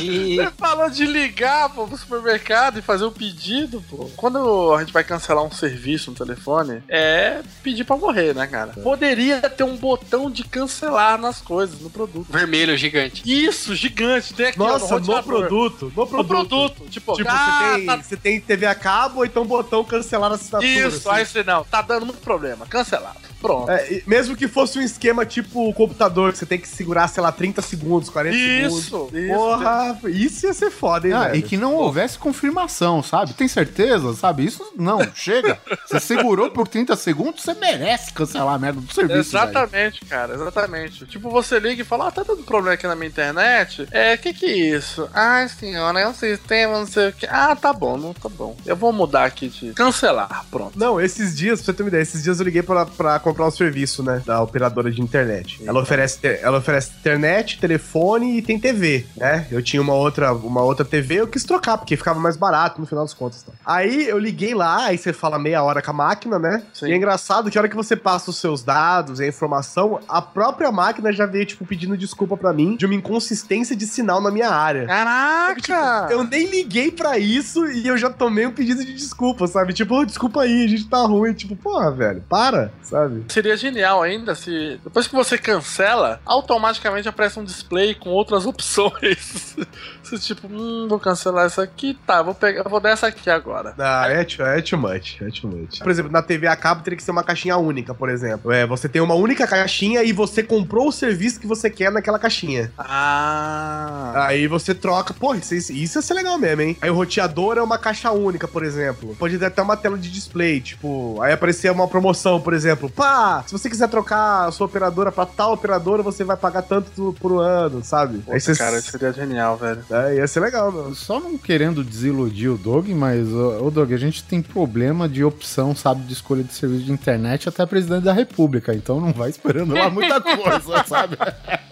[0.01, 4.09] E Você falou de ligar pô, pro supermercado e fazer um pedido, pô.
[4.15, 8.73] Quando a gente vai cancelar um serviço no telefone, é pedir pra morrer, né, cara?
[8.73, 12.27] Poderia ter um botão de cancelar nas coisas, no produto.
[12.31, 13.23] Vermelho, gigante.
[13.25, 14.33] Isso, gigante.
[14.33, 15.23] Tem aqui ó, Nossa, no roteador.
[15.23, 15.93] produto.
[15.95, 16.27] No No produto.
[16.27, 16.89] produto.
[16.89, 20.31] Tipo, Tipo, ah, você, tem, tá- você tem TV a cabo ou então botão cancelar
[20.31, 20.69] a assinatura.
[20.71, 21.19] Isso, assim.
[21.19, 22.65] aí você não, tá dando muito problema.
[22.65, 23.19] Cancelado.
[23.41, 23.69] Pronto.
[23.71, 27.21] É, mesmo que fosse um esquema tipo o computador, que você tem que segurar, sei
[27.23, 28.77] lá, 30 segundos, 40 segundos.
[28.85, 29.33] Isso, isso.
[29.33, 31.35] Porra, isso ia ser foda, hein, Ah, velho?
[31.37, 33.33] e que não houvesse confirmação, sabe?
[33.33, 34.45] Tem certeza, sabe?
[34.45, 35.57] Isso não, chega.
[35.87, 39.31] Você segurou por 30 segundos, você merece cancelar a merda do serviço.
[39.31, 39.43] velho.
[39.49, 41.05] Exatamente, cara, exatamente.
[41.05, 43.87] Tipo, você liga e fala, ah, tá dando problema aqui na minha internet.
[43.91, 45.09] É, que que é isso?
[45.13, 47.25] Ah, senhora, é um sistema, não sei o que.
[47.25, 48.55] Ah, tá bom, não tá bom.
[48.65, 50.77] Eu vou mudar aqui de cancelar, pronto.
[50.77, 53.47] Não, esses dias, pra você ter uma ideia, esses dias eu liguei pra, pra comprar
[53.47, 55.61] um serviço, né, da operadora de internet.
[55.65, 59.47] Ela oferece, ela oferece internet, telefone e tem TV, né?
[59.51, 62.87] Eu tinha uma outra, uma outra TV, eu quis trocar, porque ficava mais barato no
[62.87, 63.43] final das contas.
[63.43, 63.51] Tá?
[63.65, 66.63] Aí eu liguei lá, aí você fala meia hora com a máquina, né?
[66.73, 66.87] Sim.
[66.87, 69.99] E é engraçado que a hora que você passa os seus dados e a informação,
[70.07, 74.21] a própria máquina já veio, tipo, pedindo desculpa pra mim de uma inconsistência de sinal
[74.21, 74.85] na minha área.
[74.87, 76.07] Caraca!
[76.11, 79.73] Eu nem liguei pra isso e eu já tomei um pedido de desculpa, sabe?
[79.73, 81.33] Tipo, "Oh, desculpa aí, a gente tá ruim.
[81.33, 83.18] Tipo, porra, velho, para, sabe?
[83.27, 89.55] Seria genial ainda se depois que você cancela, automaticamente aparece um display com outras opções.
[90.09, 93.73] Você tipo, hum, vou cancelar essa aqui, tá, vou pegar, vou dar essa aqui agora.
[93.77, 95.79] Ah, é too, é too much, é too much.
[95.79, 98.51] Por exemplo, na TV a cabo teria que ser uma caixinha única, por exemplo.
[98.51, 102.19] É, você tem uma única caixinha e você comprou o serviço que você quer naquela
[102.19, 102.71] caixinha.
[102.77, 104.25] Ah.
[104.27, 106.77] Aí você troca, pô, isso, isso ia ser legal mesmo, hein?
[106.81, 109.15] Aí o roteador é uma caixa única, por exemplo.
[109.17, 112.89] Pode ter até uma tela de display, tipo, aí aparecer uma promoção, por exemplo.
[112.89, 117.15] Pá, se você quiser trocar a sua operadora pra tal operadora, você vai pagar tanto
[117.19, 118.23] por ano, sabe?
[118.29, 119.29] aí você Cara, isso seria genial.
[119.29, 119.85] genial, velho.
[119.89, 120.95] É, ia ser legal, meu.
[120.95, 125.75] Só não querendo desiludir o Doug, mas, ô Doug, a gente tem problema de opção,
[125.75, 129.73] sabe, de escolha de serviço de internet até presidente da república, então não vai esperando
[129.73, 131.17] lá muita coisa, sabe?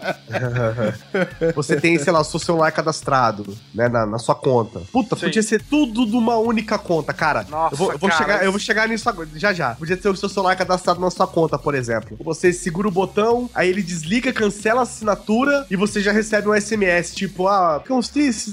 [1.54, 4.80] Você tem, sei lá, o seu celular cadastrado, né, na, na sua conta.
[4.92, 5.26] Puta, Sim.
[5.26, 7.44] podia ser tudo numa única conta, cara.
[7.48, 8.22] Nossa, eu vou, eu vou cara.
[8.22, 9.74] chegar, eu vou chegar nisso agora, já já.
[9.74, 12.16] Podia ter o seu celular cadastrado na sua conta, por exemplo.
[12.20, 16.58] Você segura o botão, aí ele desliga, cancela a assinatura e você já recebe um
[16.58, 17.82] SMS, tipo, ah,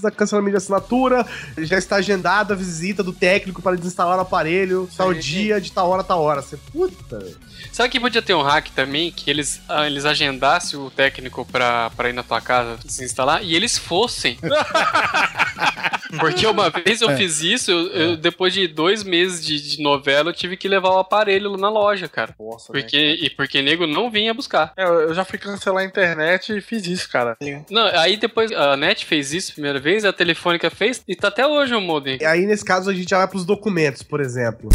[0.01, 1.25] da cancelamento de assinatura,
[1.57, 5.89] já está agendada a visita do técnico para desinstalar o aparelho, tal dia, de tal
[5.89, 6.41] hora, tal hora.
[6.41, 7.25] Você, puta.
[7.71, 11.89] Sabe que podia ter um hack também, que eles, ah, eles agendassem o técnico pra,
[11.91, 14.37] pra ir na tua casa desinstalar e eles fossem.
[16.19, 17.17] Porque uma vez eu É.
[17.17, 20.89] fiz isso, eu, eu- depois de dois meses de, de novela, eu tive que levar
[20.89, 22.33] o aparelho lá na loja, cara.
[22.39, 24.71] Nossa, Porque, e porque nego não vinha buscar.
[24.77, 27.35] É, eu já fui cancelar a internet e fiz isso, cara.
[27.69, 31.27] Não, aí depois a NET fez isso a primeira vez, a Telefônica fez, e tá
[31.27, 32.17] até hoje o modem.
[32.21, 34.69] E aí, nesse caso, a gente já vai pros documentos, por exemplo.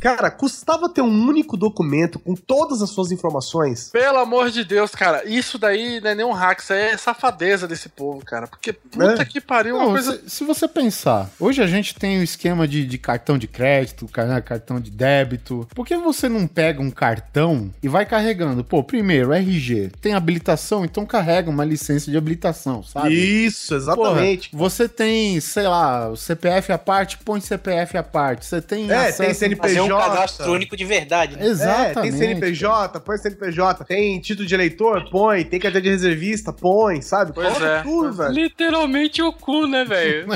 [0.00, 3.90] Cara, custava ter um único documento com todas as suas informações?
[3.90, 6.96] Pelo amor de Deus, cara, isso daí não é nem um hack, isso aí é
[6.96, 8.46] safadeza desse povo, cara.
[8.46, 9.24] Porque puta É.
[9.24, 10.20] que pariu, uma Não, coisa.
[10.24, 14.08] se, se você pensar, hoje a gente tem o esquema de, de cartão de crédito,
[14.16, 15.68] né, cartão de débito.
[15.74, 18.64] Por que você não pega um cartão e vai carregando?
[18.64, 23.14] Pô, primeiro, RG, tem habilitação, então carrega uma licença de habilitação, sabe?
[23.14, 24.50] Isso, exatamente.
[24.50, 28.46] Porra, você tem, sei lá, o CPF à parte, põe CPF à parte.
[28.46, 29.89] Você tem É, tem CNPJ.
[29.96, 31.46] Um cadastro único de verdade, né?
[31.46, 32.00] É, Exatamente.
[32.00, 33.84] tem CNPJ, põe CNPJ.
[33.84, 35.44] Tem título de eleitor, põe.
[35.44, 37.32] Tem carteira de reservista, põe, sabe?
[37.32, 37.82] Pois Coloca é.
[37.82, 38.32] tudo, velho.
[38.32, 40.26] Literalmente o cu, né, velho?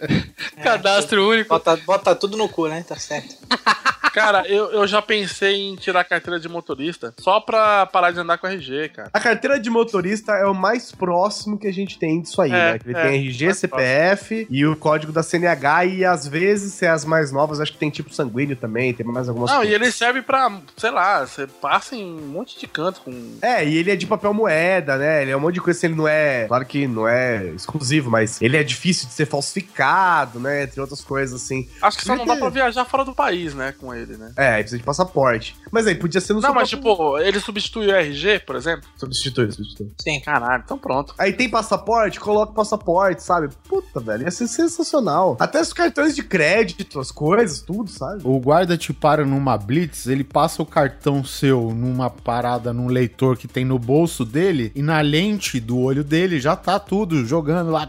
[0.62, 1.48] Cadastro único.
[1.48, 2.84] Bota, bota tudo no cu, né?
[2.86, 3.36] Tá certo.
[4.12, 8.20] Cara, eu, eu já pensei em tirar a carteira de motorista só pra parar de
[8.20, 9.10] andar com RG, cara.
[9.12, 12.52] A carteira de motorista é o mais próximo que a gente tem disso aí, É,
[12.52, 12.78] né?
[12.84, 16.84] Ele é, tem RG, mais CPF e o código da CNH e às vezes, se
[16.84, 19.66] é as mais novas, acho que tem tipo sanguíneo também, tem mais algumas Não, e
[19.68, 19.74] coisas.
[19.82, 23.38] ele serve pra, sei lá, você passa em um monte de canto com.
[23.42, 25.22] É, e ele é de papel moeda, né?
[25.22, 26.46] Ele é um monte de coisa, assim, ele não é.
[26.46, 30.64] Claro que não é exclusivo, mas ele é difícil de ser falsificado, né?
[30.64, 31.68] Entre outras coisas, assim.
[31.80, 34.32] Acho que só não dá pra viajar fora do país, né, com ele, né?
[34.36, 35.56] É, aí precisa de passaporte.
[35.70, 38.56] Mas aí podia ser no Não, seu mas próprio- tipo, ele substitui o RG, por
[38.56, 38.88] exemplo?
[38.96, 39.90] Substitui, substitui.
[40.00, 40.20] Sim.
[40.20, 41.14] Caralho, então pronto.
[41.18, 43.48] Aí tem passaporte, coloca o passaporte, sabe?
[43.68, 45.36] Puta, velho, ia ser sensacional.
[45.40, 48.20] Até os cartões de crédito, as coisas, tudo, sabe?
[48.24, 53.36] O guarda te para numa blitz, ele passa o cartão seu numa parada, num leitor
[53.36, 57.70] que tem no bolso dele, e na lente do olho dele já tá tudo jogando
[57.70, 57.86] lá.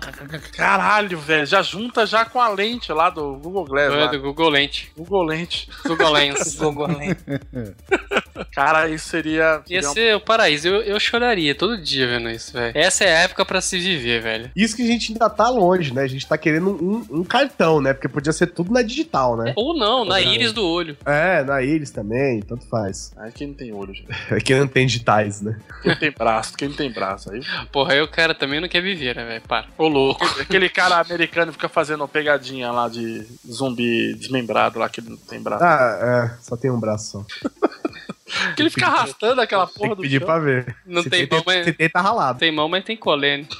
[0.56, 3.94] Caralho, velho, já junta já com a lente lá do Google Glass.
[3.94, 4.08] É, Lá.
[4.08, 4.92] do Google Lente.
[4.98, 5.68] Google Lente.
[5.86, 6.56] Google Lens.
[6.58, 7.16] Google, né?
[8.54, 9.62] Cara, isso seria.
[9.68, 10.68] Ia seria um- ser o paraíso.
[10.68, 12.78] Eu, eu choraria todo dia vendo isso, velho.
[12.78, 14.52] Essa é a época pra se viver, velho.
[14.56, 16.04] Isso que a gente ainda tá longe, né?
[16.04, 17.94] A gente tá querendo um, um cartão, né?
[17.94, 19.54] Porque podia ser tudo na digital, né?
[19.56, 20.83] Ou não, na íris do olho.
[21.06, 23.12] É, na Iris também, tanto faz.
[23.18, 24.08] Aí quem não tem olho, gente.
[24.32, 25.60] É que não tem digitais, né?
[25.82, 27.32] Quem tem braço, quem não tem braço.
[27.32, 27.42] Aí,
[27.72, 29.42] Porra, aí o cara também não quer viver, né, velho?
[29.48, 29.68] Para.
[29.78, 30.24] Ô, louco.
[30.40, 35.42] aquele cara americano fica fazendo pegadinha lá de zumbi desmembrado lá, que ele não tem
[35.42, 35.64] braço.
[35.64, 37.26] Ah, é, só tem um braço só.
[38.56, 40.26] que ele fica arrastando aquela Tem porra que do pedir chão.
[40.26, 40.76] pra ver.
[40.86, 42.40] Não Se tem mão, mas- tem, tá ralado.
[42.40, 43.48] Tem mão, mas tem colene.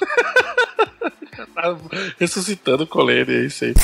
[1.54, 1.76] Tá
[2.18, 3.74] ressuscitando o colene, é isso aí.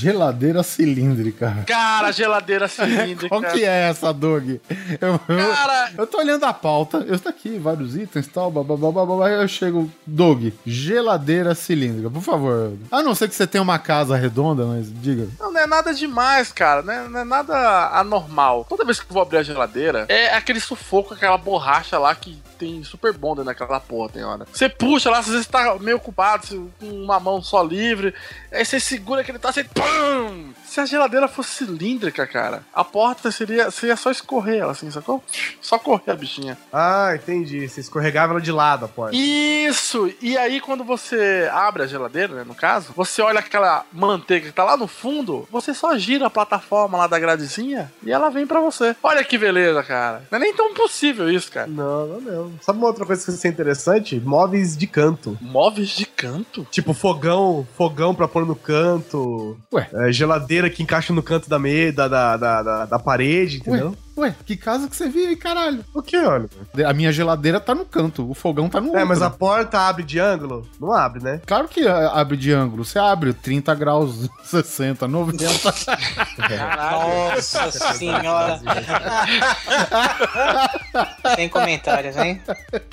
[0.00, 1.64] Geladeira cilíndrica.
[1.66, 3.28] Cara, geladeira cilíndrica.
[3.28, 4.48] Qual que é essa, Doug?
[5.00, 8.50] Eu, eu- Cara, eu tô olhando a pauta, eu tô aqui, vários itens e tal,
[8.50, 12.72] bababá, babá, eu chego, Doug, geladeira cilíndrica, por favor.
[12.90, 15.28] A não ser que você tenha uma casa redonda, mas diga.
[15.38, 16.82] Não, não é nada demais, cara.
[16.82, 18.64] Não é, não é nada anormal.
[18.68, 22.38] Toda vez que eu vou abrir a geladeira, é aquele sufoco, aquela borracha lá que
[22.60, 24.46] tem super bonda naquela porra, tem hora.
[24.52, 28.14] Você puxa lá, às vezes tá meio ocupado, você- com uma mão só livre.
[28.52, 30.52] Aí você segura aquele tá assim, pum!
[30.64, 35.22] Se a geladeira fosse cilíndrica, cara, a porta seria, seria só escorrer ela, assim, sacou?
[35.60, 36.56] Só correr a bichinha.
[36.72, 37.68] Ah, entendi.
[37.68, 39.16] Você escorregava ela de lado a porta.
[39.16, 40.12] Isso!
[40.22, 44.52] E aí, quando você abre a geladeira, né, no caso, você olha aquela manteiga que
[44.52, 48.46] tá lá no fundo, você só gira a plataforma lá da gradezinha e ela vem
[48.46, 48.94] pra você.
[49.02, 50.22] Olha que beleza, cara.
[50.30, 51.66] Não é nem tão possível isso, cara.
[51.66, 52.49] Não, não, não.
[52.60, 54.20] Sabe uma outra coisa que ser interessante?
[54.20, 55.38] Móveis de canto.
[55.40, 56.66] Móveis de canto?
[56.70, 59.56] Tipo fogão, fogão pra pôr no canto.
[59.72, 59.88] Ué.
[59.92, 63.90] É, geladeira que encaixa no canto da, me, da, da, da, da, da parede, entendeu?
[63.90, 65.82] Ué, Ué, que casa que você vive aí, caralho?
[65.94, 66.50] O que, Oliver?
[66.86, 69.06] A minha geladeira tá no canto, o fogão tá no É, outro.
[69.08, 70.68] mas a porta abre de ângulo?
[70.78, 71.40] Não abre, né?
[71.46, 72.84] Claro que abre de ângulo.
[72.84, 75.44] Você abre 30 graus, 60, 90.
[75.44, 75.96] Nossa
[77.94, 78.60] senhora.
[81.36, 82.40] Sem comentários, hein?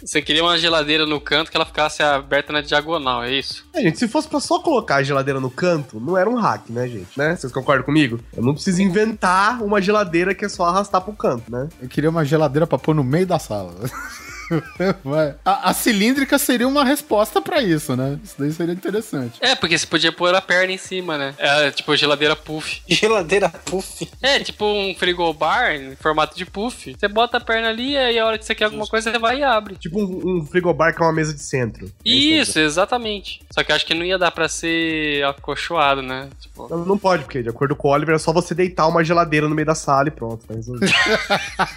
[0.03, 3.65] Você queria uma geladeira no canto que ela ficasse aberta na diagonal, é isso?
[3.73, 6.69] É, gente, se fosse pra só colocar a geladeira no canto, não era um hack,
[6.69, 7.07] né, gente?
[7.17, 7.35] Né?
[7.35, 8.19] Vocês concordam comigo?
[8.35, 11.67] Eu não preciso inventar uma geladeira que é só arrastar pro canto, né?
[11.81, 13.73] Eu queria uma geladeira pra pôr no meio da sala.
[15.03, 15.35] Vai.
[15.43, 18.19] A, a cilíndrica seria uma resposta pra isso, né?
[18.23, 19.37] Isso daí seria interessante.
[19.41, 21.33] É, porque você podia pôr a perna em cima, né?
[21.37, 22.81] É tipo geladeira puff.
[22.87, 24.07] Geladeira puff.
[24.21, 26.95] É, tipo um frigobar em formato de puff.
[26.97, 29.19] Você bota a perna ali e aí a hora que você quer alguma coisa, você
[29.19, 29.75] vai e abre.
[29.75, 31.91] Tipo um, um frigobar que é uma mesa de centro.
[32.03, 33.41] Isso, exatamente.
[33.51, 36.29] Só que eu acho que não ia dar pra ser acolchoado, né?
[36.39, 39.03] Tipo, Não, não pode, porque de acordo com o Oliver é só você deitar uma
[39.03, 40.45] geladeira no meio da sala e pronto.
[40.47, 40.53] Tá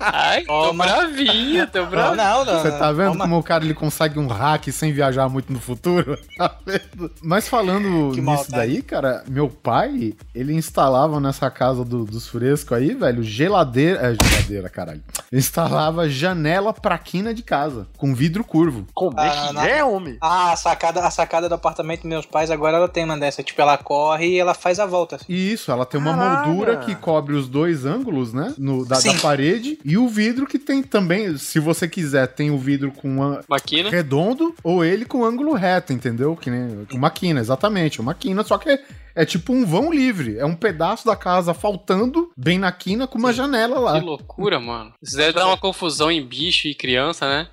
[0.00, 0.84] ai, Toma.
[0.96, 2.16] Bravinho, tô Não, bravinho.
[2.16, 2.60] não, não.
[2.62, 3.24] Você tá vendo Calma.
[3.24, 6.18] como o cara ele consegue um hack sem viajar muito no futuro?
[6.42, 7.10] Tá vendo?
[7.22, 12.76] Mas falando Que nisso daí, cara, meu pai, ele instalava nessa casa do- dos frescos
[12.76, 14.00] aí, velho, geladeira.
[14.00, 15.02] É, geladeira, caralho.
[15.32, 18.86] Instalava janela pra quina de casa, com vidro curvo.
[18.94, 19.62] Como é Ah, que não.
[19.62, 20.16] é, homem?
[20.20, 23.42] Ah, a sacada, a sacada do apartamento dos meus pais agora ela tem uma dessa.
[23.42, 25.18] Tipo, ela corre e ela faz a volta.
[25.28, 26.46] E isso, ela tem uma Caraca.
[26.48, 28.52] moldura que cobre os dois ângulos, né?
[28.58, 29.78] No, da, da parede.
[29.84, 33.90] E o vidro que tem também, se você quiser, tem o vidro com a- Maquina.
[33.90, 36.36] redondo ou ele com ângulo reto, entendeu?
[36.36, 38.00] Que nem uma quina, exatamente.
[38.00, 38.78] Uma quina, só que
[39.14, 40.38] é, tipo um vão livre.
[40.38, 44.00] É um pedaço da casa faltando bem na quina com uma janela lá.
[44.00, 44.92] Que loucura, mano.
[45.02, 47.48] Isso deve dar uma confusão em bicho e criança, né?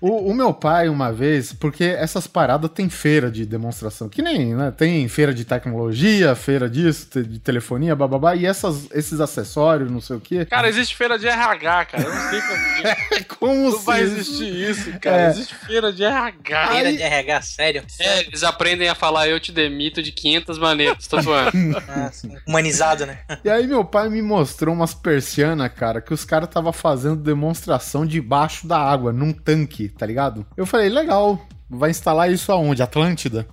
[0.00, 4.54] O, o meu pai, uma vez, porque essas paradas tem feira de demonstração, que nem,
[4.56, 4.70] né?
[4.76, 10.16] Tem feira de tecnologia, feira disso, de telefonia, bababá, e essas, esses acessórios, não sei
[10.16, 10.44] o quê.
[10.44, 12.02] Cara, existe feira de RH, cara.
[12.04, 12.73] Eu não sei como que
[13.38, 15.22] Como não vai existir isso, cara.
[15.22, 15.28] É.
[15.28, 16.68] Existe feira de RH.
[16.68, 17.84] Feira de RH, sério?
[17.98, 21.54] É, eles aprendem a falar eu te demito de 500 maneiras, tô zoando.
[21.86, 22.10] Ah.
[22.46, 23.18] Humanizado, né?
[23.44, 28.06] E aí meu pai me mostrou umas persianas, cara, que os caras tava fazendo demonstração
[28.06, 30.46] debaixo da água, num tanque, tá ligado?
[30.56, 32.82] Eu falei, legal, vai instalar isso aonde?
[32.82, 33.46] Atlântida?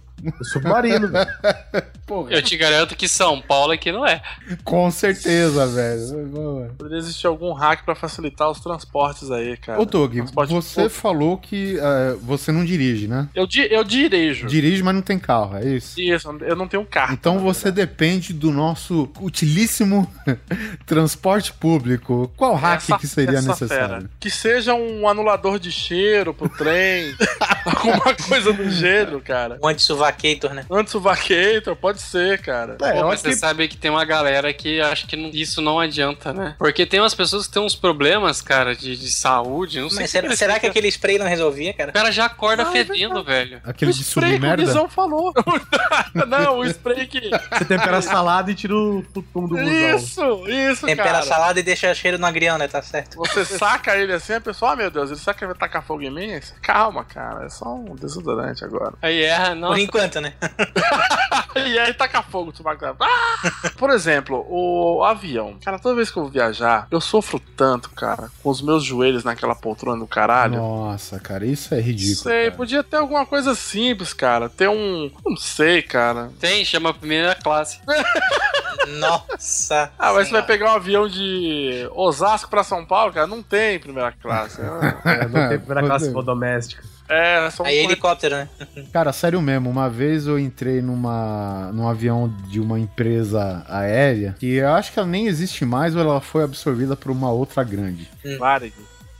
[0.43, 1.27] Submarino, velho.
[2.30, 4.22] Eu te garanto que São Paulo aqui não é.
[4.65, 6.73] com certeza, velho.
[6.77, 9.80] Poderia existir algum hack pra facilitar os transportes aí, cara.
[9.80, 10.99] Ô, Doug, Transporte você público.
[10.99, 13.30] falou que eh, você não dirige, né?
[13.34, 14.45] Eu, di eu dirijo.
[14.48, 15.98] Dirige, mas não tem carro, é isso?
[16.02, 17.14] Isso, eu não tenho carro.
[17.14, 20.06] Então você depende do nosso utilíssimo
[20.85, 22.30] transporte público.
[22.35, 23.68] Qual hack Essa- que seria necessário?
[23.99, 24.10] fera.
[24.19, 27.15] Que seja um anulador de cheiro pro trem.
[27.65, 29.57] alguma coisa do gênero, cara.
[29.63, 30.65] Um anti-suvacator, né?
[30.69, 32.73] Anti-vacator, pode ser, cara.
[32.81, 35.29] É, Pô, mas acho você que sabe que tem uma galera que acha que não-
[35.33, 36.55] isso não adianta, né?
[36.57, 40.09] Porque tem umas pessoas que têm uns problemas, cara, de, de saúde, não sei Mas
[40.09, 41.89] se será, precisa- será que aquele spray não resolvia, cara?
[41.89, 43.61] O cara já acorda Não, é fedendo, velho.
[43.63, 44.57] Aquele o de spray que o?
[44.57, 45.33] Guizão falou.
[46.27, 47.19] não, o spray que...
[47.29, 49.95] você tempera a salada e tira o fumo do busão.
[49.95, 51.25] Isso, isso, Tempera a cara.
[51.25, 52.67] salada e deixa cheiro no agrião, né?
[52.67, 53.17] Tá certo.
[53.17, 55.83] Você saca ele assim, a pessoa, ah, meu Deus, ele sabe que ele vai tacar
[55.83, 56.39] fogo em mim?
[56.61, 58.94] Calma, cara, só um desodorante agora.
[59.02, 59.69] Aí erra, não.
[59.69, 60.34] Por enquanto, né?
[61.53, 62.78] E aí taca fogo, tu vai...
[62.82, 63.72] Ah!
[63.78, 65.57] Por exemplo, o avião.
[65.64, 69.23] Cara, toda vez que eu vou viajar, eu sofro tanto, cara, com os meus joelhos
[69.23, 70.57] naquela poltrona do caralho.
[70.57, 72.15] Nossa, cara, isso é ridículo.
[72.15, 72.56] sei, cara.
[72.56, 74.48] podia ter alguma coisa simples, cara.
[74.49, 75.11] Ter um.
[75.26, 76.32] Não sei, cara.
[76.40, 77.80] Tem, chama primeira classe.
[78.99, 79.91] Nossa.
[79.98, 80.45] Ah, mas você vai Senhora.
[80.45, 83.28] pegar um avião de Osasco pra São Paulo, cara?
[83.28, 84.61] Não tem primeira classe.
[85.03, 86.84] É, não tem primeira classe doméstica.
[87.11, 88.49] É, só um Aí helicóptero, né?
[88.93, 94.53] Cara, sério mesmo, uma vez eu entrei numa, num avião de uma empresa aérea que
[94.53, 98.09] eu acho que ela nem existe mais ou ela foi absorvida por uma outra grande.
[98.39, 98.73] Varig.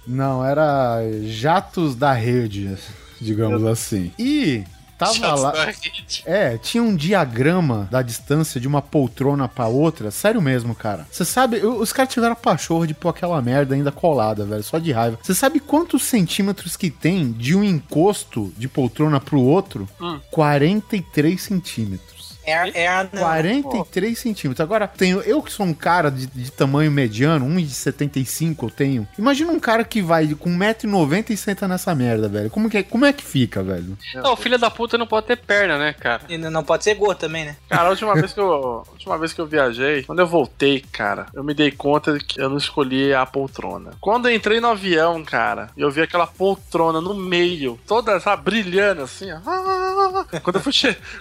[0.08, 2.78] Não, era Jatos da Rede,
[3.20, 4.14] digamos assim.
[4.18, 4.64] E
[5.06, 5.54] tava lá.
[6.26, 10.12] É, tinha um diagrama da distância de uma poltrona pra outra.
[10.12, 11.08] Sério mesmo, cara.
[11.12, 14.64] Você sabe, eu- os caras tiveram a pachorra de pôr aquela merda ainda colada, velho,
[14.64, 15.18] só de raiva.
[15.22, 19.88] Você sabe quantos centímetros que tem de um encosto de poltrona pro outro?
[20.00, 20.20] Hum.
[20.32, 22.11] 43 centímetros.
[22.46, 23.04] É, é a.
[23.12, 23.22] não.
[23.22, 24.60] 43 centímetros.
[24.64, 29.08] Agora, tenho eu que sou um cara de, de tamanho mediano, 1,75 eu tenho.
[29.18, 32.50] Imagina um cara que vai com 1,90m e senta nessa merda, velho.
[32.50, 33.98] Como, que, é- como é que fica, velho?
[34.16, 36.22] Não, o filho da puta não pode ter perna, né, cara?
[36.30, 37.56] E Não pode ser gordo também, né?
[37.70, 38.84] Cara, a última vez que eu.
[38.88, 42.24] a última vez que eu viajei, quando eu voltei, cara, eu me dei conta de
[42.24, 43.92] que eu não escolhi a poltrona.
[44.02, 48.44] Quando eu entrei no avião, cara, e eu vi aquela poltrona no meio, toda, sabe,
[48.44, 49.40] brilhando assim, ó.
[50.44, 50.72] Quando eu fui,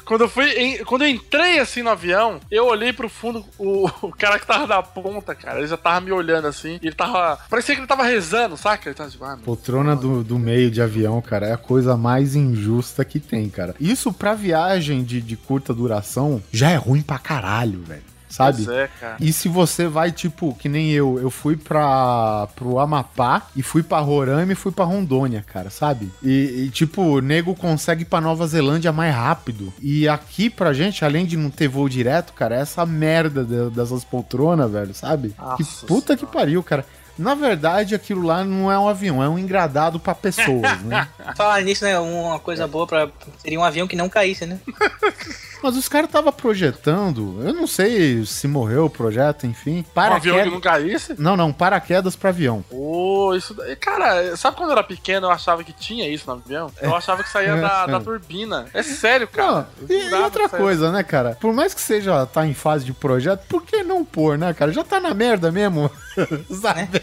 [0.04, 3.88] quando eu fui, em- quando eu entrei assim no avião, eu olhei pro fundo, o,
[4.02, 7.38] o cara que tava na ponta, cara, ele já tava me olhando assim, ele tava,
[7.48, 8.88] parecia que ele tava rezando, saca?
[8.88, 12.34] Ele tava tipo, ah, Poltrona do, do meio de avião, cara, é a coisa mais
[12.34, 13.74] injusta que tem, cara.
[13.80, 18.09] Isso pra viagem de, de curta duração já é ruim pra caralho, velho.
[18.30, 18.64] Sabe?
[18.64, 19.16] Pois é, cara.
[19.20, 23.82] E se você vai, tipo, que nem eu, eu fui pra, pro Amapá e fui
[23.82, 26.10] pra Roraima e fui pra Rondônia, cara, sabe?
[26.22, 29.72] E, e, tipo, o nego consegue ir pra Nova Zelândia mais rápido.
[29.82, 33.70] E aqui pra gente, além de não ter voo direto, cara, é essa merda de-
[33.70, 35.30] dessas poltronas, velho, sabe?
[35.56, 36.86] que Nossa puta que pariu, cara.
[37.18, 41.06] Na verdade, aquilo lá não é um avião, é um engradado pra pessoas, né?
[41.36, 41.98] Falar nisso, né?
[41.98, 43.10] Uma coisa boa pra.
[43.38, 44.58] Seria um avião que não caísse, né?
[45.62, 49.84] Mas os caras estavam projetando, eu não sei se morreu o projeto, enfim.
[49.96, 50.52] Um avião que Paraquedas.
[50.52, 51.14] não caísse?
[51.18, 52.64] Não, não, paraquedas pra avião.
[52.70, 53.76] Ô, isso daí.
[53.76, 56.70] Cara, sabe quando eu era pequeno eu achava que tinha isso no avião?
[56.80, 58.66] Eu achava que saía da, da turbina.
[58.72, 59.68] É sério, cara.
[59.80, 61.36] Não, e, e outra coisa, né, cara?
[61.40, 64.72] Por mais que seja tá em fase de projeto, por que não pôr, né, cara?
[64.72, 65.90] Já tá na merda mesmo.
[66.60, 67.02] Sabe?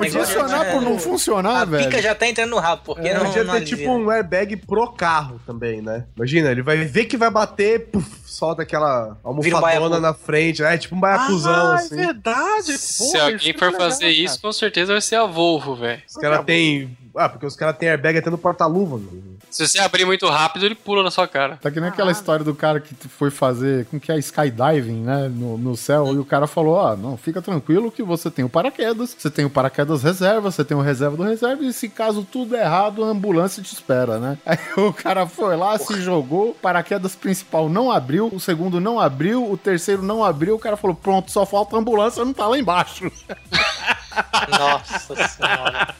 [0.00, 1.84] Negócio Funcionar é- por não funcionar, A velho.
[1.88, 3.88] pica já tá entrando no rabo, porque É, não, podia ter tipo né?
[4.04, 6.04] um airbag pro carro também, né?
[6.16, 10.00] Imagina, ele vai ver que vai bater, puf, solta aquela um almofadona baiacu.
[10.00, 11.94] na frente, é tipo um baiacuzão, ah, assim.
[12.00, 12.78] é verdade.
[12.78, 15.74] Se Porra, alguém isso for é legal, fazer isso, com certeza vai ser a Volvo,
[15.76, 16.02] velho.
[16.08, 16.96] Os caras têm.
[17.14, 18.96] Ah, porque os caras têm airbag até no porta-luva.
[18.96, 19.38] mano.
[19.50, 21.58] Se você abrir muito rápido, ele pula na sua cara.
[21.60, 25.28] Tá que nem aquela história do cara que foi fazer, com que é skydiving, né,
[25.28, 28.48] no, no céu, e o cara falou, ó, não, fica tranquilo que você tem o
[28.48, 32.24] paraquedas, você tem o paraquedas reserva, você tem o reserva do reserva, e se caso
[32.24, 34.38] tudo é errado, a ambulância te espera, né?
[34.46, 38.98] Aí o cara foi lá, se jogou, o paraquedas principal não abriu, o segundo não
[38.98, 42.46] abriu, o terceiro não abriu, o cara falou, pronto, só falta a ambulância, não tá
[42.46, 43.12] lá embaixo.
[44.48, 45.94] Nossa senhora.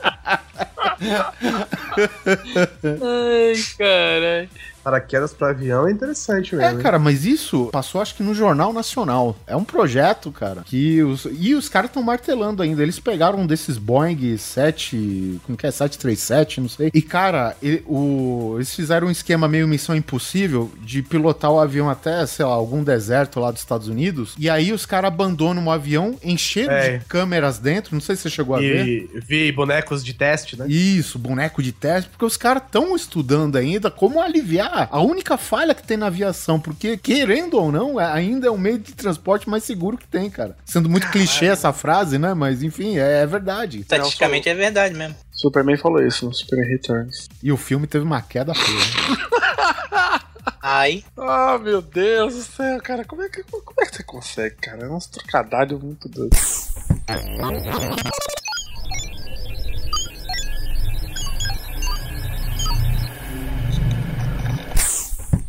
[3.03, 4.49] Ai, caralho.
[4.83, 6.77] Paraquedas pra avião é interessante É, mesmo.
[6.79, 6.83] hein?
[6.83, 9.37] cara, mas isso passou acho que no Jornal Nacional.
[9.47, 11.27] É um projeto, cara, que os...
[11.39, 12.83] E os caras estão martelando ainda.
[12.83, 15.41] Eles pegaram um desses Boeing 7...
[15.45, 15.71] Como que é?
[15.71, 16.91] 737, não sei.
[16.93, 18.55] E, cara, e- o...
[18.57, 22.83] eles fizeram um esquema meio missão impossível de pilotar o avião até, sei lá, algum
[22.83, 24.35] deserto lá dos Estados Unidos.
[24.39, 26.99] E aí os caras abandonam o avião, encheram É.
[26.99, 27.95] de câmeras dentro.
[27.95, 28.87] Não sei se você chegou a ver.
[28.87, 30.67] E vi bonecos de teste, né?
[30.69, 35.75] Isso, boneco de teste, porque os caras estão estudando ainda como aliviar a única falha
[35.75, 39.49] que tem na aviação, porque, querendo ou não, é- ainda é o meio de transporte
[39.49, 40.57] mais seguro que tem, cara.
[40.65, 42.33] Sendo muito clichê essa frase, né?
[42.35, 43.81] Mas, enfim, é, é verdade.
[43.81, 45.15] Estatisticamente é verdade mesmo.
[45.33, 47.29] Superman falou isso no Superman Returns.
[47.43, 48.79] E o filme teve uma queda feia.
[50.63, 53.05] Ai, Ah, meu Deus do céu, cara.
[53.05, 54.85] Como é que, como é que você consegue, cara?
[54.85, 56.69] É uns trocadilhos muito doidos.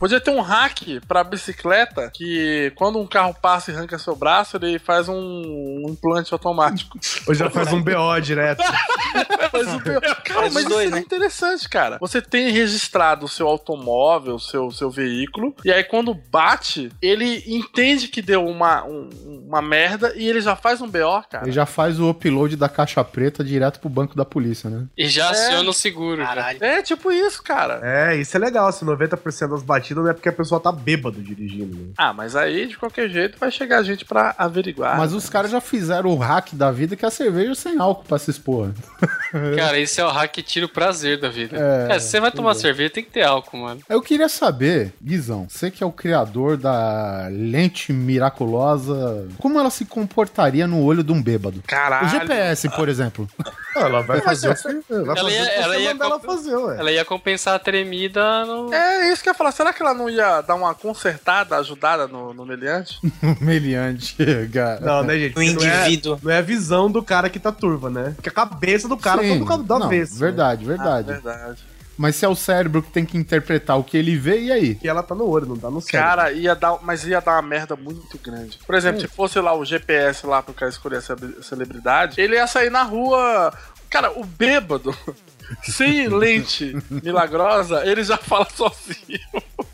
[0.04, 4.58] Podia ter um hack pra bicicleta que quando um carro passa e arranca seu braço,
[4.58, 7.00] ele faz um, um implante automático.
[7.26, 8.62] Ou já faz um BO direto.
[9.54, 11.06] Mas o pior- Cara, Faz mas dois, isso é né?
[11.06, 11.98] interessante, cara.
[12.02, 17.44] Você tem registrado o seu automóvel, o seu, seu veículo, e aí quando bate, ele
[17.48, 19.10] entende que deu uma, um-
[19.48, 21.46] uma merda e ele já faz um BO, cara.
[21.46, 24.86] Ele já faz o upload da caixa preta direto pro banco da polícia, né?
[24.98, 25.30] E já É.
[25.30, 26.24] aciona o seguro.
[26.24, 26.58] caralho.
[26.64, 27.80] É tipo isso, cara.
[27.84, 28.72] É, isso é legal.
[28.72, 31.76] Se 90% das batidas não é porque a pessoa tá bêbado dirigindo.
[31.78, 31.94] Né?
[31.98, 34.98] Ah, mas aí, de qualquer jeito, vai chegar gente pra averiguar.
[34.98, 38.04] Mas os caras já fizeram o hack da vida que é a cerveja sem álcool
[38.06, 38.72] pra se expor.
[39.56, 41.58] Cara, esse é o hack que tira o prazer da vida.
[41.58, 43.82] É, Cara, se você vai tomar cerveja, tem que ter álcool, mano.
[43.90, 49.86] Eu queria saber, Guizão, você que é o criador da lente miraculosa, como ela se
[49.86, 51.62] comportaria no olho de um bêbado?
[51.68, 52.08] Caralho.
[52.08, 53.28] O GPS, por exemplo.
[53.76, 56.78] Ela vai fazer o que Ela fazer ia- ela ia ela fazer, ué.
[56.80, 58.72] Ela ia compensar a tremida no.
[58.72, 59.52] É isso que eu ia falar.
[59.52, 63.00] Será que ela não ia dar uma consertada, ajudada no, no meliante?
[63.42, 64.16] Meliante,
[64.54, 64.80] cara.
[64.80, 65.32] Não, né, gente?
[65.32, 66.20] O Porque não é- indivíduo.
[66.22, 68.14] Não é a visão do cara que tá turva, né?
[68.16, 70.14] Porque a cabeça do cara Sim, tá do não, avesso.
[70.14, 70.20] né?
[70.20, 71.08] Verdade, Ah, verdade.
[71.08, 71.64] verdade.
[71.96, 74.80] Mas se é o cérebro que tem que interpretar o que ele vê, e aí?
[74.84, 76.10] E ela tá no olho, não tá no cérebro.
[76.10, 78.58] Cara, ia dar, mas ia dar uma merda muito grande.
[78.66, 82.36] Por exemplo, se fosse lá o GPS lá pro cara escolher a cele- celebridade, ele
[82.36, 83.54] ia sair na rua.
[83.92, 84.92] Cara, o bêbado,
[85.62, 89.20] sem lente milagrosa, ele já fala sozinho.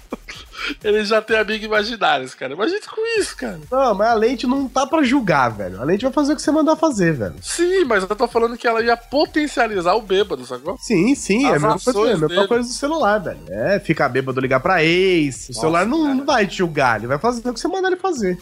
[0.84, 2.53] Ele já tem amigo imaginários, cara.
[2.53, 3.60] Imagina com isso, cara.
[3.72, 5.80] Não, mas a lente não tá pra julgar, velho.
[5.81, 7.36] A lente vai fazer o que você mandar fazer, velho.
[7.41, 10.77] Sim, mas eu tô falando que ela ia potencializar o bêbado, sacou?
[10.80, 12.48] Sim, sim, é a As mesma coisa, é a mesma dele.
[12.48, 13.40] coisa do celular, velho.
[13.49, 15.49] É, ficar bêbado, ligar pra ex.
[15.49, 17.98] O celular não, não vai te julgar, ele vai fazer o que você mandar ele
[17.99, 18.38] fazer.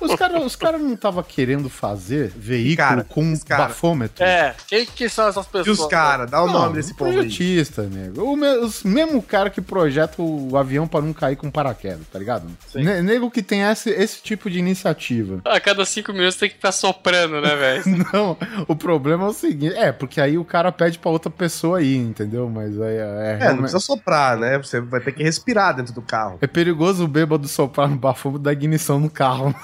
[0.00, 4.22] Os caras os cara não estavam querendo fazer veículo Cara, com cara- bafômetro?
[4.24, 5.78] É, quem que são essas E pessoas?
[5.80, 7.16] os caras, dá o Não, nome desse povo aí.
[7.16, 8.22] projetista, nego.
[8.22, 12.18] O me- os mesmo cara que projeta o avião pra não cair com paraquedas, tá
[12.18, 12.46] ligado?
[12.74, 15.40] Ne- Nego que tem esse, esse tipo de iniciativa.
[15.44, 17.82] A cada cinco minutos tem que ficar soprando, né, velho?
[18.12, 18.36] Não,
[18.66, 21.96] o problema é o seguinte, é, porque aí o cara pede pra outra pessoa ir,
[21.96, 22.48] entendeu?
[22.48, 24.58] Mas aí é, é, É, não precisa soprar, né?
[24.58, 26.38] Você vai ter que respirar dentro do carro.
[26.40, 29.54] é perigoso o bêbado soprar no bafômetro da ignição no carro.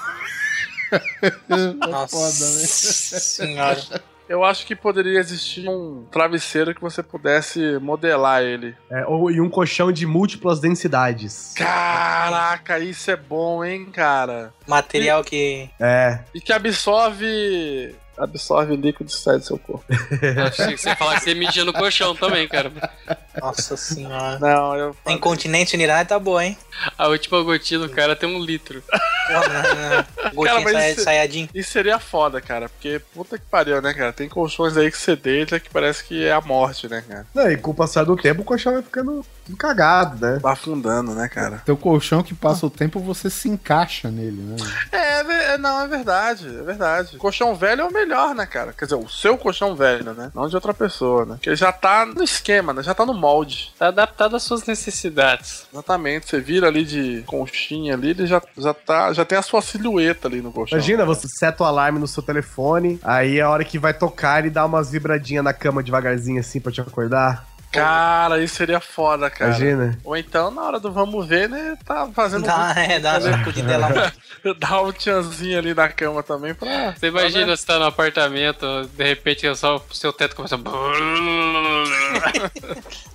[1.79, 2.65] Nossa Foda, né?
[3.19, 4.03] senhora.
[4.27, 8.75] Eu acho que poderia existir um travesseiro que você pudesse modelar ele.
[8.89, 11.53] É, ou, e um colchão de múltiplas densidades.
[11.55, 14.51] Caraca, isso é bom, hein, cara?
[14.67, 15.69] Material que.
[15.79, 16.19] É.
[16.33, 17.95] E que absorve.
[18.17, 19.83] Absorve líquido que sai do seu corpo.
[20.47, 22.71] Achei que você ia falar que você media no colchão também, cara.
[23.41, 24.39] Nossa senhora.
[24.39, 24.95] Não, eu.
[25.05, 26.57] A incontinência urinária tá boa, hein?
[26.97, 28.81] A última gotinha do cara tem um litro.
[29.27, 29.75] Porra, não,
[30.23, 30.31] não.
[30.33, 31.49] Gotinha saia- isso- saiadinho.
[31.53, 32.69] Isso seria foda, cara.
[32.69, 34.13] Porque puta que pariu, né, cara?
[34.13, 37.25] Tem colchões aí que você deita que parece que é a morte, né, cara?
[37.33, 40.39] Não, e com o passar do tempo o colchão vai ficando tudo cagado, né?
[40.41, 41.61] Vai afundando, né, cara?
[41.65, 44.55] Teu colchão que passa o tempo, você se encaixa nele, né?
[44.91, 47.17] É, é é, não, é verdade, é verdade.
[47.17, 48.73] Colchão velho é o melhor, né, cara?
[48.73, 50.31] Quer dizer, o seu colchão velho, né?
[50.35, 51.37] Não de outra pessoa, né?
[51.41, 52.83] Que já tá no esquema, né?
[52.83, 53.73] Já tá no molde.
[53.79, 55.65] Tá adaptado às suas necessidades.
[55.71, 56.29] Exatamente.
[56.29, 60.27] Você vira ali de conchinha ali, ele já, já, tá, já tem a sua silhueta
[60.27, 60.77] ali no colchão.
[60.77, 64.49] Imagina, você seta o alarme no seu telefone, aí a hora que vai tocar, ele
[64.49, 67.45] dá umas vibradinhas na cama devagarzinho assim pra te acordar.
[67.75, 69.51] Cara, isso seria foda, cara.
[69.51, 69.97] Imagina.
[70.03, 71.77] Ou então, na hora do vamos ver, né?
[71.85, 74.13] Tá fazendo Dá, é, dá uma sacudida lá.
[74.59, 76.93] Dá um tchanzinho ali na cama também pra.
[76.93, 78.65] Você imagina você tá no apartamento,
[78.95, 80.59] de repente é só o seu teto começa a.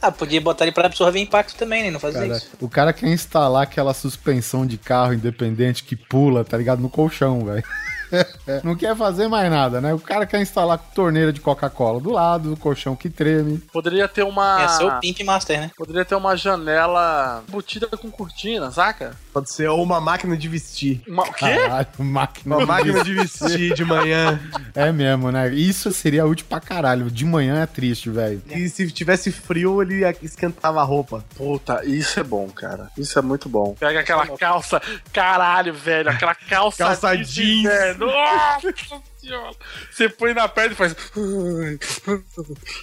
[0.03, 1.91] Ah, podia botar ele pra absorver impacto também, né?
[1.91, 2.51] Não fazer Cara, isso.
[2.59, 6.81] o cara quer instalar aquela suspensão de carro independente que pula, tá ligado?
[6.81, 7.63] No colchão, velho.
[8.65, 9.95] Não quer fazer mais nada, né?
[9.95, 13.59] O cara quer instalar torneira de Coca-Cola do lado, o colchão que treme.
[13.73, 14.69] Poderia ter uma.
[14.69, 15.71] Ser o Pimp Master, né?
[15.77, 19.13] Poderia ter uma janela embutida com cortina, saca?
[19.33, 21.03] Pode ser ou uma máquina de vestir.
[21.07, 21.57] Uma, o quê?
[21.57, 22.57] Caralho, máquina.
[22.57, 24.41] Uma de máquina de vestir de manhã.
[24.75, 25.53] É mesmo, né?
[25.55, 27.11] Isso seria útil pra caralho.
[27.11, 28.43] De manhã é triste, velho.
[28.51, 31.25] E se tivesse frio, ele esquentava a roupa.
[31.37, 32.89] Puta, isso é bom, cara.
[32.97, 33.75] Isso é muito bom.
[33.79, 34.81] Pega aquela calça,
[35.13, 36.11] caralho, velho.
[36.11, 37.63] Aquela calça, Calça jeans.
[37.65, 38.00] velho.
[38.07, 38.75] Nossa
[39.19, 39.57] senhora.
[39.91, 40.95] Você põe na perna e faz.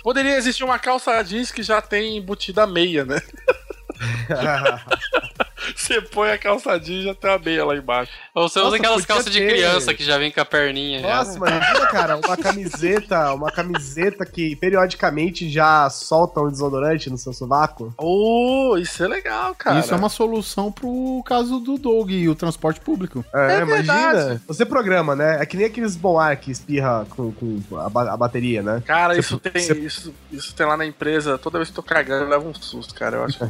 [0.04, 3.22] Poderia existir uma calça jeans que já tem embutida meia, né?
[5.76, 8.12] Você põe a calça jeans e já tem a meia lá embaixo.
[8.34, 9.48] Ou você usa Nossa, aquelas podia calças de ter.
[9.48, 11.00] criança que já vem com a perninha.
[11.02, 11.08] já.
[11.18, 17.18] Nossa, mas imagina, cara, uma camiseta, uma camiseta que periodicamente já solta um desodorante no
[17.18, 17.94] seu sovaco.
[17.98, 19.80] Oh, isso é legal, cara.
[19.80, 23.24] Isso é uma solução pro caso do Doug e o transporte público.
[23.34, 23.94] É, É imagina.
[24.14, 24.42] verdade.
[24.48, 25.38] Você programa, né?
[25.42, 28.82] É que nem aqueles bom ar que espirra com, com a, ba- a bateria, né?
[28.86, 31.38] Cara, Você- isso tem, você- isso, isso tem lá na empresa.
[31.38, 33.18] Toda vez que eu tô cagando, eu levo um susto, cara.
[33.18, 33.38] Eu acho.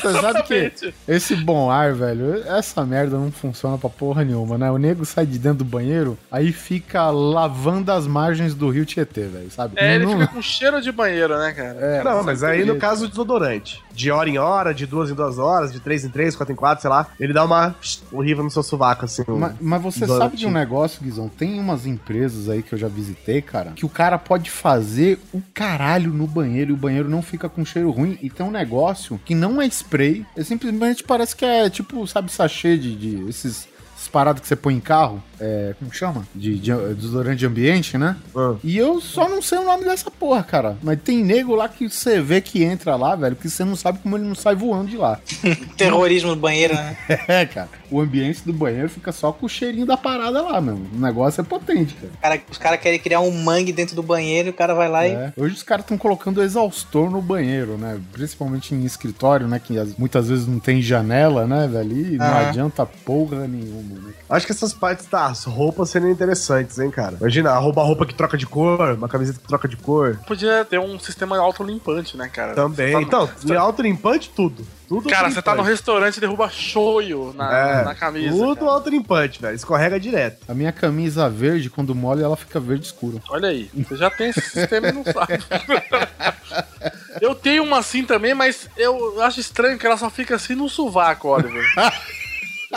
[0.00, 0.72] Você sabe que
[1.08, 4.70] esse bom ar, velho, essa merda não funciona pra porra nenhuma, né?
[4.70, 9.22] O nego sai de dentro do banheiro, aí fica lavando as margens do rio Tietê,
[9.22, 9.74] velho, sabe?
[9.76, 11.78] É, ele Não- fica com cheiro de banheiro, né, cara?
[11.80, 15.14] É, Não, mas aí no caso do desodorante, de hora em hora, de duas em
[15.14, 17.74] duas horas, de três em três, quatro em quatro, sei lá, ele dá uma
[18.12, 19.22] horrível no seu sovaco, assim.
[19.28, 20.30] um- Mas, mas você desodorante.
[20.30, 21.28] sabe de um negócio, Guizão?
[21.28, 25.40] Tem umas empresas aí que eu já visitei, cara, que o cara pode fazer o
[25.54, 28.18] caralho no banheiro e o banheiro não fica com cheiro ruim.
[28.22, 32.30] E tem um negócio que não é spray, é simplesmente parece que é tipo, sabe,
[32.30, 33.68] sachê de, de esses,
[34.06, 35.22] essas paradas que você põe em carro.
[35.38, 36.26] É, como chama?
[36.34, 38.16] De, de desodorante de ambiente, né?
[38.34, 38.54] Ah.
[38.64, 40.78] E eu só não sei o nome dessa porra, cara.
[40.82, 43.98] Mas tem nego lá que você vê que entra lá, velho, que você não sabe
[43.98, 45.20] como ele não sai voando de lá.
[45.76, 46.96] Terrorismo no banheiro, né?
[47.28, 47.68] É, cara.
[47.90, 50.74] O ambiente do banheiro fica só com o cheirinho da parada lá, meu.
[50.74, 52.12] O negócio é potente, cara.
[52.20, 55.06] Cara, os caras querem criar um mangue dentro do banheiro e o cara vai lá
[55.06, 55.10] e.
[55.12, 55.32] É.
[55.36, 58.00] Hoje os caras estão colocando exaustor no banheiro, né?
[58.12, 59.60] Principalmente em escritório, né?
[59.62, 62.14] Que as- muitas vezes não tem janela, né, velho?
[62.14, 64.12] E não adianta porra nenhuma, né?
[64.28, 67.16] Acho que essas partes das roupas seriam interessantes, hein, cara?
[67.20, 70.18] Imagina, a roupa, a roupa que troca de cor, uma camiseta que troca de cor.
[70.26, 72.54] Podia ter um sistema autolimpante, né, cara?
[72.54, 72.92] Também.
[72.92, 74.66] Tá no- Então, de autolimpante, tudo.
[74.88, 78.30] Tudo Cara, você tá no restaurante e derruba shoyu na, É, na camisa.
[78.36, 78.70] Tudo cara.
[78.70, 79.56] autolimpante, velho.
[79.56, 80.44] Escorrega direto.
[80.48, 83.20] A minha camisa verde, quando molha, ela fica verde escuro.
[83.28, 85.42] Olha aí, você já tem esse sistema e não sabe.
[87.20, 90.68] Eu tenho uma assim também, mas eu acho estranho que ela só fica assim no
[90.68, 91.64] sovaco, Oliver.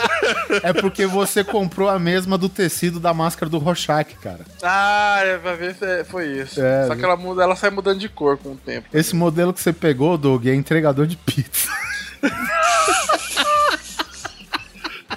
[0.62, 4.40] É porque você comprou a mesma do tecido da máscara do Rorschach, cara.
[4.62, 6.60] ah, é, vai ver se é- foi isso.
[6.62, 8.88] É, só que ela, muda, ela sai mudando de cor com o tempo.
[8.92, 11.68] Esse modelo que você pegou, Doug, é entregador de pizza.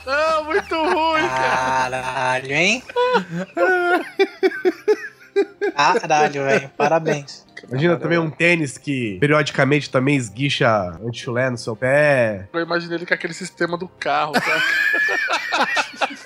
[0.05, 2.01] Não, muito ruim, cara.
[2.01, 2.83] Caralho, hein?
[5.75, 6.69] Caralho, velho.
[6.77, 7.42] Parabéns.
[7.69, 10.69] Imagina também um tênis que periodicamente também esguicha
[11.05, 12.47] anti-chulé no seu pé.
[12.53, 14.61] Eu imaginei ele com aquele sistema do carro, cara.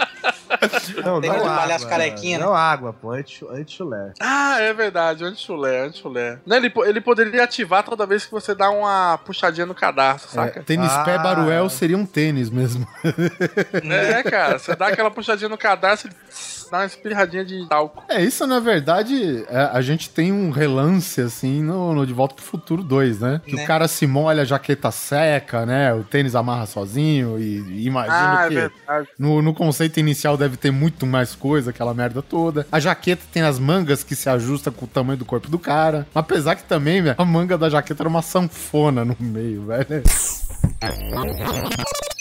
[1.05, 1.53] Não, Tem não que água.
[1.53, 4.13] trabalhar as carequinhas, Não água, pô, anti- anti-chulé.
[4.19, 6.39] ah, é verdade, anti-chulé, anti-chulé.
[6.45, 10.33] Né, Ele, ele poderia ativar toda vez que você dá uma puxadinha no cadastro, É,
[10.33, 10.63] saca?
[10.63, 11.17] tênis pé Ah.
[11.19, 12.87] Baruel seria um tênis mesmo.
[13.83, 16.15] É, cara, você dá aquela puxadinha no cadastro e
[16.71, 18.03] dá uma espirradinha de talco.
[18.09, 22.35] É, isso na verdade, é, a gente tem um relance assim no, no De Volta
[22.35, 23.41] pro Futuro 2, né?
[23.45, 23.63] Que Né?
[23.63, 25.93] o cara se molha, a jaqueta seca, né?
[25.93, 29.07] O tênis amarra sozinho e, e imagino Ah, é que verdade.
[29.17, 32.65] no, no conceito inicial deve ter muito mais coisa, aquela merda toda.
[32.71, 36.07] A jaqueta tem as mangas que se ajustam com o tamanho do corpo do cara.
[36.13, 40.03] Apesar que também, velho, a manga da jaqueta era uma sanfona no meio, velho.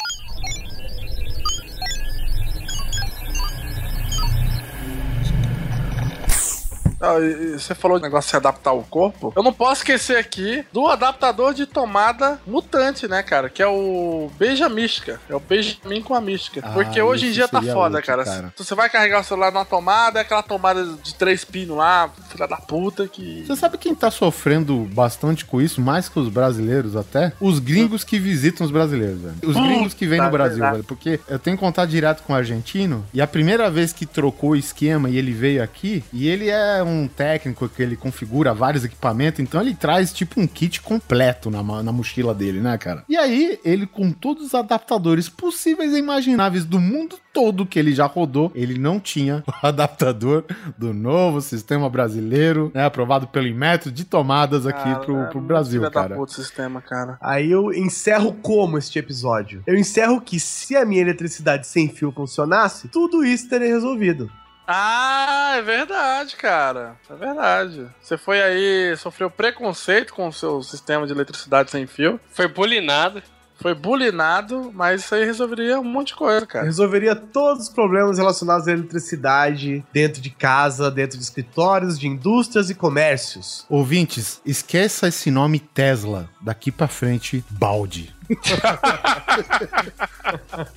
[7.20, 9.32] E- Você falou de negócio de se adaptar ao corpo.
[9.36, 13.48] Eu não posso esquecer aqui do adaptador de tomada mutante, né, cara?
[13.48, 15.20] Que é o Beija Mística.
[15.28, 16.60] É o Benjamin com a mística.
[16.64, 18.24] Ah, Porque hoje em dia tá foda, útil, cara.
[18.24, 18.52] cara.
[18.56, 22.46] Você vai carregar o celular numa tomada, é aquela tomada de três pinos lá, filha
[22.46, 23.44] da puta, que.
[23.46, 27.32] Você sabe quem tá sofrendo bastante com isso, mais que os brasileiros até?
[27.40, 29.34] Os gringos que visitam os brasileiros, velho.
[29.44, 30.84] Os gringos que vêm no Brasil, velho.
[30.84, 34.56] Porque eu tenho contato direto com o argentino, e a primeira vez que trocou o
[34.56, 39.40] esquema e ele veio aqui, e ele é um técnico que ele configura vários equipamentos,
[39.40, 43.04] então ele traz tipo um kit completo na, na mochila dele, né, cara?
[43.08, 47.92] E aí, ele com todos os adaptadores possíveis e imagináveis do mundo todo que ele
[47.92, 50.44] já rodou, ele não tinha o adaptador
[50.78, 55.40] do novo sistema brasileiro, né, aprovado pelo Inmetro de tomadas aqui Cara, pro, é pro
[55.40, 56.16] Brasil, cara.
[56.28, 57.18] sistema, cara.
[57.20, 59.62] Aí eu encerro como este episódio?
[59.66, 64.30] Eu encerro que se a minha eletricidade sem fio funcionasse, tudo isso teria resolvido.
[64.66, 66.96] Ah, é verdade, cara.
[67.08, 67.86] É verdade.
[68.00, 72.18] Você foi aí, sofreu preconceito com o seu sistema de eletricidade sem fio.
[72.30, 73.22] Foi bulinado.
[73.58, 76.66] Foi bulinado, mas isso aí resolveria um monte de coisa, cara.
[76.66, 82.68] Resolveria todos os problemas relacionados à eletricidade dentro de casa, dentro de escritórios, de indústrias
[82.68, 83.64] e comércios.
[83.70, 86.28] Ouvintes, esqueça esse nome Tesla.
[86.38, 88.14] Daqui pra frente, balde.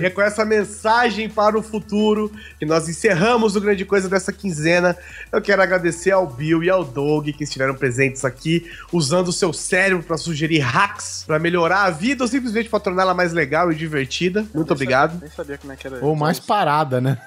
[0.00, 4.32] E é com essa mensagem para o futuro que nós encerramos o Grande Coisa dessa
[4.32, 4.96] quinzena.
[5.30, 9.52] Eu quero agradecer ao Bill e ao Doug que estiveram presentes aqui, usando o seu
[9.52, 13.74] cérebro para sugerir hacks para melhorar a vida ou simplesmente para torná-la mais legal e
[13.74, 14.46] divertida.
[14.54, 15.20] Muito obrigado.
[15.20, 16.20] Nem sabia como é que era Ou isso.
[16.20, 17.18] mais parada, né?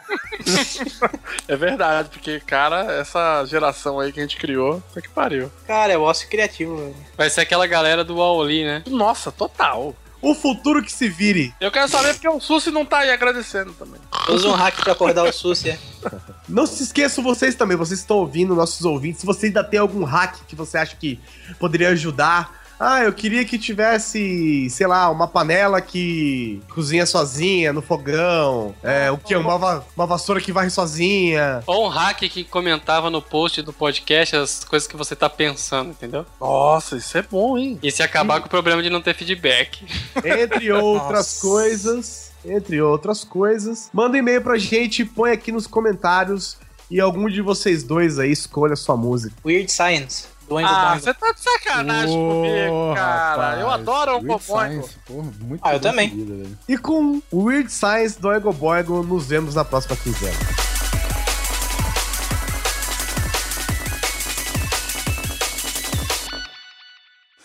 [1.48, 5.52] É verdade, porque, cara, essa geração aí que a gente criou, tá que pariu.
[5.68, 6.96] Cara, é o ócio criativo, velho.
[7.18, 8.84] Vai ser aquela galera do Wall-E, né?
[8.88, 9.96] Nossa, total.
[10.24, 11.54] O futuro que se vire.
[11.60, 14.00] Eu quero saber porque o Susi não tá aí agradecendo também.
[14.30, 15.78] Usa um hack pra acordar o SUS, é.
[16.48, 20.06] Não se esqueçam vocês também, vocês estão ouvindo, nossos ouvintes, se você ainda tem algum
[20.06, 21.20] hack que você acha que
[21.60, 22.63] poderia ajudar.
[22.80, 28.76] Ah, eu queria que tivesse, sei lá, uma panela que cozinha sozinha no fogão.
[28.84, 29.36] É, o que?
[29.36, 31.64] Uma, va- uma vassoura que varre sozinha.
[31.66, 35.92] Ou um hack que comentava no post do podcast as coisas que você tá pensando,
[35.92, 36.26] entendeu?
[36.42, 37.80] Nossa, isso é bom, hein?
[37.82, 39.86] E se acabar com o problema de não ter feedback.
[40.24, 42.32] Entre outras coisas.
[42.46, 43.90] Entre outras coisas.
[43.94, 46.58] Manda um e-mail pra gente, põe aqui nos comentários.
[46.92, 49.34] E algum de vocês dois aí escolha a sua música.
[49.44, 50.26] Weird Science.
[50.54, 51.04] Do Oingo Ah, Boingo.
[51.04, 53.60] você tá de sacanagem comigo, cara.
[53.60, 54.84] eu adoro o Weird Boboingo.
[54.84, 56.10] Science, porra, muito Ah, eu também.
[56.12, 56.50] seguida.
[56.70, 60.38] E com o Weird Science do Ego Boigo, nos vemos na próxima quinzena.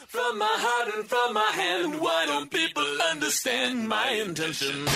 [0.09, 4.87] From my heart and from my hand, why don't people understand my intention?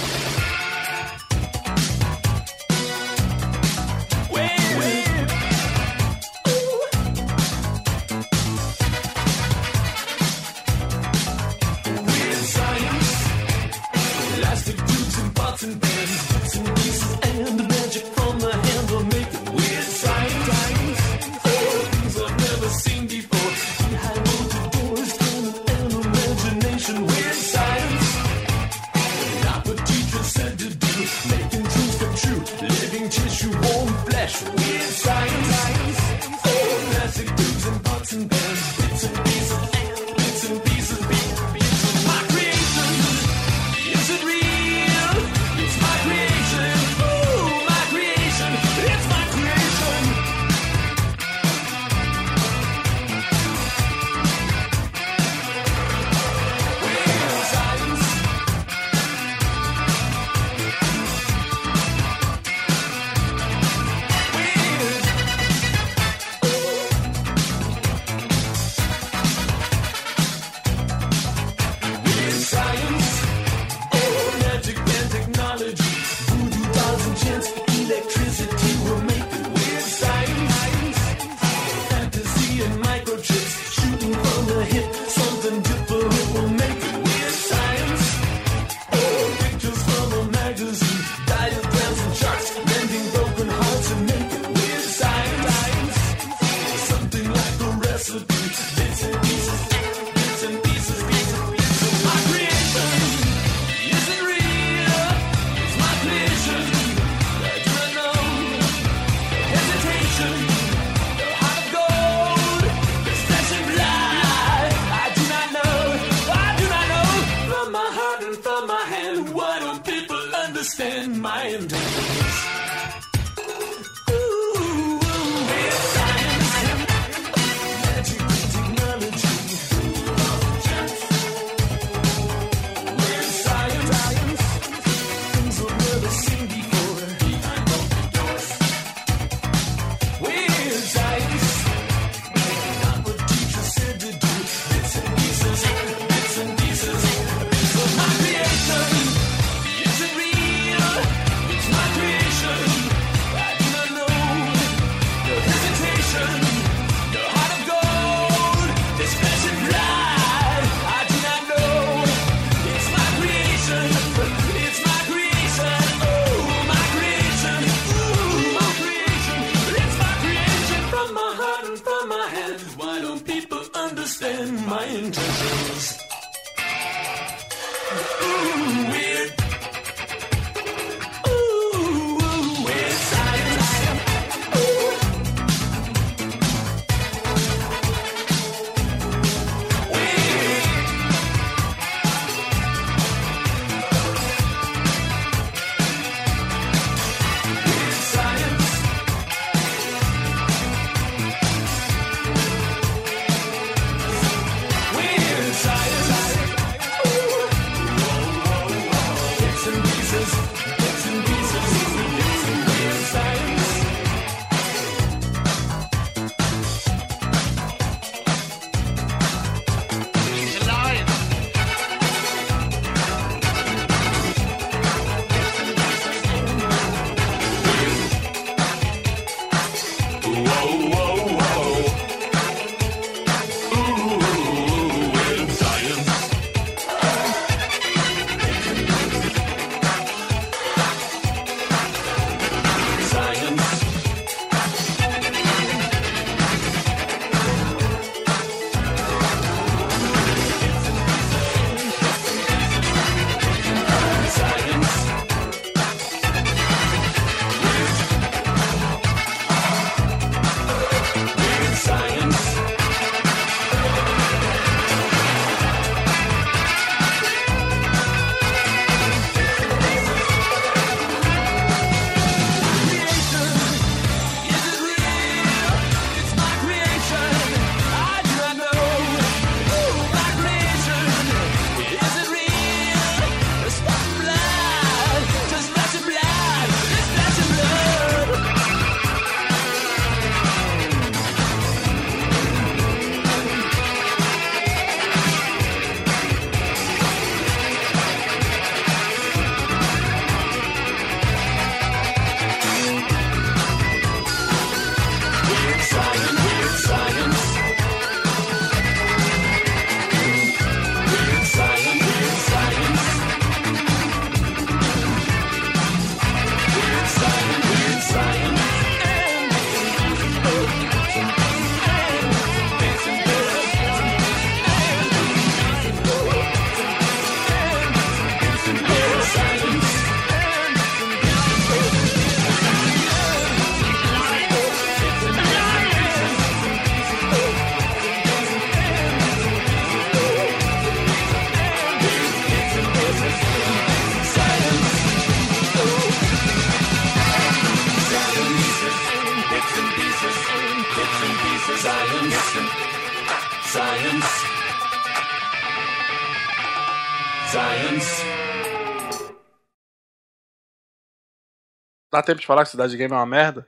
[362.22, 363.66] Dá tempo de falar que Cidade Game é uma merda?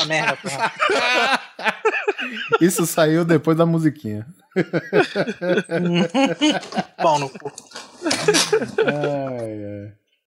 [0.00, 0.72] Uma merda, porra.
[2.58, 4.26] Isso saiu depois da musiquinha.
[6.96, 7.52] Pau no cu.